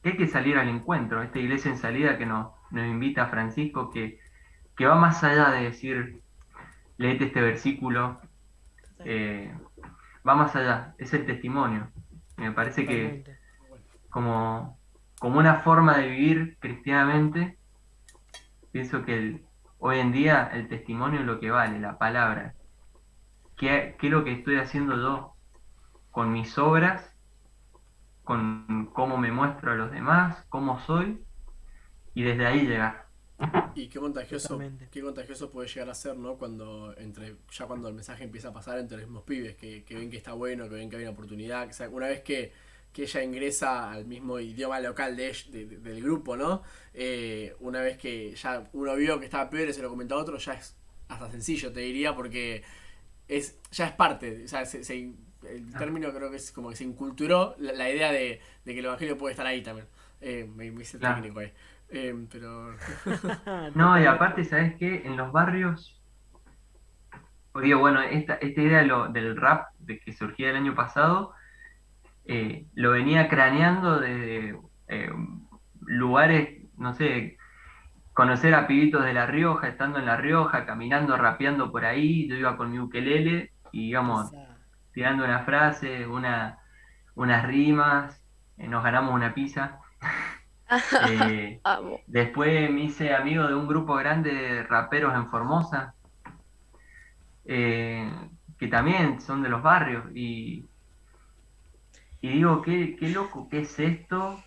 hay 0.04 0.16
que 0.16 0.26
salir 0.28 0.56
al 0.56 0.68
encuentro. 0.68 1.22
Esta 1.22 1.38
iglesia 1.38 1.70
en 1.70 1.76
salida 1.76 2.16
que 2.16 2.24
nos, 2.24 2.52
nos 2.70 2.86
invita 2.86 3.24
a 3.24 3.28
Francisco, 3.28 3.90
que, 3.90 4.18
que 4.76 4.86
va 4.86 4.94
más 4.94 5.22
allá 5.22 5.50
de 5.50 5.64
decir, 5.64 6.22
leete 6.96 7.26
este 7.26 7.40
versículo, 7.40 8.20
eh, 9.04 9.54
va 10.28 10.34
más 10.34 10.54
allá, 10.54 10.94
es 10.98 11.12
el 11.14 11.26
testimonio. 11.26 11.88
Me 12.36 12.52
parece 12.52 12.86
que 12.86 13.24
como, 14.10 14.78
como 15.18 15.38
una 15.38 15.60
forma 15.60 15.96
de 15.96 16.08
vivir 16.08 16.56
cristianamente, 16.60 17.58
pienso 18.70 19.04
que 19.04 19.42
hoy 19.78 19.98
en 19.98 20.12
día 20.12 20.50
el 20.52 20.68
testimonio 20.68 21.20
es 21.20 21.26
lo 21.26 21.40
que 21.40 21.50
vale, 21.50 21.80
la 21.80 21.98
palabra. 21.98 22.54
¿Qué, 23.56 23.96
¿Qué 23.98 24.06
es 24.06 24.12
lo 24.12 24.24
que 24.24 24.32
estoy 24.32 24.56
haciendo 24.56 24.96
yo 24.96 25.34
con 26.10 26.32
mis 26.32 26.58
obras 26.58 27.18
con 28.28 28.90
cómo 28.92 29.16
me 29.16 29.32
muestro 29.32 29.72
a 29.72 29.74
los 29.74 29.90
demás, 29.90 30.44
cómo 30.50 30.78
soy, 30.80 31.24
y 32.12 32.24
desde 32.24 32.44
ahí 32.44 32.66
llegar. 32.66 33.07
Y 33.74 33.88
qué 33.88 34.00
contagioso, 34.00 34.58
qué 34.90 35.00
contagioso 35.00 35.50
puede 35.50 35.68
llegar 35.68 35.90
a 35.90 35.94
ser, 35.94 36.16
¿no? 36.16 36.36
Cuando 36.36 36.94
entre, 36.98 37.36
ya 37.52 37.66
cuando 37.66 37.88
el 37.88 37.94
mensaje 37.94 38.24
empieza 38.24 38.48
a 38.48 38.52
pasar 38.52 38.78
entre 38.78 38.98
los 38.98 39.06
mismos 39.06 39.22
pibes, 39.22 39.54
que, 39.56 39.84
ven 39.88 40.10
que 40.10 40.16
está 40.16 40.32
bueno, 40.32 40.68
que 40.68 40.74
ven 40.74 40.90
que 40.90 40.96
hay 40.96 41.02
una 41.02 41.12
oportunidad, 41.12 41.68
que 41.68 41.88
una 41.88 42.08
vez 42.08 42.22
que, 42.22 42.52
ella 42.96 43.22
ingresa 43.22 43.92
al 43.92 44.06
mismo 44.06 44.40
idioma 44.40 44.80
local 44.80 45.16
de, 45.16 45.32
del 45.52 46.02
grupo, 46.02 46.36
¿no? 46.36 46.64
Eh, 46.92 47.54
una 47.60 47.80
vez 47.80 47.96
que 47.96 48.34
ya 48.34 48.68
uno 48.72 48.96
vio 48.96 49.20
que 49.20 49.26
estaba 49.26 49.48
peor 49.48 49.68
y 49.68 49.72
se 49.72 49.82
lo 49.82 49.88
comentó 49.88 50.16
a 50.16 50.18
otro, 50.18 50.36
ya 50.36 50.54
es 50.54 50.74
hasta 51.06 51.30
sencillo, 51.30 51.72
te 51.72 51.78
diría, 51.78 52.16
porque 52.16 52.64
es 53.28 53.56
ya 53.70 53.86
es 53.86 53.92
parte, 53.92 54.42
o 54.44 54.48
sea, 54.48 54.66
se, 54.66 55.12
el 55.46 55.70
ah. 55.74 55.78
término 55.78 56.12
creo 56.12 56.30
que 56.30 56.36
es 56.36 56.50
como 56.50 56.70
que 56.70 56.76
se 56.76 56.84
inculturó 56.84 57.54
la, 57.58 57.90
idea 57.90 58.10
de, 58.10 58.40
que 58.64 58.78
el 58.78 58.84
evangelio 58.84 59.16
puede 59.16 59.32
estar 59.32 59.46
ahí 59.46 59.62
también. 59.62 59.86
Eh, 60.20 60.48
me, 60.52 60.66
hice 60.66 60.98
técnico 60.98 61.38
ahí. 61.38 61.46
Eh, 61.46 61.52
pero. 61.88 62.74
no, 63.74 64.00
y 64.00 64.06
aparte, 64.06 64.44
¿sabes 64.44 64.76
qué? 64.76 65.02
En 65.04 65.16
los 65.16 65.32
barrios. 65.32 66.00
Digo, 67.62 67.80
bueno, 67.80 68.00
esta, 68.02 68.34
esta 68.34 68.60
idea 68.60 69.08
del 69.08 69.36
rap 69.36 69.68
de 69.80 69.98
que 69.98 70.12
surgía 70.12 70.50
el 70.50 70.56
año 70.56 70.74
pasado, 70.74 71.32
eh, 72.24 72.66
lo 72.74 72.92
venía 72.92 73.28
craneando 73.28 73.98
de 73.98 74.56
lugares, 75.80 76.62
no 76.76 76.94
sé, 76.94 77.36
conocer 78.18 78.52
a 78.52 78.66
pibitos 78.66 79.04
de 79.04 79.12
La 79.12 79.26
Rioja, 79.26 79.68
estando 79.68 80.00
en 80.00 80.06
La 80.06 80.16
Rioja, 80.16 80.66
caminando, 80.66 81.16
rapeando 81.16 81.70
por 81.70 81.84
ahí. 81.84 82.26
Yo 82.28 82.34
iba 82.34 82.56
con 82.56 82.72
mi 82.72 82.80
ukelele 82.80 83.52
y, 83.70 83.86
digamos, 83.86 84.32
tirando 84.92 85.24
una 85.24 85.44
frase, 85.44 86.04
una, 86.04 86.58
unas 87.14 87.46
rimas, 87.46 88.20
eh, 88.56 88.66
nos 88.66 88.82
ganamos 88.82 89.14
una 89.14 89.34
pizza. 89.34 89.78
Eh, 91.10 91.60
después 92.06 92.70
me 92.70 92.84
hice 92.84 93.14
amigo 93.14 93.46
de 93.46 93.54
un 93.54 93.66
grupo 93.66 93.94
grande 93.94 94.32
de 94.32 94.62
raperos 94.62 95.14
en 95.14 95.28
Formosa, 95.30 95.94
eh, 97.44 98.10
que 98.58 98.68
también 98.68 99.20
son 99.20 99.42
de 99.42 99.48
los 99.48 99.62
barrios. 99.62 100.04
Y, 100.14 100.66
y 102.20 102.28
digo, 102.28 102.62
qué, 102.62 102.96
qué 102.96 103.08
loco, 103.08 103.48
¿qué 103.48 103.60
es 103.60 103.78
esto? 103.78 104.42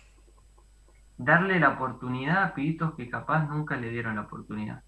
Darle 1.16 1.58
la 1.60 1.70
oportunidad 1.70 2.44
a 2.44 2.54
pibitos 2.54 2.94
que 2.94 3.08
capaz 3.08 3.46
nunca 3.48 3.76
le 3.76 3.90
dieron 3.90 4.16
la 4.16 4.22
oportunidad. 4.22 4.82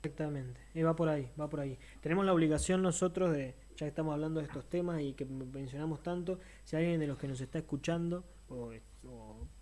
Exactamente, 0.00 0.60
y 0.74 0.82
va 0.82 0.94
por 0.94 1.08
ahí, 1.08 1.32
va 1.38 1.48
por 1.48 1.60
ahí. 1.60 1.76
Tenemos 2.00 2.24
la 2.24 2.32
obligación 2.32 2.82
nosotros 2.82 3.32
de, 3.32 3.56
ya 3.76 3.86
que 3.86 3.88
estamos 3.88 4.14
hablando 4.14 4.38
de 4.38 4.46
estos 4.46 4.68
temas 4.68 5.00
y 5.00 5.14
que 5.14 5.24
mencionamos 5.24 6.02
tanto, 6.04 6.38
si 6.62 6.76
alguien 6.76 7.00
de 7.00 7.08
los 7.08 7.18
que 7.18 7.26
nos 7.26 7.40
está 7.40 7.58
escuchando 7.58 8.24
o, 8.48 8.70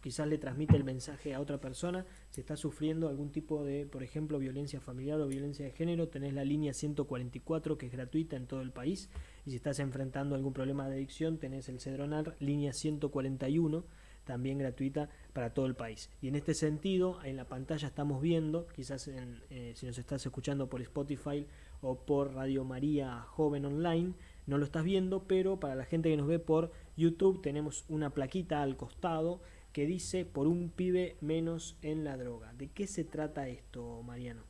quizás 0.01 0.29
le 0.29 0.39
transmite 0.39 0.77
el 0.77 0.85
mensaje 0.85 1.35
a 1.35 1.41
otra 1.41 1.59
persona, 1.61 2.07
si 2.31 2.41
está 2.41 2.57
sufriendo 2.57 3.09
algún 3.09 3.33
tipo 3.33 3.65
de, 3.65 3.87
por 3.87 4.03
ejemplo, 4.03 4.39
violencia 4.39 4.81
familiar 4.81 5.21
o 5.21 5.27
violencia 5.27 5.65
de 5.65 5.73
género, 5.73 6.09
tenés 6.09 6.35
la 6.35 6.45
línea 6.45 6.73
144 6.73 7.79
que 7.79 7.87
es 7.87 7.93
gratuita 7.93 8.37
en 8.37 8.47
todo 8.47 8.63
el 8.63 8.73
país 8.73 9.11
y 9.45 9.51
si 9.51 9.57
estás 9.57 9.79
enfrentando 9.79 10.35
algún 10.35 10.53
problema 10.53 10.89
de 10.89 10.97
adicción, 10.97 11.39
tenés 11.39 11.69
el 11.69 11.81
Cedronar 11.81 12.37
línea 12.41 12.73
141 12.73 13.85
también 14.27 14.59
gratuita 14.59 15.09
para 15.33 15.55
todo 15.55 15.67
el 15.67 15.75
país. 15.75 16.11
Y 16.21 16.29
en 16.29 16.35
este 16.35 16.53
sentido, 16.53 17.23
en 17.25 17.37
la 17.37 17.47
pantalla 17.47 17.89
estamos 17.89 18.21
viendo, 18.21 18.67
quizás 18.75 19.09
eh, 19.09 19.73
si 19.75 19.87
nos 19.87 19.97
estás 19.97 20.27
escuchando 20.27 20.69
por 20.69 20.83
Spotify 20.83 21.47
o 21.81 22.01
por 22.05 22.35
Radio 22.35 22.65
María 22.65 23.21
Joven 23.21 23.65
Online, 23.65 24.13
no 24.47 24.59
lo 24.59 24.65
estás 24.65 24.85
viendo, 24.85 25.27
pero 25.27 25.59
para 25.59 25.75
la 25.75 25.85
gente 25.85 26.11
que 26.11 26.17
nos 26.17 26.27
ve 26.27 26.39
por 26.39 26.73
YouTube 26.97 27.41
tenemos 27.41 27.85
una 27.89 28.11
plaquita 28.11 28.63
al 28.63 28.77
costado 28.77 29.41
que 29.77 29.85
dice 29.85 30.25
por 30.25 30.47
un 30.47 30.71
pibe 30.71 31.19
menos 31.21 31.79
en 31.83 32.03
la 32.03 32.17
droga. 32.17 32.51
¿De 32.55 32.71
qué 32.71 32.87
se 32.87 33.05
trata 33.05 33.47
esto, 33.47 34.03
Mariano? 34.03 34.43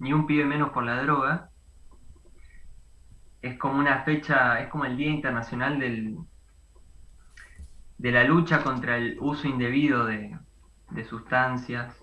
ni 0.00 0.12
un 0.12 0.26
pibe 0.26 0.44
menos 0.44 0.70
por 0.70 0.82
la 0.82 1.00
droga. 1.00 1.48
Es 3.40 3.56
como 3.56 3.78
una 3.78 4.02
fecha, 4.02 4.58
es 4.60 4.68
como 4.68 4.84
el 4.84 4.96
Día 4.96 5.10
Internacional 5.10 5.78
del, 5.78 6.18
de 7.98 8.10
la 8.10 8.24
lucha 8.24 8.64
contra 8.64 8.96
el 8.96 9.16
uso 9.20 9.46
indebido 9.46 10.06
de, 10.06 10.36
de 10.90 11.04
sustancias, 11.04 12.02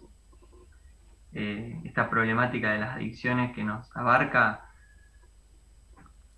eh, 1.34 1.82
esta 1.84 2.09
problemática 2.09 2.71
de 2.71 2.80
las 2.80 2.95
adicciones 2.95 3.53
que 3.53 3.65
nos 3.65 3.93
abarca 3.97 4.69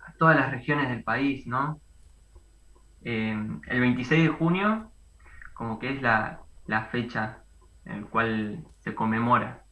a 0.00 0.12
todas 0.14 0.34
las 0.34 0.50
regiones 0.50 0.88
del 0.88 1.04
país, 1.04 1.46
¿no? 1.46 1.80
El 3.02 3.60
26 3.80 4.24
de 4.24 4.28
junio, 4.28 4.90
como 5.54 5.78
que 5.78 5.94
es 5.94 6.02
la, 6.02 6.40
fecha 6.90 7.42
en 7.84 8.02
la 8.02 8.06
cual 8.08 8.64
se 8.78 8.94
conmemora 8.94 9.64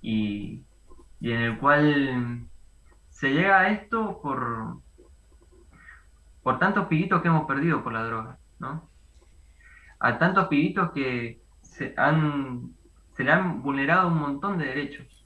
y, 0.00 0.64
y, 1.20 1.30
en 1.32 1.40
el 1.40 1.58
cual 1.58 2.48
se 3.10 3.30
llega 3.30 3.60
a 3.60 3.68
esto 3.70 4.20
por, 4.20 4.78
por 6.42 6.58
tantos 6.58 6.86
pibitos 6.88 7.22
que 7.22 7.28
hemos 7.28 7.46
perdido 7.46 7.82
por 7.82 7.92
la 7.92 8.04
droga, 8.04 8.38
¿no? 8.58 8.88
A 9.98 10.18
tantos 10.18 10.48
pibitos 10.48 10.90
que 10.92 11.40
se 11.62 11.94
han 11.96 12.74
se 13.16 13.24
le 13.24 13.32
han 13.32 13.62
vulnerado 13.62 14.08
un 14.08 14.18
montón 14.18 14.58
de 14.58 14.66
derechos, 14.66 15.24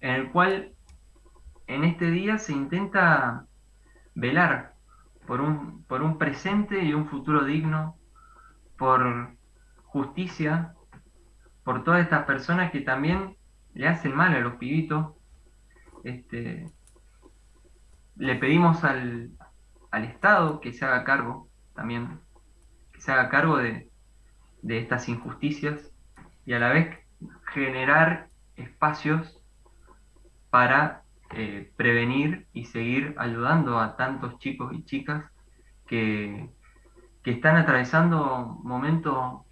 en 0.00 0.10
el 0.10 0.30
cual 0.30 0.72
en 1.66 1.84
este 1.84 2.10
día 2.10 2.38
se 2.38 2.52
intenta 2.52 3.44
velar 4.14 4.69
por 5.30 5.42
un, 5.42 5.84
por 5.84 6.02
un 6.02 6.18
presente 6.18 6.82
y 6.82 6.92
un 6.92 7.06
futuro 7.06 7.44
digno, 7.44 7.96
por 8.76 9.36
justicia, 9.84 10.74
por 11.62 11.84
todas 11.84 12.02
estas 12.02 12.24
personas 12.24 12.72
que 12.72 12.80
también 12.80 13.36
le 13.72 13.86
hacen 13.86 14.12
mal 14.12 14.34
a 14.34 14.40
los 14.40 14.56
pibitos. 14.56 15.14
Este, 16.02 16.66
le 18.16 18.34
pedimos 18.40 18.82
al, 18.82 19.30
al 19.92 20.04
Estado 20.04 20.60
que 20.60 20.72
se 20.72 20.84
haga 20.84 21.04
cargo 21.04 21.48
también, 21.76 22.18
que 22.92 23.00
se 23.00 23.12
haga 23.12 23.28
cargo 23.28 23.56
de, 23.58 23.88
de 24.62 24.78
estas 24.80 25.08
injusticias 25.08 25.92
y 26.44 26.54
a 26.54 26.58
la 26.58 26.70
vez 26.70 26.98
generar 27.52 28.30
espacios 28.56 29.40
para 30.50 30.99
eh, 31.32 31.72
prevenir 31.76 32.46
y 32.52 32.64
seguir 32.64 33.14
ayudando 33.18 33.78
a 33.78 33.96
tantos 33.96 34.38
chicos 34.38 34.72
y 34.72 34.84
chicas 34.84 35.24
que, 35.86 36.50
que 37.22 37.30
están 37.30 37.56
atravesando 37.56 38.58
momentos 38.62 39.42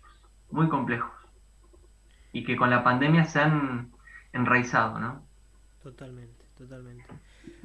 muy 0.50 0.68
complejos 0.68 1.12
y 2.32 2.44
que 2.44 2.56
con 2.56 2.70
la 2.70 2.82
pandemia 2.82 3.24
se 3.24 3.40
han 3.40 3.92
enraizado, 4.32 4.98
¿no? 4.98 5.22
Totalmente, 5.82 6.44
totalmente. 6.56 7.04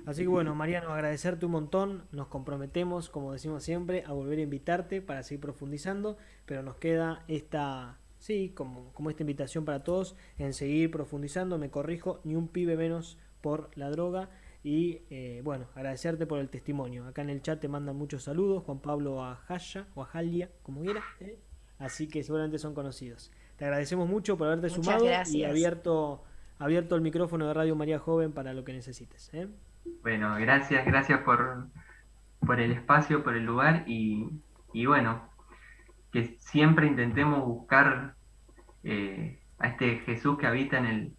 Así 0.06 0.24
que 0.24 0.28
bueno, 0.28 0.56
Mariano, 0.56 0.94
agradecerte 0.94 1.46
un 1.46 1.54
montón. 1.54 2.04
Nos 2.12 2.28
comprometemos, 2.28 3.10
como 3.10 3.34
decimos 3.34 3.64
siempre, 3.64 4.04
a 4.06 4.12
volver 4.12 4.40
a 4.40 4.44
invitarte 4.44 5.02
para 5.02 5.24
seguir 5.24 5.42
profundizando, 5.42 6.18
pero 6.46 6.62
nos 6.62 6.76
queda 6.76 7.24
esta 7.28 7.98
sí, 8.24 8.54
como, 8.56 8.94
como 8.94 9.10
esta 9.10 9.24
invitación 9.24 9.66
para 9.66 9.84
todos 9.84 10.16
en 10.38 10.54
seguir 10.54 10.92
profundizando, 10.92 11.58
me 11.58 11.70
corrijo, 11.70 12.22
ni 12.24 12.36
un 12.36 12.48
pibe 12.48 12.78
menos 12.78 13.18
por 13.44 13.70
la 13.76 13.92
droga. 13.92 14.30
Y 14.64 15.02
eh, 15.10 15.42
bueno, 15.44 15.68
agradecerte 15.76 16.26
por 16.26 16.40
el 16.40 16.50
testimonio. 16.50 17.06
Acá 17.06 17.22
en 17.22 17.30
el 17.30 17.42
chat 17.42 17.60
te 17.60 17.68
mandan 17.68 17.98
muchos 17.98 18.24
saludos. 18.24 18.64
Juan 18.64 18.80
Pablo 18.80 19.24
Ajaya 19.24 19.86
o 19.94 20.02
Ajalia, 20.02 20.50
como 20.64 20.82
quiera. 20.82 21.04
¿eh? 21.20 21.38
Así 21.78 22.08
que 22.08 22.24
seguramente 22.24 22.58
son 22.58 22.74
conocidos. 22.74 23.32
Te 23.58 23.66
agradecemos 23.66 24.08
mucho 24.08 24.38
por 24.38 24.48
haberte 24.48 24.70
Muchas 24.70 24.86
sumado 24.86 25.06
y 25.32 25.44
abierto, 25.44 26.24
abierto 26.58 26.96
el 26.96 27.02
micrófono 27.02 27.48
de 27.48 27.54
Radio 27.54 27.76
María 27.76 28.00
Joven 28.00 28.32
para 28.32 28.54
lo 28.54 28.64
que 28.64 28.72
necesites. 28.72 29.30
¿eh? 29.34 29.50
Bueno, 30.02 30.34
gracias, 30.40 30.86
gracias 30.86 31.20
por, 31.22 31.68
por 32.40 32.62
el 32.62 32.72
espacio, 32.72 33.22
por 33.22 33.36
el 33.36 33.44
lugar 33.44 33.84
y, 33.86 34.30
y 34.72 34.86
bueno, 34.86 35.28
que 36.14 36.38
siempre 36.40 36.88
intentemos 36.88 37.44
buscar 37.46 38.16
eh, 38.86 39.40
a 39.60 39.68
este 39.68 39.98
Jesús 40.06 40.38
que 40.38 40.48
habita 40.48 40.78
en 40.78 40.86
el, 40.86 41.14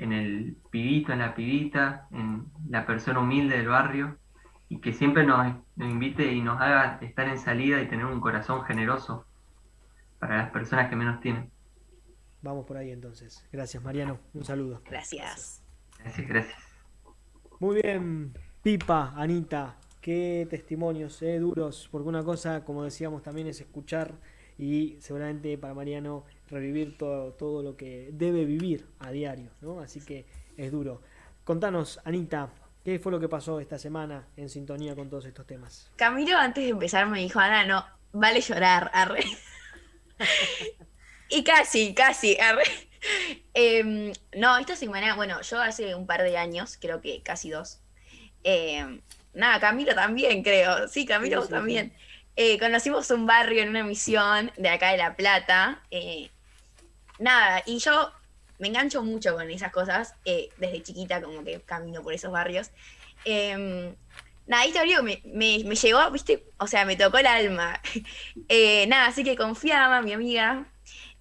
en 0.00 0.12
el 0.12 0.56
pibito, 0.70 1.12
en 1.12 1.18
la 1.18 1.34
pibita, 1.34 2.08
en 2.10 2.46
la 2.68 2.86
persona 2.86 3.20
humilde 3.20 3.58
del 3.58 3.68
barrio 3.68 4.16
y 4.70 4.80
que 4.80 4.94
siempre 4.94 5.26
nos, 5.26 5.54
nos 5.76 5.90
invite 5.90 6.32
y 6.32 6.40
nos 6.40 6.58
haga 6.58 6.98
estar 7.02 7.28
en 7.28 7.38
salida 7.38 7.82
y 7.82 7.88
tener 7.88 8.06
un 8.06 8.18
corazón 8.18 8.64
generoso 8.64 9.26
para 10.18 10.38
las 10.38 10.50
personas 10.50 10.88
que 10.88 10.96
menos 10.96 11.20
tienen. 11.20 11.50
Vamos 12.40 12.64
por 12.64 12.78
ahí 12.78 12.90
entonces. 12.90 13.46
Gracias, 13.52 13.82
Mariano. 13.82 14.18
Un 14.32 14.44
saludo. 14.44 14.80
Gracias. 14.88 15.62
Gracias, 15.98 16.26
gracias. 16.26 16.58
Muy 17.58 17.82
bien, 17.82 18.32
Pipa, 18.62 19.12
Anita, 19.14 19.76
qué 20.00 20.46
testimonios, 20.48 21.20
eh, 21.20 21.38
duros, 21.38 21.90
porque 21.92 22.08
una 22.08 22.24
cosa, 22.24 22.64
como 22.64 22.84
decíamos, 22.84 23.22
también 23.22 23.48
es 23.48 23.60
escuchar 23.60 24.14
y 24.56 24.96
seguramente 25.00 25.58
para 25.58 25.74
Mariano 25.74 26.24
revivir 26.50 26.98
todo, 26.98 27.32
todo 27.32 27.62
lo 27.62 27.76
que 27.76 28.10
debe 28.12 28.44
vivir 28.44 28.86
a 28.98 29.10
diario, 29.10 29.50
¿no? 29.60 29.80
Así 29.80 30.00
que 30.00 30.26
es 30.56 30.70
duro. 30.70 31.00
Contanos, 31.44 32.00
Anita, 32.04 32.50
¿qué 32.84 32.98
fue 32.98 33.12
lo 33.12 33.20
que 33.20 33.28
pasó 33.28 33.60
esta 33.60 33.78
semana 33.78 34.28
en 34.36 34.48
sintonía 34.48 34.94
con 34.94 35.08
todos 35.08 35.24
estos 35.26 35.46
temas? 35.46 35.90
Camilo 35.96 36.36
antes 36.36 36.64
de 36.64 36.70
empezar 36.70 37.06
me 37.06 37.20
dijo, 37.20 37.40
Ana, 37.40 37.64
no, 37.64 37.84
vale 38.12 38.40
llorar, 38.40 38.90
arre. 38.92 39.24
y 41.30 41.42
casi, 41.44 41.94
casi, 41.94 42.38
arre. 42.38 42.64
Em, 43.54 44.12
no, 44.36 44.58
esta 44.58 44.76
semana, 44.76 45.16
bueno, 45.16 45.40
yo 45.40 45.60
hace 45.60 45.94
un 45.94 46.06
par 46.06 46.22
de 46.22 46.36
años, 46.36 46.76
creo 46.80 47.00
que 47.00 47.22
casi 47.22 47.50
dos. 47.50 47.80
em, 48.44 49.00
nada, 49.34 49.60
Camilo 49.60 49.94
también, 49.94 50.42
creo. 50.42 50.88
Sí, 50.88 51.06
Camilo 51.06 51.42
sí, 51.42 51.50
también. 51.50 51.92
Eh, 52.36 52.58
conocimos 52.58 53.10
un 53.10 53.26
barrio 53.26 53.62
en 53.62 53.70
una 53.70 53.84
misión 53.84 54.50
de 54.56 54.68
acá 54.68 54.92
de 54.92 54.98
La 54.98 55.16
Plata. 55.16 55.82
eh, 55.90 56.30
nada, 57.20 57.62
y 57.66 57.78
yo 57.78 58.12
me 58.58 58.68
engancho 58.68 59.02
mucho 59.02 59.34
con 59.34 59.50
esas 59.50 59.72
cosas. 59.72 60.14
eh, 60.24 60.50
desde 60.58 60.82
chiquita, 60.82 61.22
como 61.22 61.44
que 61.44 61.60
camino 61.62 62.02
por 62.02 62.12
esos 62.12 62.32
barrios. 62.32 62.70
Em, 63.24 63.94
nada, 64.46 64.64
este 64.64 64.78
abrigo 64.78 65.02
me, 65.02 65.22
me, 65.24 65.62
me 65.64 65.74
llegó, 65.76 66.10
viste, 66.10 66.44
o 66.58 66.66
sea, 66.66 66.84
me 66.84 66.96
tocó 66.96 67.18
el 67.18 67.26
alma. 67.26 67.80
Eh, 68.48 68.86
nada, 68.88 69.06
así 69.06 69.22
que 69.24 69.36
confiaba, 69.36 70.02
mi 70.02 70.12
amiga. 70.12 70.66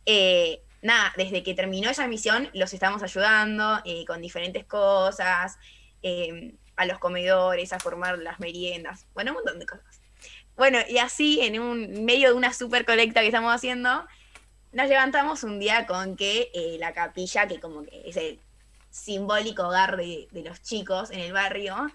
Eh, 0.06 0.62
nada, 0.82 1.14
desde 1.18 1.44
que 1.44 1.54
terminó 1.54 1.90
esa 1.90 2.08
misión, 2.08 2.50
los 2.54 2.74
estamos 2.74 3.04
ayudando 3.04 3.82
eh, 3.86 4.06
con 4.06 4.22
diferentes 4.22 4.66
cosas, 4.66 5.58
eh, 6.02 6.56
a 6.76 6.86
los 6.86 7.00
comedores, 7.00 7.74
a 7.74 7.80
formar 7.80 8.18
las 8.20 8.40
meriendas, 8.40 9.06
bueno, 9.14 9.32
un 9.32 9.36
montón 9.36 9.60
de 9.60 9.66
cosas. 9.66 10.02
Bueno, 10.56 10.80
y 10.90 10.98
así, 10.98 11.42
en 11.42 11.60
un 11.60 12.06
medio 12.06 12.30
de 12.30 12.34
una 12.36 12.54
super 12.54 12.86
colecta 12.86 13.22
que 13.22 13.28
estamos 13.28 13.54
haciendo, 13.54 14.06
nos 14.72 14.88
levantamos 14.88 15.44
un 15.44 15.60
día 15.60 15.86
con 15.86 16.16
que 16.16 16.52
eh, 16.54 16.78
la 16.80 16.94
capilla, 16.94 17.48
que 17.48 17.60
como 17.60 17.84
que 17.84 18.04
es 18.06 18.18
el 18.18 18.40
simbólico 18.90 19.68
hogar 19.68 19.98
de, 19.98 20.28
los 20.32 20.62
chicos 20.62 21.12
en 21.12 21.20
el 21.20 21.34
barrio, 21.34 21.92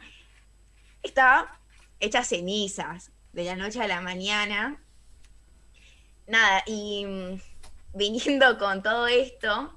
estaba 1.02 1.58
hecha 2.00 2.24
cenizas 2.24 3.10
de 3.32 3.44
la 3.44 3.56
noche 3.56 3.80
a 3.80 3.88
la 3.88 4.00
mañana. 4.00 4.80
Nada, 6.26 6.62
y 6.66 7.04
mm, 7.06 7.40
viniendo 7.94 8.58
con 8.58 8.82
todo 8.82 9.06
esto, 9.06 9.76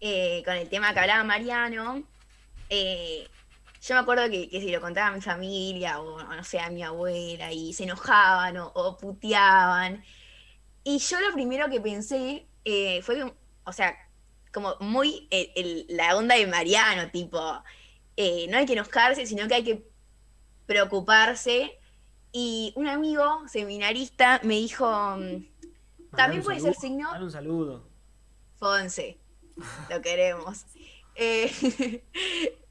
eh, 0.00 0.42
con 0.44 0.54
el 0.54 0.68
tema 0.68 0.92
que 0.92 1.00
hablaba 1.00 1.24
Mariano, 1.24 2.02
eh, 2.70 3.28
yo 3.82 3.94
me 3.94 4.00
acuerdo 4.00 4.30
que, 4.30 4.48
que 4.48 4.60
si 4.60 4.70
lo 4.70 4.80
contaba 4.80 5.08
a 5.08 5.12
mi 5.12 5.20
familia 5.20 6.00
o, 6.00 6.14
o 6.14 6.34
no 6.34 6.42
sé, 6.42 6.58
a 6.58 6.70
mi 6.70 6.82
abuela 6.82 7.52
y 7.52 7.72
se 7.74 7.84
enojaban 7.84 8.56
o, 8.56 8.72
o 8.74 8.96
puteaban. 8.96 10.02
Y 10.84 10.98
yo 10.98 11.20
lo 11.20 11.32
primero 11.32 11.68
que 11.70 11.80
pensé 11.80 12.46
eh, 12.64 13.00
fue, 13.02 13.16
que, 13.16 13.34
o 13.64 13.72
sea, 13.72 13.96
como 14.52 14.76
muy 14.80 15.26
el- 15.30 15.50
el- 15.56 15.86
la 15.88 16.16
onda 16.16 16.36
de 16.36 16.46
Mariano, 16.46 17.10
tipo, 17.10 17.62
eh, 18.16 18.46
no 18.48 18.58
hay 18.58 18.66
que 18.66 18.74
enojarse, 18.74 19.26
sino 19.26 19.48
que 19.48 19.54
hay 19.54 19.64
que 19.64 19.86
preocuparse. 20.66 21.78
Y 22.32 22.72
un 22.76 22.88
amigo 22.88 23.46
seminarista 23.48 24.40
me 24.42 24.54
dijo, 24.54 24.86
mm, 24.86 25.46
también 26.16 26.42
puede 26.42 26.58
saludo, 26.60 26.72
ser 26.72 26.74
signo 26.74 27.12
Dale 27.12 27.24
un 27.24 27.30
saludo. 27.30 27.88
Fonse, 28.58 29.18
lo 29.90 30.00
queremos. 30.02 30.64
Eh, 31.16 31.50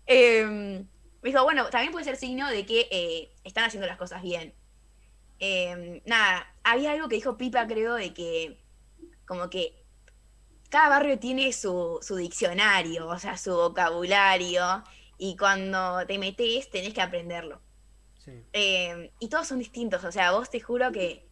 em, 0.05 0.79
me 1.21 1.29
dijo, 1.29 1.43
bueno, 1.43 1.69
también 1.69 1.91
puede 1.91 2.03
ser 2.05 2.17
signo 2.17 2.49
de 2.49 2.65
que 2.65 2.87
eh, 2.91 3.31
están 3.43 3.63
haciendo 3.65 3.87
las 3.87 3.97
cosas 3.97 4.21
bien. 4.21 4.53
Em, 5.45 6.01
nada, 6.05 6.47
había 6.63 6.93
algo 6.93 7.09
que 7.09 7.15
dijo 7.15 7.35
Pipa, 7.35 7.67
creo, 7.67 7.95
de 7.95 8.13
que 8.13 8.63
como 9.25 9.49
que 9.49 9.83
cada 10.69 10.87
barrio 10.87 11.19
tiene 11.19 11.51
su, 11.51 11.99
su 12.01 12.15
diccionario, 12.15 13.07
o 13.09 13.19
sea, 13.19 13.37
su 13.37 13.51
vocabulario, 13.53 14.85
y 15.17 15.35
cuando 15.35 16.05
te 16.07 16.17
metes 16.17 16.69
tenés 16.69 16.93
que 16.93 17.01
aprenderlo. 17.01 17.61
Sí. 18.19 18.31
Eh, 18.53 19.11
y 19.19 19.27
todos 19.27 19.45
son 19.49 19.59
distintos, 19.59 20.01
o 20.05 20.13
sea, 20.13 20.31
vos 20.31 20.49
te 20.49 20.61
juro 20.61 20.93
que 20.93 21.27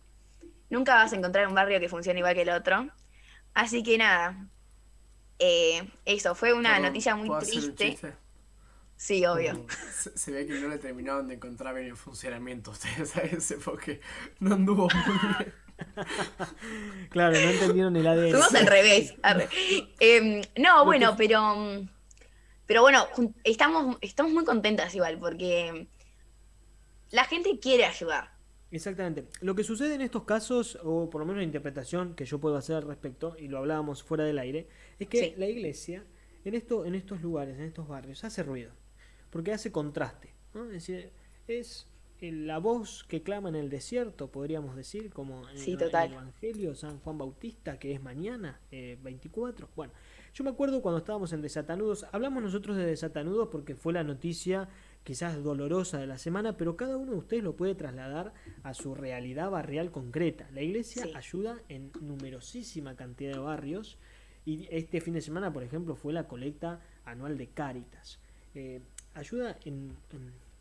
nunca 0.69 0.95
vas 0.95 1.13
a 1.13 1.15
encontrar 1.15 1.47
un 1.47 1.55
barrio 1.55 1.79
que 1.79 1.87
funcione 1.87 2.19
igual 2.19 2.35
que 2.35 2.41
el 2.41 2.49
otro. 2.49 2.89
Así 3.53 3.81
que 3.81 3.97
nada, 3.97 4.49
eh, 5.39 5.89
eso, 6.03 6.35
fue 6.35 6.51
una 6.53 6.71
¿Puedo- 6.75 6.87
noticia 6.87 7.15
muy 7.15 7.29
triste. 7.39 7.97
Sí, 9.01 9.25
obvio. 9.25 9.65
Se, 9.91 10.15
se 10.15 10.31
ve 10.31 10.45
que 10.45 10.59
no 10.59 10.67
le 10.67 10.77
terminaron 10.77 11.27
de 11.27 11.33
encontrar 11.33 11.73
bien 11.73 11.87
el 11.87 11.95
funcionamiento 11.95 12.69
ustedes 12.69 13.15
a 13.17 13.21
ese 13.21 13.55
porque 13.57 13.99
no 14.39 14.53
anduvo 14.53 14.87
muy 15.07 15.17
bien. 15.39 15.53
Claro, 17.09 17.33
no 17.41 17.49
entendieron 17.49 17.95
el 17.95 18.05
ADN. 18.05 18.29
Fuimos 18.29 18.53
al 18.53 18.67
revés. 18.67 19.15
Em, 19.99 20.41
no, 20.57 20.85
bueno, 20.85 21.15
pero. 21.17 21.55
mm, 21.55 21.89
Pero 22.67 22.81
bueno, 22.81 23.07
estamos, 23.43 23.97
estamos 24.01 24.31
muy 24.31 24.45
contentas 24.45 24.93
igual, 24.95 25.17
porque 25.19 25.87
la 27.11 27.25
gente 27.25 27.59
quiere 27.59 27.85
ayudar. 27.85 28.31
Exactamente. 28.71 29.27
Lo 29.41 29.55
que 29.55 29.63
sucede 29.63 29.95
en 29.95 30.01
estos 30.01 30.23
casos, 30.23 30.79
o 30.83 31.09
por 31.09 31.19
lo 31.21 31.25
menos 31.25 31.39
la 31.39 31.43
interpretación 31.45 32.15
que 32.15 32.25
yo 32.25 32.39
puedo 32.39 32.55
hacer 32.55 32.75
al 32.77 32.83
respecto, 32.87 33.35
y 33.37 33.47
lo 33.47 33.57
hablábamos 33.57 34.03
fuera 34.03 34.23
del 34.23 34.39
aire, 34.39 34.67
es 34.99 35.07
que 35.09 35.17
Sí. 35.19 35.33
la 35.37 35.47
iglesia 35.47 36.05
en, 36.45 36.53
esto, 36.55 36.85
en 36.85 36.95
estos 36.95 37.21
lugares, 37.21 37.57
en 37.57 37.65
estos 37.65 37.87
barrios, 37.87 38.23
hace 38.23 38.43
ruido, 38.43 38.71
porque 39.31 39.51
hace 39.53 39.71
contraste. 39.71 40.33
¿no? 40.53 40.65
Es 40.65 40.71
decir, 40.71 41.11
es 41.47 41.87
eh, 42.19 42.31
la 42.31 42.59
voz 42.59 43.03
que 43.07 43.23
clama 43.23 43.49
en 43.49 43.55
el 43.55 43.69
desierto, 43.71 44.29
podríamos 44.29 44.75
decir, 44.75 45.09
como 45.11 45.49
en, 45.49 45.57
Sí, 45.57 45.71
el- 45.71 45.79
en 45.81 45.85
total. 45.85 46.07
el 46.07 46.13
Evangelio 46.13 46.75
San 46.75 46.99
Juan 46.99 47.17
Bautista, 47.17 47.79
que 47.79 47.93
es 47.93 48.01
mañana, 48.03 48.59
eh, 48.69 48.99
24. 49.01 49.67
Bueno, 49.75 49.91
yo 50.35 50.43
me 50.43 50.51
acuerdo 50.51 50.83
cuando 50.83 50.99
estábamos 50.99 51.33
en 51.33 51.41
Desatanudos, 51.41 52.05
hablamos 52.11 52.43
nosotros 52.43 52.77
de 52.77 52.85
Desatanudos 52.85 53.47
porque 53.51 53.73
fue 53.75 53.91
la 53.93 54.03
noticia 54.03 54.69
quizás 55.03 55.41
dolorosa 55.43 55.97
de 55.97 56.05
la 56.05 56.19
semana, 56.19 56.57
pero 56.57 56.77
cada 56.77 56.95
uno 56.95 57.13
de 57.13 57.17
ustedes 57.17 57.43
lo 57.43 57.55
puede 57.55 57.73
trasladar 57.73 58.33
a 58.61 58.75
su 58.75 58.93
realidad 58.93 59.49
barrial 59.49 59.89
concreta. 59.89 60.47
La 60.51 60.61
iglesia 60.61 61.05
Sí. 61.05 61.11
ayuda 61.15 61.57
en 61.69 61.91
numerosísima 62.01 62.95
cantidad 62.95 63.33
de 63.33 63.39
barrios 63.39 63.97
y 64.45 64.67
este 64.69 65.01
fin 65.01 65.15
de 65.15 65.21
semana, 65.21 65.51
por 65.51 65.63
ejemplo, 65.63 65.95
fue 65.95 66.13
la 66.13 66.27
colecta 66.27 66.81
anual 67.03 67.35
de 67.39 67.47
Cáritas. 67.47 68.19
Eh, 68.53 68.81
ayuda 69.13 69.57
en, 69.65 69.95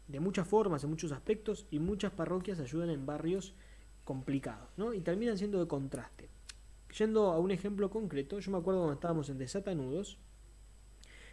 de 0.08 0.20
muchas 0.20 0.46
formas, 0.46 0.84
en 0.84 0.90
muchos 0.90 1.12
aspectos 1.12 1.66
y 1.70 1.78
muchas 1.78 2.12
parroquias 2.12 2.60
ayudan 2.60 2.90
en 2.90 3.06
barrios 3.06 3.54
complicados 4.04 4.68
¿no? 4.76 4.92
y 4.92 5.00
terminan 5.00 5.38
siendo 5.38 5.60
de 5.60 5.68
contraste. 5.68 6.28
Yendo 6.98 7.30
a 7.30 7.38
un 7.38 7.52
ejemplo 7.52 7.90
concreto, 7.90 8.40
yo 8.40 8.50
me 8.50 8.58
acuerdo 8.58 8.80
cuando 8.80 8.94
estábamos 8.94 9.28
en 9.28 9.38
Desatanudos, 9.38 10.18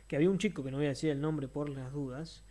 que 0.07 0.15
había 0.15 0.29
un 0.29 0.37
chico, 0.37 0.63
que 0.63 0.71
no 0.71 0.77
voy 0.77 0.85
a 0.85 0.89
decir 0.89 1.09
el 1.09 1.19
nombre 1.19 1.47
por 1.47 1.69
las 1.69 1.91
dudas, 1.91 2.43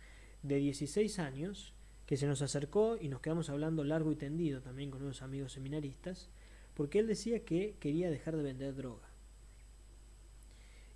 de 0.43 0.57
16 0.57 1.19
años, 1.19 1.73
que 2.05 2.17
se 2.17 2.27
nos 2.27 2.41
acercó 2.41 2.97
y 2.99 3.09
nos 3.09 3.21
quedamos 3.21 3.49
hablando 3.49 3.83
largo 3.83 4.11
y 4.11 4.15
tendido 4.15 4.61
también 4.61 4.91
con 4.91 5.01
unos 5.01 5.21
amigos 5.21 5.53
seminaristas, 5.53 6.29
porque 6.73 6.99
él 6.99 7.07
decía 7.07 7.43
que 7.43 7.75
quería 7.79 8.09
dejar 8.09 8.35
de 8.37 8.43
vender 8.43 8.75
droga. 8.75 9.07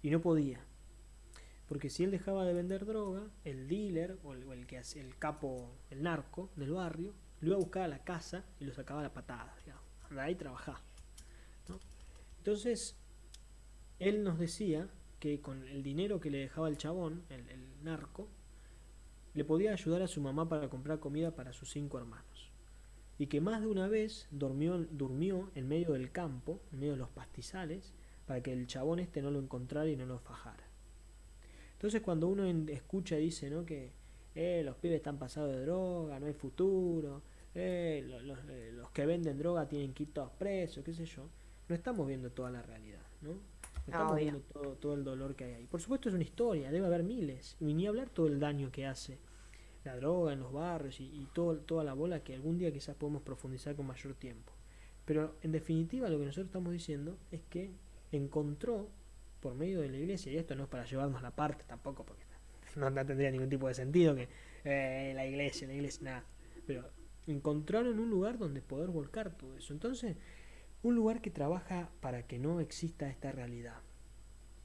Y 0.03 0.09
no 0.09 0.21
podía. 0.21 0.59
Porque 1.71 1.89
si 1.89 2.03
él 2.03 2.11
dejaba 2.11 2.43
de 2.43 2.53
vender 2.53 2.85
droga, 2.85 3.31
el 3.45 3.69
dealer 3.69 4.19
o 4.25 4.33
el, 4.33 4.67
que 4.67 4.77
hace 4.77 4.99
el 4.99 5.17
capo, 5.17 5.71
el 5.89 6.03
narco 6.03 6.49
del 6.57 6.71
barrio, 6.71 7.13
lo 7.39 7.47
iba 7.47 7.55
a 7.55 7.59
buscar 7.59 7.83
a 7.83 7.87
la 7.87 8.03
casa 8.03 8.43
y 8.59 8.65
lo 8.65 8.73
sacaba 8.73 8.99
a 8.99 9.03
la 9.03 9.13
patada, 9.13 9.55
digamos. 9.63 9.85
Andá 10.09 10.29
y 10.29 10.35
trabajá. 10.35 10.81
Entonces, 12.39 12.97
él 13.99 14.21
nos 14.25 14.37
decía 14.37 14.89
que 15.21 15.39
con 15.39 15.65
el 15.65 15.81
dinero 15.81 16.19
que 16.19 16.29
le 16.29 16.39
dejaba 16.39 16.67
el 16.67 16.75
chabón, 16.75 17.23
el, 17.29 17.47
el 17.47 17.83
narco, 17.85 18.27
le 19.33 19.45
podía 19.45 19.71
ayudar 19.71 20.01
a 20.01 20.09
su 20.09 20.19
mamá 20.19 20.49
para 20.49 20.67
comprar 20.67 20.99
comida 20.99 21.35
para 21.35 21.53
sus 21.53 21.71
cinco 21.71 21.99
hermanos. 21.99 22.51
Y 23.17 23.27
que 23.27 23.39
más 23.39 23.61
de 23.61 23.67
una 23.67 23.87
vez 23.87 24.27
durmió, 24.29 24.77
durmió 24.77 25.49
en 25.55 25.69
medio 25.69 25.93
del 25.93 26.11
campo, 26.11 26.59
en 26.73 26.79
medio 26.79 26.91
de 26.91 26.99
los 26.99 27.11
pastizales, 27.11 27.93
para 28.25 28.43
que 28.43 28.51
el 28.51 28.67
chabón 28.67 28.99
este 28.99 29.21
no 29.21 29.31
lo 29.31 29.39
encontrara 29.39 29.89
y 29.89 29.95
no 29.95 30.05
lo 30.05 30.19
fajara. 30.19 30.70
Entonces 31.81 32.01
cuando 32.03 32.27
uno 32.27 32.45
escucha 32.69 33.17
y 33.17 33.23
dice, 33.23 33.49
¿no? 33.49 33.65
Que 33.65 33.89
eh, 34.35 34.61
los 34.63 34.75
pibes 34.75 34.97
están 34.97 35.17
pasados 35.17 35.51
de 35.51 35.61
droga, 35.65 36.19
no 36.19 36.27
hay 36.27 36.33
futuro, 36.33 37.23
eh, 37.55 38.03
lo- 38.07 38.19
los, 38.21 38.37
eh, 38.49 38.71
los 38.71 38.91
que 38.91 39.03
venden 39.07 39.39
droga 39.39 39.67
tienen 39.67 39.91
que 39.91 40.03
ir 40.03 40.13
todos 40.13 40.29
presos, 40.37 40.83
qué 40.85 40.93
sé 40.93 41.05
yo, 41.07 41.23
no 41.67 41.73
estamos 41.73 42.05
viendo 42.07 42.29
toda 42.31 42.51
la 42.51 42.61
realidad, 42.61 43.01
¿no? 43.21 43.31
Estamos 43.87 44.11
Obvio. 44.13 44.21
viendo 44.25 44.41
todo, 44.41 44.73
todo 44.75 44.93
el 44.93 45.03
dolor 45.03 45.35
que 45.35 45.45
hay 45.45 45.53
ahí. 45.55 45.65
Por 45.65 45.81
supuesto 45.81 46.07
es 46.09 46.13
una 46.13 46.23
historia, 46.23 46.69
debe 46.71 46.85
haber 46.85 47.01
miles, 47.01 47.57
y 47.59 47.73
ni 47.73 47.87
hablar 47.87 48.09
todo 48.11 48.27
el 48.27 48.39
daño 48.39 48.71
que 48.71 48.85
hace 48.85 49.17
la 49.83 49.95
droga 49.95 50.33
en 50.33 50.39
los 50.41 50.53
barrios 50.53 50.99
y, 50.99 51.05
y 51.05 51.27
todo, 51.33 51.57
toda 51.57 51.83
la 51.83 51.95
bola 51.95 52.23
que 52.23 52.35
algún 52.35 52.59
día 52.59 52.71
quizás 52.71 52.95
podemos 52.95 53.23
profundizar 53.23 53.75
con 53.75 53.87
mayor 53.87 54.13
tiempo. 54.13 54.53
Pero 55.05 55.33
en 55.41 55.51
definitiva 55.51 56.09
lo 56.09 56.19
que 56.19 56.25
nosotros 56.25 56.45
estamos 56.45 56.71
diciendo 56.73 57.17
es 57.31 57.41
que 57.49 57.71
encontró 58.11 58.87
por 59.41 59.55
medio 59.55 59.81
de 59.81 59.89
la 59.89 59.97
iglesia, 59.97 60.31
y 60.31 60.37
esto 60.37 60.55
no 60.55 60.63
es 60.63 60.69
para 60.69 60.85
llevarnos 60.85 61.21
la 61.21 61.31
parte 61.31 61.63
tampoco, 61.65 62.05
porque 62.05 62.23
no, 62.75 62.93
tendría 62.93 63.31
ningún 63.31 63.49
tipo 63.49 63.67
de 63.67 63.73
sentido 63.73 64.15
que 64.15 64.29
eh, 64.63 65.11
la 65.15 65.25
iglesia, 65.25 65.67
la 65.67 65.73
iglesia, 65.73 66.03
nada. 66.03 66.23
Pero 66.65 66.89
encontraron 67.27 67.99
un 67.99 68.09
lugar 68.09 68.37
donde 68.37 68.61
poder 68.61 68.89
volcar 68.89 69.31
todo 69.35 69.57
eso. 69.57 69.73
Entonces, 69.73 70.15
un 70.83 70.95
lugar 70.95 71.21
que 71.21 71.31
trabaja 71.31 71.89
para 71.99 72.23
que 72.27 72.39
no 72.39 72.59
exista 72.59 73.09
esta 73.09 73.31
realidad. 73.31 73.79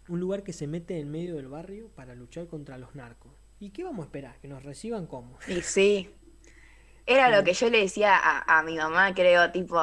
Un 0.09 0.21
lugar 0.21 0.45
que 0.45 0.53
se 0.53 0.67
mete 0.67 1.01
en 1.01 1.11
medio 1.11 1.37
del 1.37 1.49
barrio 1.49 1.89
para 1.89 2.15
luchar 2.15 2.47
contra 2.47 2.79
los 2.79 2.95
narcos. 2.95 3.33
¿Y 3.59 3.71
qué 3.71 3.83
vamos 3.83 4.05
a 4.05 4.07
esperar? 4.07 4.39
¿Que 4.39 4.49
nos 4.49 4.63
reciban 4.63 5.07
como? 5.07 5.39
Y 5.49 5.63
sí. 5.63 6.11
Era 7.07 7.35
lo 7.35 7.43
que 7.43 7.55
yo 7.55 7.71
le 7.71 7.79
decía 7.79 8.17
a, 8.17 8.59
a 8.59 8.63
mi 8.63 8.77
mamá, 8.77 9.15
creo, 9.15 9.51
tipo, 9.51 9.81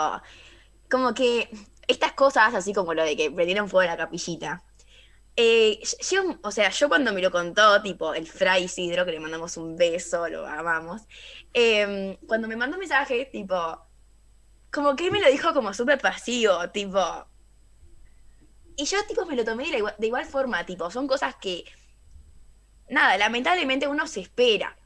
como 0.90 1.14
que 1.14 1.50
estas 1.88 2.14
cosas, 2.14 2.54
así 2.54 2.74
como 2.74 2.94
lo 2.94 3.04
de 3.04 3.16
que 3.16 3.32
prendieron 3.32 3.70
fuego 3.70 3.90
a 3.90 3.94
la 3.94 3.98
capillita. 3.98 4.64
Eh, 5.36 5.80
yo, 6.12 6.38
o 6.44 6.52
sea, 6.52 6.70
yo 6.70 6.88
cuando 6.90 7.12
me 7.14 7.22
lo 7.22 7.32
contó, 7.32 7.82
tipo, 7.82 8.14
el 8.14 8.28
Fray 8.28 8.66
Isidro, 8.66 9.06
que 9.06 9.12
le 9.12 9.20
mandamos 9.20 9.58
un 9.58 9.76
beso, 9.76 10.28
lo 10.28 10.46
amamos, 10.46 11.02
eh, 11.54 12.18
cuando 12.28 12.48
me 12.48 12.56
mandó 12.56 12.76
un 12.76 12.82
mensaje, 12.82 13.26
tipo, 13.26 13.56
como 14.72 14.96
que 14.96 15.06
él 15.08 15.12
me 15.12 15.22
lo 15.22 15.30
dijo 15.30 15.54
como 15.54 15.74
súper 15.74 16.00
pasivo, 16.00 16.70
tipo. 16.72 17.00
Y 18.76 18.86
yo, 18.86 18.98
tipo, 19.08 19.26
me 19.26 19.36
lo 19.36 19.44
tomé 19.46 19.70
de, 19.72 20.08
igual 20.08 20.26
forma, 20.26 20.66
tipo, 20.66 20.90
son 20.92 21.08
cosas 21.08 21.36
que, 21.36 21.64
nada, 22.90 23.18
lamentablemente 23.18 23.88
uno 23.88 24.08
se 24.08 24.22
espera. 24.22 24.78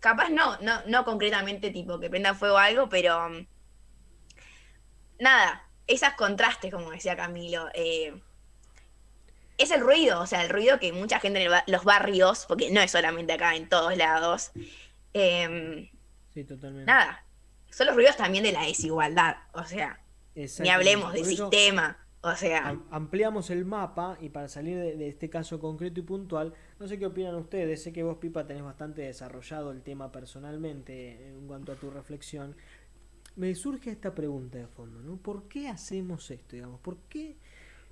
Capaz 0.00 0.30
no, 0.30 0.56
no, 0.58 0.82
no 0.86 1.04
concretamente, 1.04 1.70
tipo, 1.70 1.98
que 2.00 2.10
prenda 2.10 2.34
fuego 2.34 2.58
algo, 2.58 2.88
pero. 2.88 3.28
Nada, 5.18 5.68
esos 5.86 6.10
contrastes, 6.14 6.72
como 6.72 6.90
decía 6.90 7.16
Camilo. 7.16 7.68
eh, 7.74 8.14
es 9.58 9.70
el 9.70 9.80
ruido, 9.80 10.20
o 10.20 10.26
sea, 10.26 10.42
el 10.44 10.50
ruido 10.50 10.78
que 10.78 10.92
mucha 10.92 11.20
gente 11.20 11.42
en 11.42 11.50
ba- 11.50 11.64
los 11.66 11.84
barrios, 11.84 12.44
porque 12.48 12.70
no 12.70 12.80
es 12.80 12.90
solamente 12.90 13.32
acá, 13.32 13.56
en 13.56 13.68
todos 13.68 13.96
lados. 13.96 14.52
eh, 15.14 15.90
Sí, 16.34 16.44
totalmente. 16.44 16.84
nada, 16.86 17.24
son 17.70 17.86
los 17.86 17.96
ruidos 17.96 18.16
también 18.16 18.44
de 18.44 18.52
la 18.52 18.62
desigualdad, 18.64 19.36
o 19.52 19.64
sea, 19.64 20.00
ni 20.34 20.68
hablemos 20.68 21.14
eso 21.14 21.50
sistema, 21.50 21.96
o 22.20 22.34
sea, 22.34 22.68
am- 22.68 22.84
ampliamos 22.90 23.50
el 23.50 23.64
mapa 23.64 24.18
y 24.20 24.28
para 24.28 24.48
salir 24.48 24.76
de, 24.78 24.96
de 24.96 25.08
este 25.08 25.30
caso 25.30 25.58
concreto 25.60 26.00
y 26.00 26.02
puntual, 26.02 26.52
no 26.78 26.86
sé 26.88 26.98
qué 26.98 27.06
opinan 27.06 27.34
ustedes, 27.36 27.82
sé 27.82 27.92
que 27.92 28.02
vos 28.02 28.18
Pipa 28.18 28.46
tenés 28.46 28.62
bastante 28.64 29.02
desarrollado 29.02 29.70
el 29.70 29.82
tema 29.82 30.12
personalmente 30.12 31.28
en 31.30 31.46
cuanto 31.46 31.72
a 31.72 31.76
tu 31.76 31.90
reflexión. 31.90 32.56
Me 33.36 33.54
surge 33.54 33.90
esta 33.90 34.14
pregunta 34.14 34.58
de 34.58 34.66
fondo, 34.66 35.00
¿no? 35.02 35.16
¿Por 35.18 35.48
qué 35.48 35.68
hacemos 35.68 36.30
esto, 36.30 36.56
digamos? 36.56 36.80
¿Por 36.80 36.98
qué, 37.08 37.36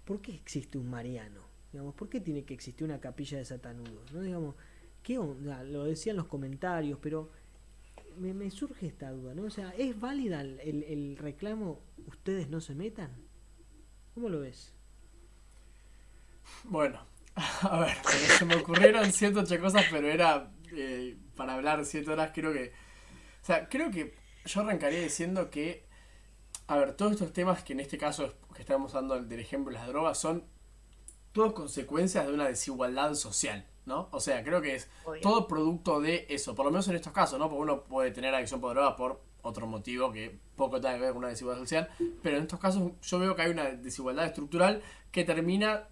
por 0.05 0.21
qué 0.23 0.35
existe 0.35 0.79
un 0.79 0.91
Mariano? 0.91 1.43
Digamos, 1.75 1.97
¿por 1.97 2.09
qué 2.09 2.21
tiene 2.21 2.45
que 2.45 2.55
existir 2.55 2.85
una 2.85 3.01
capilla 3.01 3.39
de 3.39 3.45
satanudos? 3.45 4.13
¿No? 4.13 4.23
Digamos, 4.23 4.55
¿qué 5.03 5.19
onda? 5.19 5.65
Lo 5.65 5.85
decían 5.85 6.15
los 6.17 6.29
comentarios, 6.29 7.01
pero 7.03 7.31
me, 8.19 8.51
surge 8.53 8.87
esta 8.87 9.11
duda, 9.11 9.35
¿no? 9.35 9.43
O 9.45 9.51
sea, 9.51 9.71
¿es 9.77 9.99
válida 9.99 10.41
el, 10.43 10.61
el- 10.61 11.17
reclamo 11.19 11.81
ustedes 12.07 12.49
no 12.49 12.61
se 12.61 12.77
metan? 12.77 13.11
¿Cómo 14.15 14.29
lo 14.29 14.41
ves? 14.41 14.73
Bueno, 16.65 17.01
a 17.63 17.81
ver, 17.81 17.97
se 18.39 18.45
me 18.45 18.57
ocurrieron 18.57 19.13
108 19.13 19.61
cosas, 19.61 19.85
pero 19.91 20.09
era 20.09 20.51
eh, 20.73 21.17
para 21.37 21.55
hablar 21.55 21.85
7 21.85 22.11
horas, 22.11 22.31
creo 22.35 22.53
que... 22.53 22.73
O 23.43 23.47
sea, 23.47 23.69
creo 23.69 23.91
que 23.91 24.15
yo 24.47 24.61
arrancaría 24.63 25.01
diciendo 25.01 25.51
que, 25.51 25.87
a 26.69 26.77
ver, 26.79 26.95
todos 26.97 27.13
estos 27.13 27.33
temas 27.33 27.65
que 27.65 27.75
en 27.75 27.81
este 27.81 27.99
caso 27.99 28.35
que 28.55 28.63
estamos 28.63 28.93
dando 28.93 29.23
del 29.23 29.41
ejemplo 29.41 29.73
de 29.73 29.79
las 29.81 29.89
drogas 29.89 30.19
son 30.19 30.45
todas 31.35 31.53
consecuencias 31.53 32.27
de 32.27 32.33
una 32.33 32.47
desigualdad 32.47 33.15
social, 33.15 33.67
¿no? 33.87 34.09
O 34.13 34.21
sea, 34.21 34.45
creo 34.45 34.63
que 34.63 34.77
es 34.77 34.89
Obvio. 35.05 35.21
todo 35.21 35.49
producto 35.49 36.01
de 36.01 36.27
eso, 36.31 36.55
por 36.55 36.65
lo 36.65 36.71
menos 36.71 36.87
en 36.87 36.95
estos 36.95 37.13
casos, 37.13 37.41
¿no? 37.41 37.51
Porque 37.51 37.63
uno 37.63 37.83
puede 37.83 38.13
tener 38.13 38.33
adicción 38.33 38.61
por 38.61 38.73
drogas 38.73 38.95
por 38.95 39.21
otro 39.43 39.67
motivo 39.67 40.13
que 40.13 40.39
poco 40.55 40.81
tiene 40.81 40.95
que 40.97 41.03
ver 41.03 41.11
con 41.11 41.19
una 41.19 41.29
desigualdad 41.29 41.61
social, 41.61 41.91
pero 42.23 42.37
en 42.37 42.45
estos 42.45 42.61
casos 42.61 42.93
yo 43.03 43.19
veo 43.19 43.35
que 43.35 43.43
hay 43.43 43.51
una 43.51 43.65
desigualdad 43.65 44.27
estructural 44.27 44.81
que 45.11 45.25
termina 45.25 45.89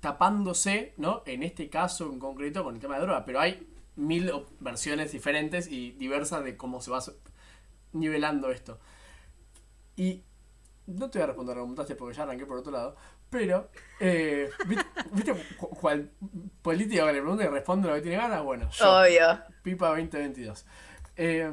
tapándose, 0.00 0.94
¿no? 0.96 1.22
En 1.24 1.44
este 1.44 1.70
caso 1.70 2.12
en 2.12 2.18
concreto 2.18 2.64
con 2.64 2.74
el 2.74 2.80
tema 2.80 2.96
de 2.96 3.02
droga, 3.02 3.24
pero 3.24 3.38
hay 3.38 3.64
mil 3.94 4.32
versiones 4.58 5.12
diferentes 5.12 5.68
y 5.70 5.92
diversas 5.92 6.42
de 6.42 6.56
cómo 6.56 6.80
se 6.80 6.90
va 6.90 6.98
nivelando 7.92 8.50
esto. 8.50 8.80
Y 9.94 10.24
no 10.86 11.10
te 11.10 11.18
voy 11.18 11.24
a 11.24 11.26
responder 11.28 11.52
a 11.52 11.60
preguntaste 11.60 11.94
porque 11.94 12.16
ya 12.16 12.24
arranqué 12.24 12.44
por 12.44 12.58
otro 12.58 12.72
lado, 12.72 12.96
pero, 13.36 13.68
eh, 14.00 14.48
¿viste, 14.66 14.84
¿viste 15.12 15.32
cu- 15.58 15.68
cuál 15.70 16.10
político 16.62 17.04
que 17.06 17.12
le 17.12 17.20
pregunta 17.20 17.44
y 17.44 17.48
responde 17.48 17.88
lo 17.88 17.94
que 17.96 18.00
tiene 18.02 18.16
ganas? 18.16 18.42
Bueno, 18.42 18.68
yo. 18.70 18.98
obvio. 19.00 19.40
Pipa 19.62 19.88
2022. 19.88 20.64
Eh, 21.16 21.50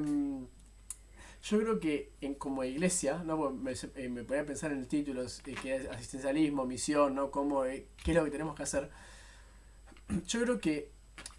yo 1.43 1.59
creo 1.59 1.79
que 1.79 2.13
en, 2.21 2.35
como 2.35 2.63
iglesia, 2.63 3.21
¿no? 3.25 3.49
Me, 3.51 3.73
eh, 3.95 4.07
me 4.09 4.23
ponía 4.23 4.43
a 4.43 4.45
pensar 4.45 4.71
en 4.71 4.79
el 4.79 4.87
título, 4.87 5.23
eh, 5.23 5.55
que 5.61 5.75
es 5.75 5.89
asistencialismo, 5.89 6.65
misión, 6.65 7.15
¿no? 7.15 7.31
Cómo, 7.31 7.65
eh, 7.65 7.87
¿Qué 8.03 8.11
es 8.11 8.17
lo 8.17 8.23
que 8.23 8.31
tenemos 8.31 8.55
que 8.55 8.63
hacer? 8.63 8.89
Yo 10.27 10.41
creo 10.43 10.59
que 10.59 10.91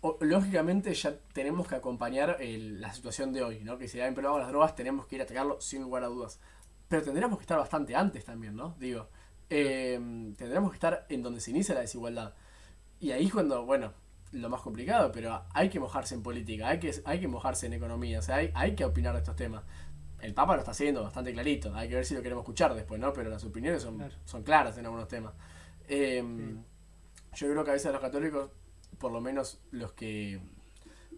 o- 0.02 0.18
lógicamente 0.20 0.92
ya 0.94 1.16
tenemos 1.32 1.66
que 1.66 1.74
acompañar 1.74 2.36
el- 2.40 2.80
la 2.80 2.92
situación 2.92 3.32
de 3.32 3.42
hoy, 3.42 3.64
¿no? 3.64 3.78
Que 3.78 3.88
si 3.88 4.00
han 4.00 4.14
probado 4.14 4.38
las 4.38 4.48
drogas 4.48 4.74
tenemos 4.76 5.06
que 5.06 5.14
ir 5.16 5.22
a 5.22 5.24
atacarlo 5.24 5.60
sin 5.60 5.82
lugar 5.82 6.04
a 6.04 6.08
dudas. 6.08 6.38
Pero 6.88 7.02
tendríamos 7.02 7.38
que 7.38 7.42
estar 7.44 7.58
bastante 7.58 7.96
antes 7.96 8.24
también, 8.26 8.54
¿no? 8.56 8.76
Digo, 8.78 9.08
eh, 9.50 9.94
tendríamos 10.36 10.70
que 10.70 10.76
estar 10.76 11.06
en 11.08 11.22
donde 11.22 11.40
se 11.40 11.50
inicia 11.50 11.74
la 11.74 11.82
desigualdad. 11.82 12.34
Y 13.00 13.10
ahí 13.12 13.26
es 13.26 13.32
cuando, 13.32 13.64
bueno, 13.64 13.92
lo 14.32 14.48
más 14.48 14.60
complicado, 14.62 15.12
pero 15.12 15.42
hay 15.52 15.68
que 15.68 15.78
mojarse 15.80 16.14
en 16.14 16.22
política, 16.22 16.68
hay 16.68 16.78
que, 16.80 16.92
hay 17.04 17.20
que 17.20 17.28
mojarse 17.28 17.66
en 17.66 17.74
economía, 17.74 18.18
o 18.18 18.22
sea, 18.22 18.36
hay, 18.36 18.50
hay 18.54 18.74
que 18.74 18.84
opinar 18.84 19.12
de 19.14 19.20
estos 19.20 19.36
temas. 19.36 19.62
El 20.20 20.32
Papa 20.34 20.54
lo 20.54 20.60
está 20.60 20.70
haciendo 20.72 21.02
bastante 21.02 21.32
clarito, 21.32 21.74
hay 21.74 21.88
que 21.88 21.96
ver 21.96 22.04
si 22.06 22.14
lo 22.14 22.22
queremos 22.22 22.42
escuchar 22.42 22.74
después, 22.74 22.98
¿no? 23.00 23.12
Pero 23.12 23.28
las 23.30 23.44
opiniones 23.44 23.82
son, 23.82 23.96
Claro. 23.98 24.14
son 24.24 24.42
claras 24.42 24.76
en 24.78 24.86
algunos 24.86 25.06
temas. 25.08 25.34
Eh, 25.88 26.22
Yo 27.34 27.50
creo 27.50 27.64
que 27.64 27.70
a 27.70 27.74
veces 27.74 27.92
los 27.92 28.00
católicos, 28.00 28.50
por 28.98 29.12
lo 29.12 29.20
menos 29.20 29.60
los 29.72 29.92
que... 29.92 30.40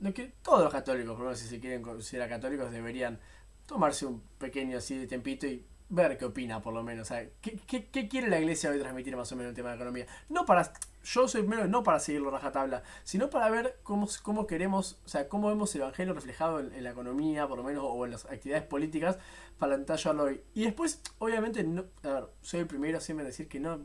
No 0.00 0.12
que 0.12 0.32
todos 0.42 0.62
los 0.64 0.72
católicos, 0.72 1.12
por 1.12 1.20
lo 1.20 1.24
menos 1.26 1.38
si 1.38 1.46
se 1.46 1.60
quieren 1.60 1.82
considerar 1.82 2.28
católicos, 2.28 2.70
deberían 2.70 3.18
tomarse 3.66 4.06
un 4.06 4.20
pequeño 4.38 4.78
así 4.78 4.96
de 4.98 5.06
tempito 5.06 5.46
y 5.46 5.64
ver 5.88 6.18
qué 6.18 6.24
opina, 6.24 6.60
por 6.60 6.74
lo 6.74 6.82
menos. 6.82 7.08
O 7.08 7.14
sea, 7.14 7.28
¿qué, 7.40 7.58
qué, 7.66 7.86
qué 7.90 8.08
quiere 8.08 8.28
la 8.28 8.38
iglesia 8.40 8.70
hoy 8.70 8.78
transmitir 8.78 9.16
más 9.16 9.30
o 9.32 9.36
menos 9.36 9.46
en 9.46 9.50
el 9.50 9.56
tema 9.56 9.70
de 9.70 9.76
economía? 9.76 10.06
No 10.28 10.44
para. 10.46 10.72
Yo 11.04 11.28
soy 11.28 11.44
menos 11.44 11.68
no 11.68 11.84
para 11.84 12.00
seguirlo 12.00 12.30
rajatabla, 12.32 12.82
sino 13.04 13.30
para 13.30 13.48
ver 13.48 13.78
cómo, 13.84 14.08
cómo 14.24 14.48
queremos, 14.48 14.98
o 15.04 15.08
sea, 15.08 15.28
cómo 15.28 15.48
vemos 15.48 15.72
el 15.76 15.82
evangelio 15.82 16.14
reflejado 16.14 16.58
en, 16.58 16.72
en 16.72 16.82
la 16.82 16.90
economía, 16.90 17.46
por 17.46 17.58
lo 17.58 17.62
menos, 17.62 17.84
o 17.86 18.04
en 18.04 18.10
las 18.10 18.24
actividades 18.24 18.64
políticas, 18.66 19.16
para 19.58 19.76
entallarlo 19.76 20.24
hoy. 20.24 20.40
Y 20.54 20.64
después, 20.64 21.00
obviamente, 21.18 21.62
no, 21.62 21.84
a 22.02 22.08
ver, 22.08 22.24
soy 22.42 22.60
el 22.60 22.66
primero 22.66 23.00
siempre 23.00 23.22
en 23.24 23.28
decir 23.30 23.48
que 23.48 23.60
no. 23.60 23.78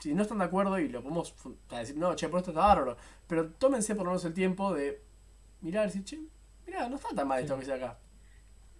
Si 0.00 0.12
no 0.12 0.22
están 0.22 0.38
de 0.38 0.44
acuerdo 0.44 0.78
y 0.80 0.88
lo 0.88 1.02
podemos 1.02 1.34
decir, 1.70 1.96
no, 1.96 2.14
che, 2.16 2.28
por 2.28 2.40
esto 2.40 2.50
está 2.50 2.60
bárbaro. 2.66 2.96
Pero 3.28 3.48
tómense 3.52 3.94
por 3.94 4.04
lo 4.04 4.10
menos 4.10 4.24
el 4.24 4.34
tiempo 4.34 4.74
de 4.74 5.00
mirar 5.60 5.84
y 5.84 5.86
decir, 5.86 6.04
che, 6.04 6.20
mirá, 6.66 6.88
no 6.88 6.96
está 6.96 7.10
tan 7.14 7.28
mal 7.28 7.40
esto 7.40 7.54
Sí. 7.54 7.60
que 7.60 7.66
sea 7.66 7.76
acá. 7.76 7.98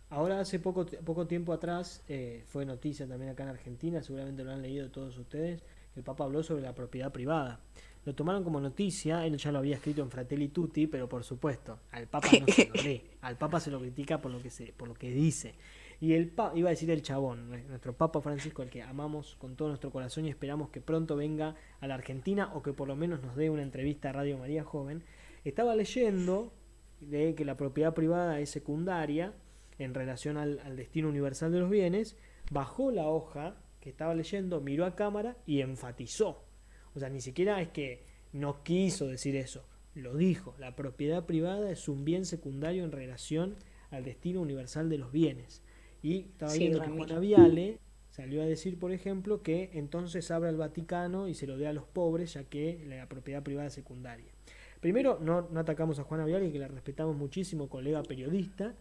Ahora, 0.08 0.38
hace 0.38 0.60
poco, 0.60 0.86
poco 0.86 1.26
tiempo 1.26 1.52
atrás, 1.52 2.04
eh, 2.08 2.44
fue 2.46 2.64
noticia 2.64 3.08
también 3.08 3.32
acá 3.32 3.42
en 3.42 3.48
Argentina, 3.50 4.02
seguramente 4.02 4.44
lo 4.44 4.52
han 4.52 4.62
leído 4.62 4.88
todos 4.90 5.18
ustedes, 5.18 5.62
que 5.92 6.00
el 6.00 6.04
Papa 6.04 6.24
habló 6.24 6.42
sobre 6.44 6.62
la 6.62 6.74
propiedad 6.74 7.10
privada. 7.10 7.60
Lo 8.04 8.14
tomaron 8.14 8.44
como 8.44 8.60
noticia, 8.60 9.26
él 9.26 9.36
ya 9.36 9.50
lo 9.50 9.58
había 9.58 9.74
escrito 9.74 10.02
en 10.02 10.10
Fratelli 10.10 10.46
Tutti, 10.48 10.86
pero 10.86 11.08
por 11.08 11.24
supuesto, 11.24 11.80
al 11.90 12.06
Papa 12.06 12.28
no 12.38 12.46
se 12.46 12.68
lo 12.68 12.74
lee, 12.84 13.02
al 13.20 13.36
Papa 13.36 13.58
se 13.58 13.72
lo 13.72 13.80
critica 13.80 14.20
por 14.20 14.30
lo 14.30 14.40
que, 14.40 14.48
se, 14.48 14.72
por 14.76 14.86
lo 14.86 14.94
que 14.94 15.10
dice. 15.10 15.54
Y 16.00 16.12
el 16.12 16.28
pa, 16.28 16.52
iba 16.54 16.68
a 16.68 16.70
decir 16.70 16.88
el 16.92 17.02
chabón, 17.02 17.50
nuestro 17.66 17.96
Papa 17.96 18.20
Francisco, 18.20 18.62
al 18.62 18.70
que 18.70 18.82
amamos 18.82 19.34
con 19.40 19.56
todo 19.56 19.68
nuestro 19.68 19.90
corazón 19.90 20.24
y 20.26 20.28
esperamos 20.28 20.68
que 20.68 20.80
pronto 20.80 21.16
venga 21.16 21.56
a 21.80 21.86
la 21.88 21.94
Argentina 21.94 22.52
o 22.54 22.62
que 22.62 22.72
por 22.72 22.86
lo 22.86 22.94
menos 22.94 23.22
nos 23.22 23.34
dé 23.34 23.50
una 23.50 23.62
entrevista 23.62 24.10
a 24.10 24.12
Radio 24.12 24.38
María 24.38 24.62
Joven, 24.62 25.02
estaba 25.44 25.74
leyendo 25.74 26.52
de 27.00 27.34
que 27.34 27.44
la 27.44 27.56
propiedad 27.56 27.92
privada 27.92 28.38
es 28.38 28.50
secundaria 28.50 29.34
en 29.78 29.94
relación 29.94 30.36
al, 30.36 30.60
al 30.60 30.76
destino 30.76 31.08
universal 31.08 31.52
de 31.52 31.60
los 31.60 31.70
bienes, 31.70 32.16
bajó 32.50 32.90
la 32.90 33.06
hoja 33.08 33.56
que 33.80 33.90
estaba 33.90 34.14
leyendo, 34.14 34.60
miró 34.60 34.84
a 34.84 34.96
cámara 34.96 35.36
y 35.46 35.60
enfatizó. 35.60 36.44
O 36.94 36.98
sea, 36.98 37.08
ni 37.08 37.20
siquiera 37.20 37.60
es 37.60 37.68
que 37.68 38.04
no 38.32 38.62
quiso 38.62 39.06
decir 39.06 39.36
eso, 39.36 39.64
lo 39.94 40.16
dijo. 40.16 40.54
La 40.58 40.74
propiedad 40.76 41.24
privada 41.26 41.70
es 41.70 41.88
un 41.88 42.04
bien 42.04 42.24
secundario 42.24 42.84
en 42.84 42.92
relación 42.92 43.56
al 43.90 44.04
destino 44.04 44.40
universal 44.40 44.88
de 44.88 44.98
los 44.98 45.12
bienes. 45.12 45.62
Y 46.02 46.20
estaba 46.32 46.52
Sí, 46.52 46.60
viendo 46.60 46.82
que. 46.82 46.90
Juana 46.90 47.18
Viale 47.18 47.78
salió 48.10 48.42
a 48.42 48.46
decir, 48.46 48.78
por 48.78 48.92
ejemplo, 48.92 49.42
que 49.42 49.70
entonces 49.74 50.30
abra 50.30 50.48
el 50.50 50.56
Vaticano 50.56 51.28
y 51.28 51.34
se 51.34 51.46
lo 51.46 51.56
dé 51.58 51.66
a 51.66 51.72
los 51.72 51.84
pobres, 51.84 52.34
ya 52.34 52.44
que 52.44 52.84
la 52.88 53.06
propiedad 53.08 53.42
privada 53.42 53.68
es 53.68 53.74
secundaria. 53.74 54.32
Primero, 54.80 55.18
no, 55.20 55.48
no 55.50 55.60
atacamos 55.60 55.98
a 55.98 56.04
Juana 56.04 56.24
Viale, 56.24 56.52
que 56.52 56.58
la 56.58 56.68
respetamos 56.68 57.16
muchísimo, 57.16 57.68
colega 57.68 58.02
periodista, 58.02 58.74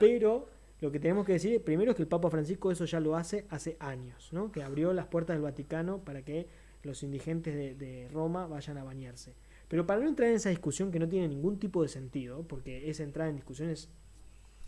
pero 0.00 0.48
lo 0.80 0.90
que 0.90 0.98
tenemos 0.98 1.24
que 1.26 1.34
decir 1.34 1.62
primero 1.62 1.92
es 1.92 1.96
que 1.96 2.02
el 2.02 2.08
Papa 2.08 2.30
Francisco 2.30 2.72
eso 2.72 2.86
ya 2.86 2.98
lo 2.98 3.14
hace 3.14 3.46
hace 3.50 3.76
años, 3.78 4.30
¿no? 4.32 4.50
que 4.50 4.62
abrió 4.62 4.92
las 4.92 5.06
puertas 5.06 5.36
del 5.36 5.42
Vaticano 5.42 5.98
para 5.98 6.22
que 6.22 6.48
los 6.82 7.02
indigentes 7.04 7.54
de, 7.54 7.74
de 7.74 8.08
Roma 8.08 8.46
vayan 8.46 8.78
a 8.78 8.84
bañarse. 8.84 9.34
Pero 9.68 9.86
para 9.86 10.00
no 10.00 10.08
entrar 10.08 10.30
en 10.30 10.34
esa 10.34 10.50
discusión 10.50 10.90
que 10.90 10.98
no 10.98 11.08
tiene 11.08 11.28
ningún 11.28 11.60
tipo 11.60 11.82
de 11.82 11.88
sentido, 11.88 12.42
porque 12.42 12.90
es 12.90 12.98
entrar 12.98 13.28
en 13.28 13.36
discusiones 13.36 13.88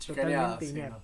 totalmente 0.05 0.67
sí. 0.67 0.73
¿no? 0.73 1.03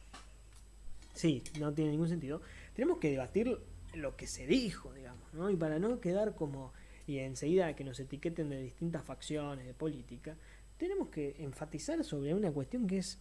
Sí, 1.13 1.43
no 1.59 1.73
tiene 1.73 1.91
ningún 1.91 2.07
sentido. 2.07 2.41
Tenemos 2.73 2.99
que 2.99 3.11
debatir 3.11 3.59
lo 3.93 4.15
que 4.15 4.27
se 4.27 4.47
dijo, 4.47 4.93
digamos, 4.93 5.33
¿no? 5.33 5.49
Y 5.49 5.57
para 5.57 5.79
no 5.79 5.99
quedar 5.99 6.35
como, 6.35 6.71
y 7.07 7.17
enseguida 7.17 7.75
que 7.75 7.83
nos 7.83 7.99
etiqueten 7.99 8.49
de 8.49 8.61
distintas 8.61 9.03
facciones 9.03 9.65
de 9.65 9.73
política, 9.73 10.37
tenemos 10.77 11.09
que 11.09 11.35
enfatizar 11.39 12.01
sobre 12.05 12.33
una 12.33 12.51
cuestión 12.51 12.87
que 12.87 12.99
es 12.99 13.19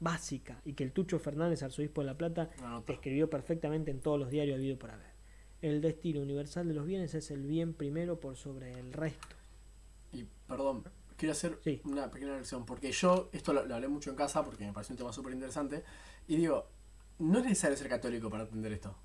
básica 0.00 0.60
y 0.64 0.72
que 0.72 0.82
el 0.84 0.92
Tucho 0.92 1.18
Fernández, 1.18 1.62
arzobispo 1.62 2.00
de 2.00 2.06
La 2.08 2.16
Plata, 2.16 2.50
Una 2.58 2.70
nota. 2.70 2.92
escribió 2.92 3.30
perfectamente 3.30 3.90
en 3.90 4.00
todos 4.00 4.18
los 4.18 4.30
diarios 4.30 4.56
habido 4.56 4.78
por 4.78 4.90
haber. 4.90 5.10
El 5.62 5.80
destino 5.80 6.20
universal 6.22 6.66
de 6.68 6.74
los 6.74 6.86
bienes 6.86 7.14
es 7.14 7.30
el 7.30 7.42
bien 7.46 7.74
primero 7.74 8.18
por 8.18 8.36
sobre 8.36 8.72
el 8.72 8.92
resto. 8.92 9.36
Y 10.12 10.24
perdón, 10.48 10.84
quiero 11.16 11.32
hacer 11.32 11.58
Sí. 11.62 11.80
una 11.84 12.10
pequeña 12.10 12.36
lección, 12.36 12.64
porque 12.64 12.90
yo 12.92 13.28
esto 13.32 13.52
lo, 13.52 13.66
lo 13.66 13.74
hablé 13.74 13.88
mucho 13.88 14.10
en 14.10 14.16
casa 14.16 14.42
porque 14.44 14.64
me 14.64 14.72
pareció 14.72 14.94
un 14.94 14.98
tema 14.98 15.12
súper 15.12 15.34
interesante. 15.34 15.84
Y 16.26 16.36
digo, 16.36 16.66
no 17.18 17.38
es 17.40 17.44
necesario 17.44 17.76
ser 17.76 17.88
católico 17.88 18.30
para 18.30 18.44
entender 18.44 18.72
esto. 18.72 18.96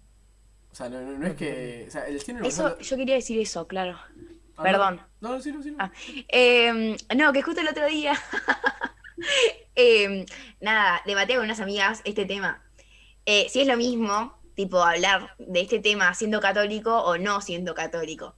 O 0.72 0.76
sea, 0.76 0.88
no, 0.90 1.02
no- 1.02 1.18
no 1.18 1.28
es 1.28 1.36
que. 1.36 1.86
O 1.88 1.92
sea, 1.92 2.08
el 2.08 2.14
destino 2.14 2.40
Eso, 2.46 2.64
universal- 2.64 2.80
yo 2.86 2.98
quería 2.98 3.16
decir 3.16 3.40
eso, 3.40 3.68
claro. 3.68 3.98
Ah, 4.58 4.64
perdón. 4.64 5.02
No, 5.20 5.34
no, 5.34 5.42
sí, 5.42 5.52
no, 5.52 5.62
sí, 5.62 5.72
no. 5.72 5.78
Ah. 5.80 5.92
Eh, 6.30 6.96
no, 7.18 7.34
que 7.34 7.42
justo 7.42 7.60
el 7.62 7.68
otro 7.68 7.86
día, 7.88 8.14
eh, 9.76 10.26
nada, 10.60 11.02
debatía 11.06 11.38
con 11.38 11.46
unas 11.46 11.60
amigas 11.60 12.02
este 12.06 12.26
tema. 12.26 12.64
Eh, 13.26 13.48
si 13.50 13.62
es 13.62 13.68
lo 13.68 13.78
mismo, 13.78 14.38
tipo, 14.56 14.82
hablar 14.82 15.36
de 15.38 15.62
este 15.62 15.80
tema 15.80 16.14
siendo 16.14 16.40
católico 16.40 17.04
o 17.04 17.18
no 17.18 17.42
siendo 17.42 17.74
católico. 17.74 18.36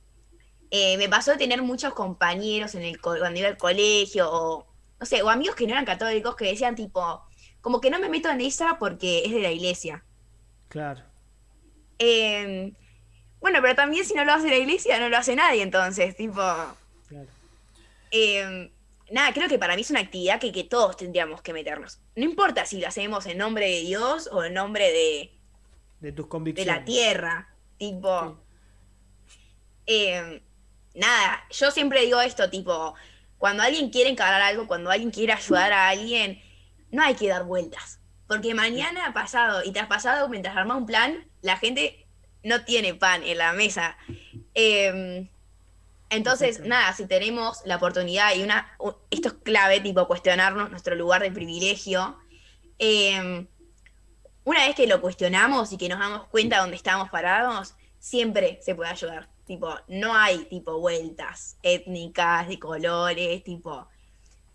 Eh, 0.72 0.98
me 0.98 1.08
pasó 1.08 1.32
de 1.32 1.38
tener 1.38 1.62
muchos 1.62 1.94
compañeros 1.94 2.76
en 2.76 2.84
el 2.84 3.00
cuando 3.00 3.40
iba 3.40 3.48
al 3.48 3.58
colegio, 3.58 4.30
o 4.30 4.68
no 5.00 5.06
sé, 5.06 5.22
o 5.22 5.30
amigos 5.30 5.56
que 5.56 5.66
no 5.66 5.74
eran 5.74 5.86
católicos 5.86 6.36
que 6.36 6.46
decían 6.46 6.76
tipo, 6.76 7.24
como 7.62 7.80
que 7.80 7.90
no 7.90 8.00
me 8.00 8.10
meto 8.10 8.30
en 8.30 8.42
esa 8.42 8.78
porque 8.78 9.24
es 9.26 9.32
de 9.32 9.42
la 9.42 9.52
iglesia. 9.52 10.04
Claro. 10.68 11.04
Eh, 12.00 12.74
bueno, 13.40 13.60
pero 13.62 13.76
también 13.76 14.06
si 14.06 14.14
no 14.14 14.26
lo 14.26 14.34
hace 14.34 14.50
la 14.50 14.58
iglesia, 14.58 15.00
no 15.00 15.10
lo 15.10 15.18
hace 15.18 15.36
nadie, 15.36 15.62
entonces, 15.62 16.16
tipo... 16.16 16.42
Claro. 17.08 17.28
Eh, 18.12 18.72
nada, 19.12 19.34
creo 19.34 19.48
que 19.50 19.60
para 19.60 19.76
mí 19.76 19.82
es 19.82 19.90
una 19.92 20.00
actividad 20.02 20.40
que, 20.40 20.52
que 20.52 20.64
todos 20.64 20.98
tendríamos 20.98 21.42
que 21.42 21.54
meternos. 21.54 22.00
No 22.16 22.24
importa 22.24 22.66
si 22.66 22.80
lo 22.80 22.88
hacemos 22.88 23.26
en 23.26 23.38
nombre 23.38 23.66
de 23.70 23.82
Dios 23.82 24.30
o 24.32 24.44
en 24.44 24.54
nombre 24.54 24.92
de, 24.92 25.40
De 26.00 26.12
tus 26.12 26.26
de 26.26 26.30
convicciones. 26.30 26.76
la 26.76 26.86
tierra. 26.86 27.54
Tipo. 27.78 28.44
eh, 29.86 30.42
nada, 30.96 31.46
yo 31.52 31.72
siempre 31.72 32.02
digo 32.02 32.20
esto, 32.22 32.50
tipo, 32.50 32.96
cuando 33.38 33.64
alguien 33.64 33.90
quiere 33.90 34.10
encarar 34.10 34.42
algo, 34.42 34.68
cuando 34.68 34.90
alguien 34.90 35.12
quiere 35.12 35.34
ayudar 35.34 35.72
a 35.72 35.90
alguien, 35.90 36.42
no 36.92 37.04
hay 37.04 37.16
que 37.16 37.28
dar 37.28 37.44
vueltas. 37.44 38.00
Porque 38.28 38.54
mañana, 38.54 39.14
pasado 39.14 39.64
y 39.64 39.72
tras 39.72 39.88
pasado, 39.88 40.28
mientras 40.28 40.58
arma 40.58 40.76
un 40.76 40.86
plan, 40.86 41.26
la 41.42 41.58
gente 41.58 42.08
no 42.44 42.66
tiene 42.66 42.94
pan 42.94 43.24
en 43.24 43.38
la 43.38 43.54
mesa. 43.54 43.98
Eh, 44.54 45.30
entonces, 46.10 46.62
nada, 46.62 46.94
si 46.94 47.06
tenemos 47.08 47.62
la 47.66 47.78
oportunidad 47.78 48.36
y 48.36 48.44
una, 48.44 48.72
u- 48.80 48.94
esto 49.10 49.30
es 49.30 49.34
clave, 49.44 49.80
tipo, 49.82 50.08
cuestionarnos 50.08 50.70
nuestro 50.72 50.96
lugar 50.96 51.22
de 51.22 51.32
privilegio. 51.32 52.18
eh, 52.80 53.48
una 54.44 54.66
vez 54.66 54.76
que 54.76 54.88
lo 54.88 55.02
cuestionamos 55.02 55.74
y 55.74 55.78
que 55.78 55.90
nos 55.90 56.00
damos 56.00 56.28
cuenta 56.28 56.56
de 56.56 56.62
dónde 56.62 56.78
estamos 56.78 57.10
parados, 57.10 57.76
siempre 58.00 58.60
se 58.62 58.76
puede 58.76 58.90
ayudar. 58.92 59.30
Tipo, 59.46 59.76
no 59.88 60.14
hay 60.16 60.46
tipo 60.46 60.80
vueltas 60.80 61.58
étnicas, 61.64 62.48
de 62.48 62.60
colores, 62.60 63.44
tipo, 63.44 63.88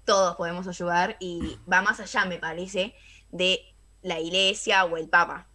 todos 0.05 0.36
podemos 0.36 0.66
ayudar 0.66 1.16
y 1.20 1.59
va 1.70 1.82
más 1.82 2.00
allá, 2.00 2.24
me 2.24 2.38
parece, 2.38 2.94
de 3.30 3.61
la 4.03 4.18
iglesia 4.20 4.84
o 4.84 4.96
el 4.96 5.09
papa. 5.09 5.46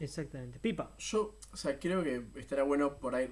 Exactamente. 0.00 0.58
Pipa. 0.58 0.90
Yo, 0.98 1.36
o 1.52 1.56
sea, 1.56 1.78
creo 1.78 2.02
que 2.02 2.22
estaría 2.36 2.64
bueno 2.64 2.98
por 2.98 3.14
ahí 3.14 3.28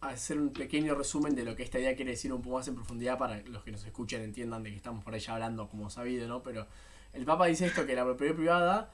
hacer 0.00 0.38
un 0.38 0.50
pequeño 0.50 0.94
resumen 0.94 1.34
de 1.34 1.44
lo 1.44 1.56
que 1.56 1.62
esta 1.62 1.78
idea 1.78 1.96
quiere 1.96 2.12
decir 2.12 2.32
un 2.32 2.42
poco 2.42 2.56
más 2.56 2.68
en 2.68 2.74
profundidad 2.74 3.18
para 3.18 3.42
los 3.42 3.64
que 3.64 3.72
nos 3.72 3.84
escuchen 3.84 4.22
entiendan 4.22 4.62
de 4.62 4.70
que 4.70 4.76
estamos 4.76 5.02
por 5.02 5.14
ahí 5.14 5.20
ya 5.20 5.34
hablando 5.34 5.68
como 5.68 5.90
sabido, 5.90 6.28
¿no? 6.28 6.42
Pero 6.42 6.66
el 7.12 7.24
Papa 7.24 7.46
dice 7.46 7.66
esto, 7.66 7.84
que 7.86 7.94
la 7.94 8.04
propiedad 8.04 8.34
privada 8.34 8.92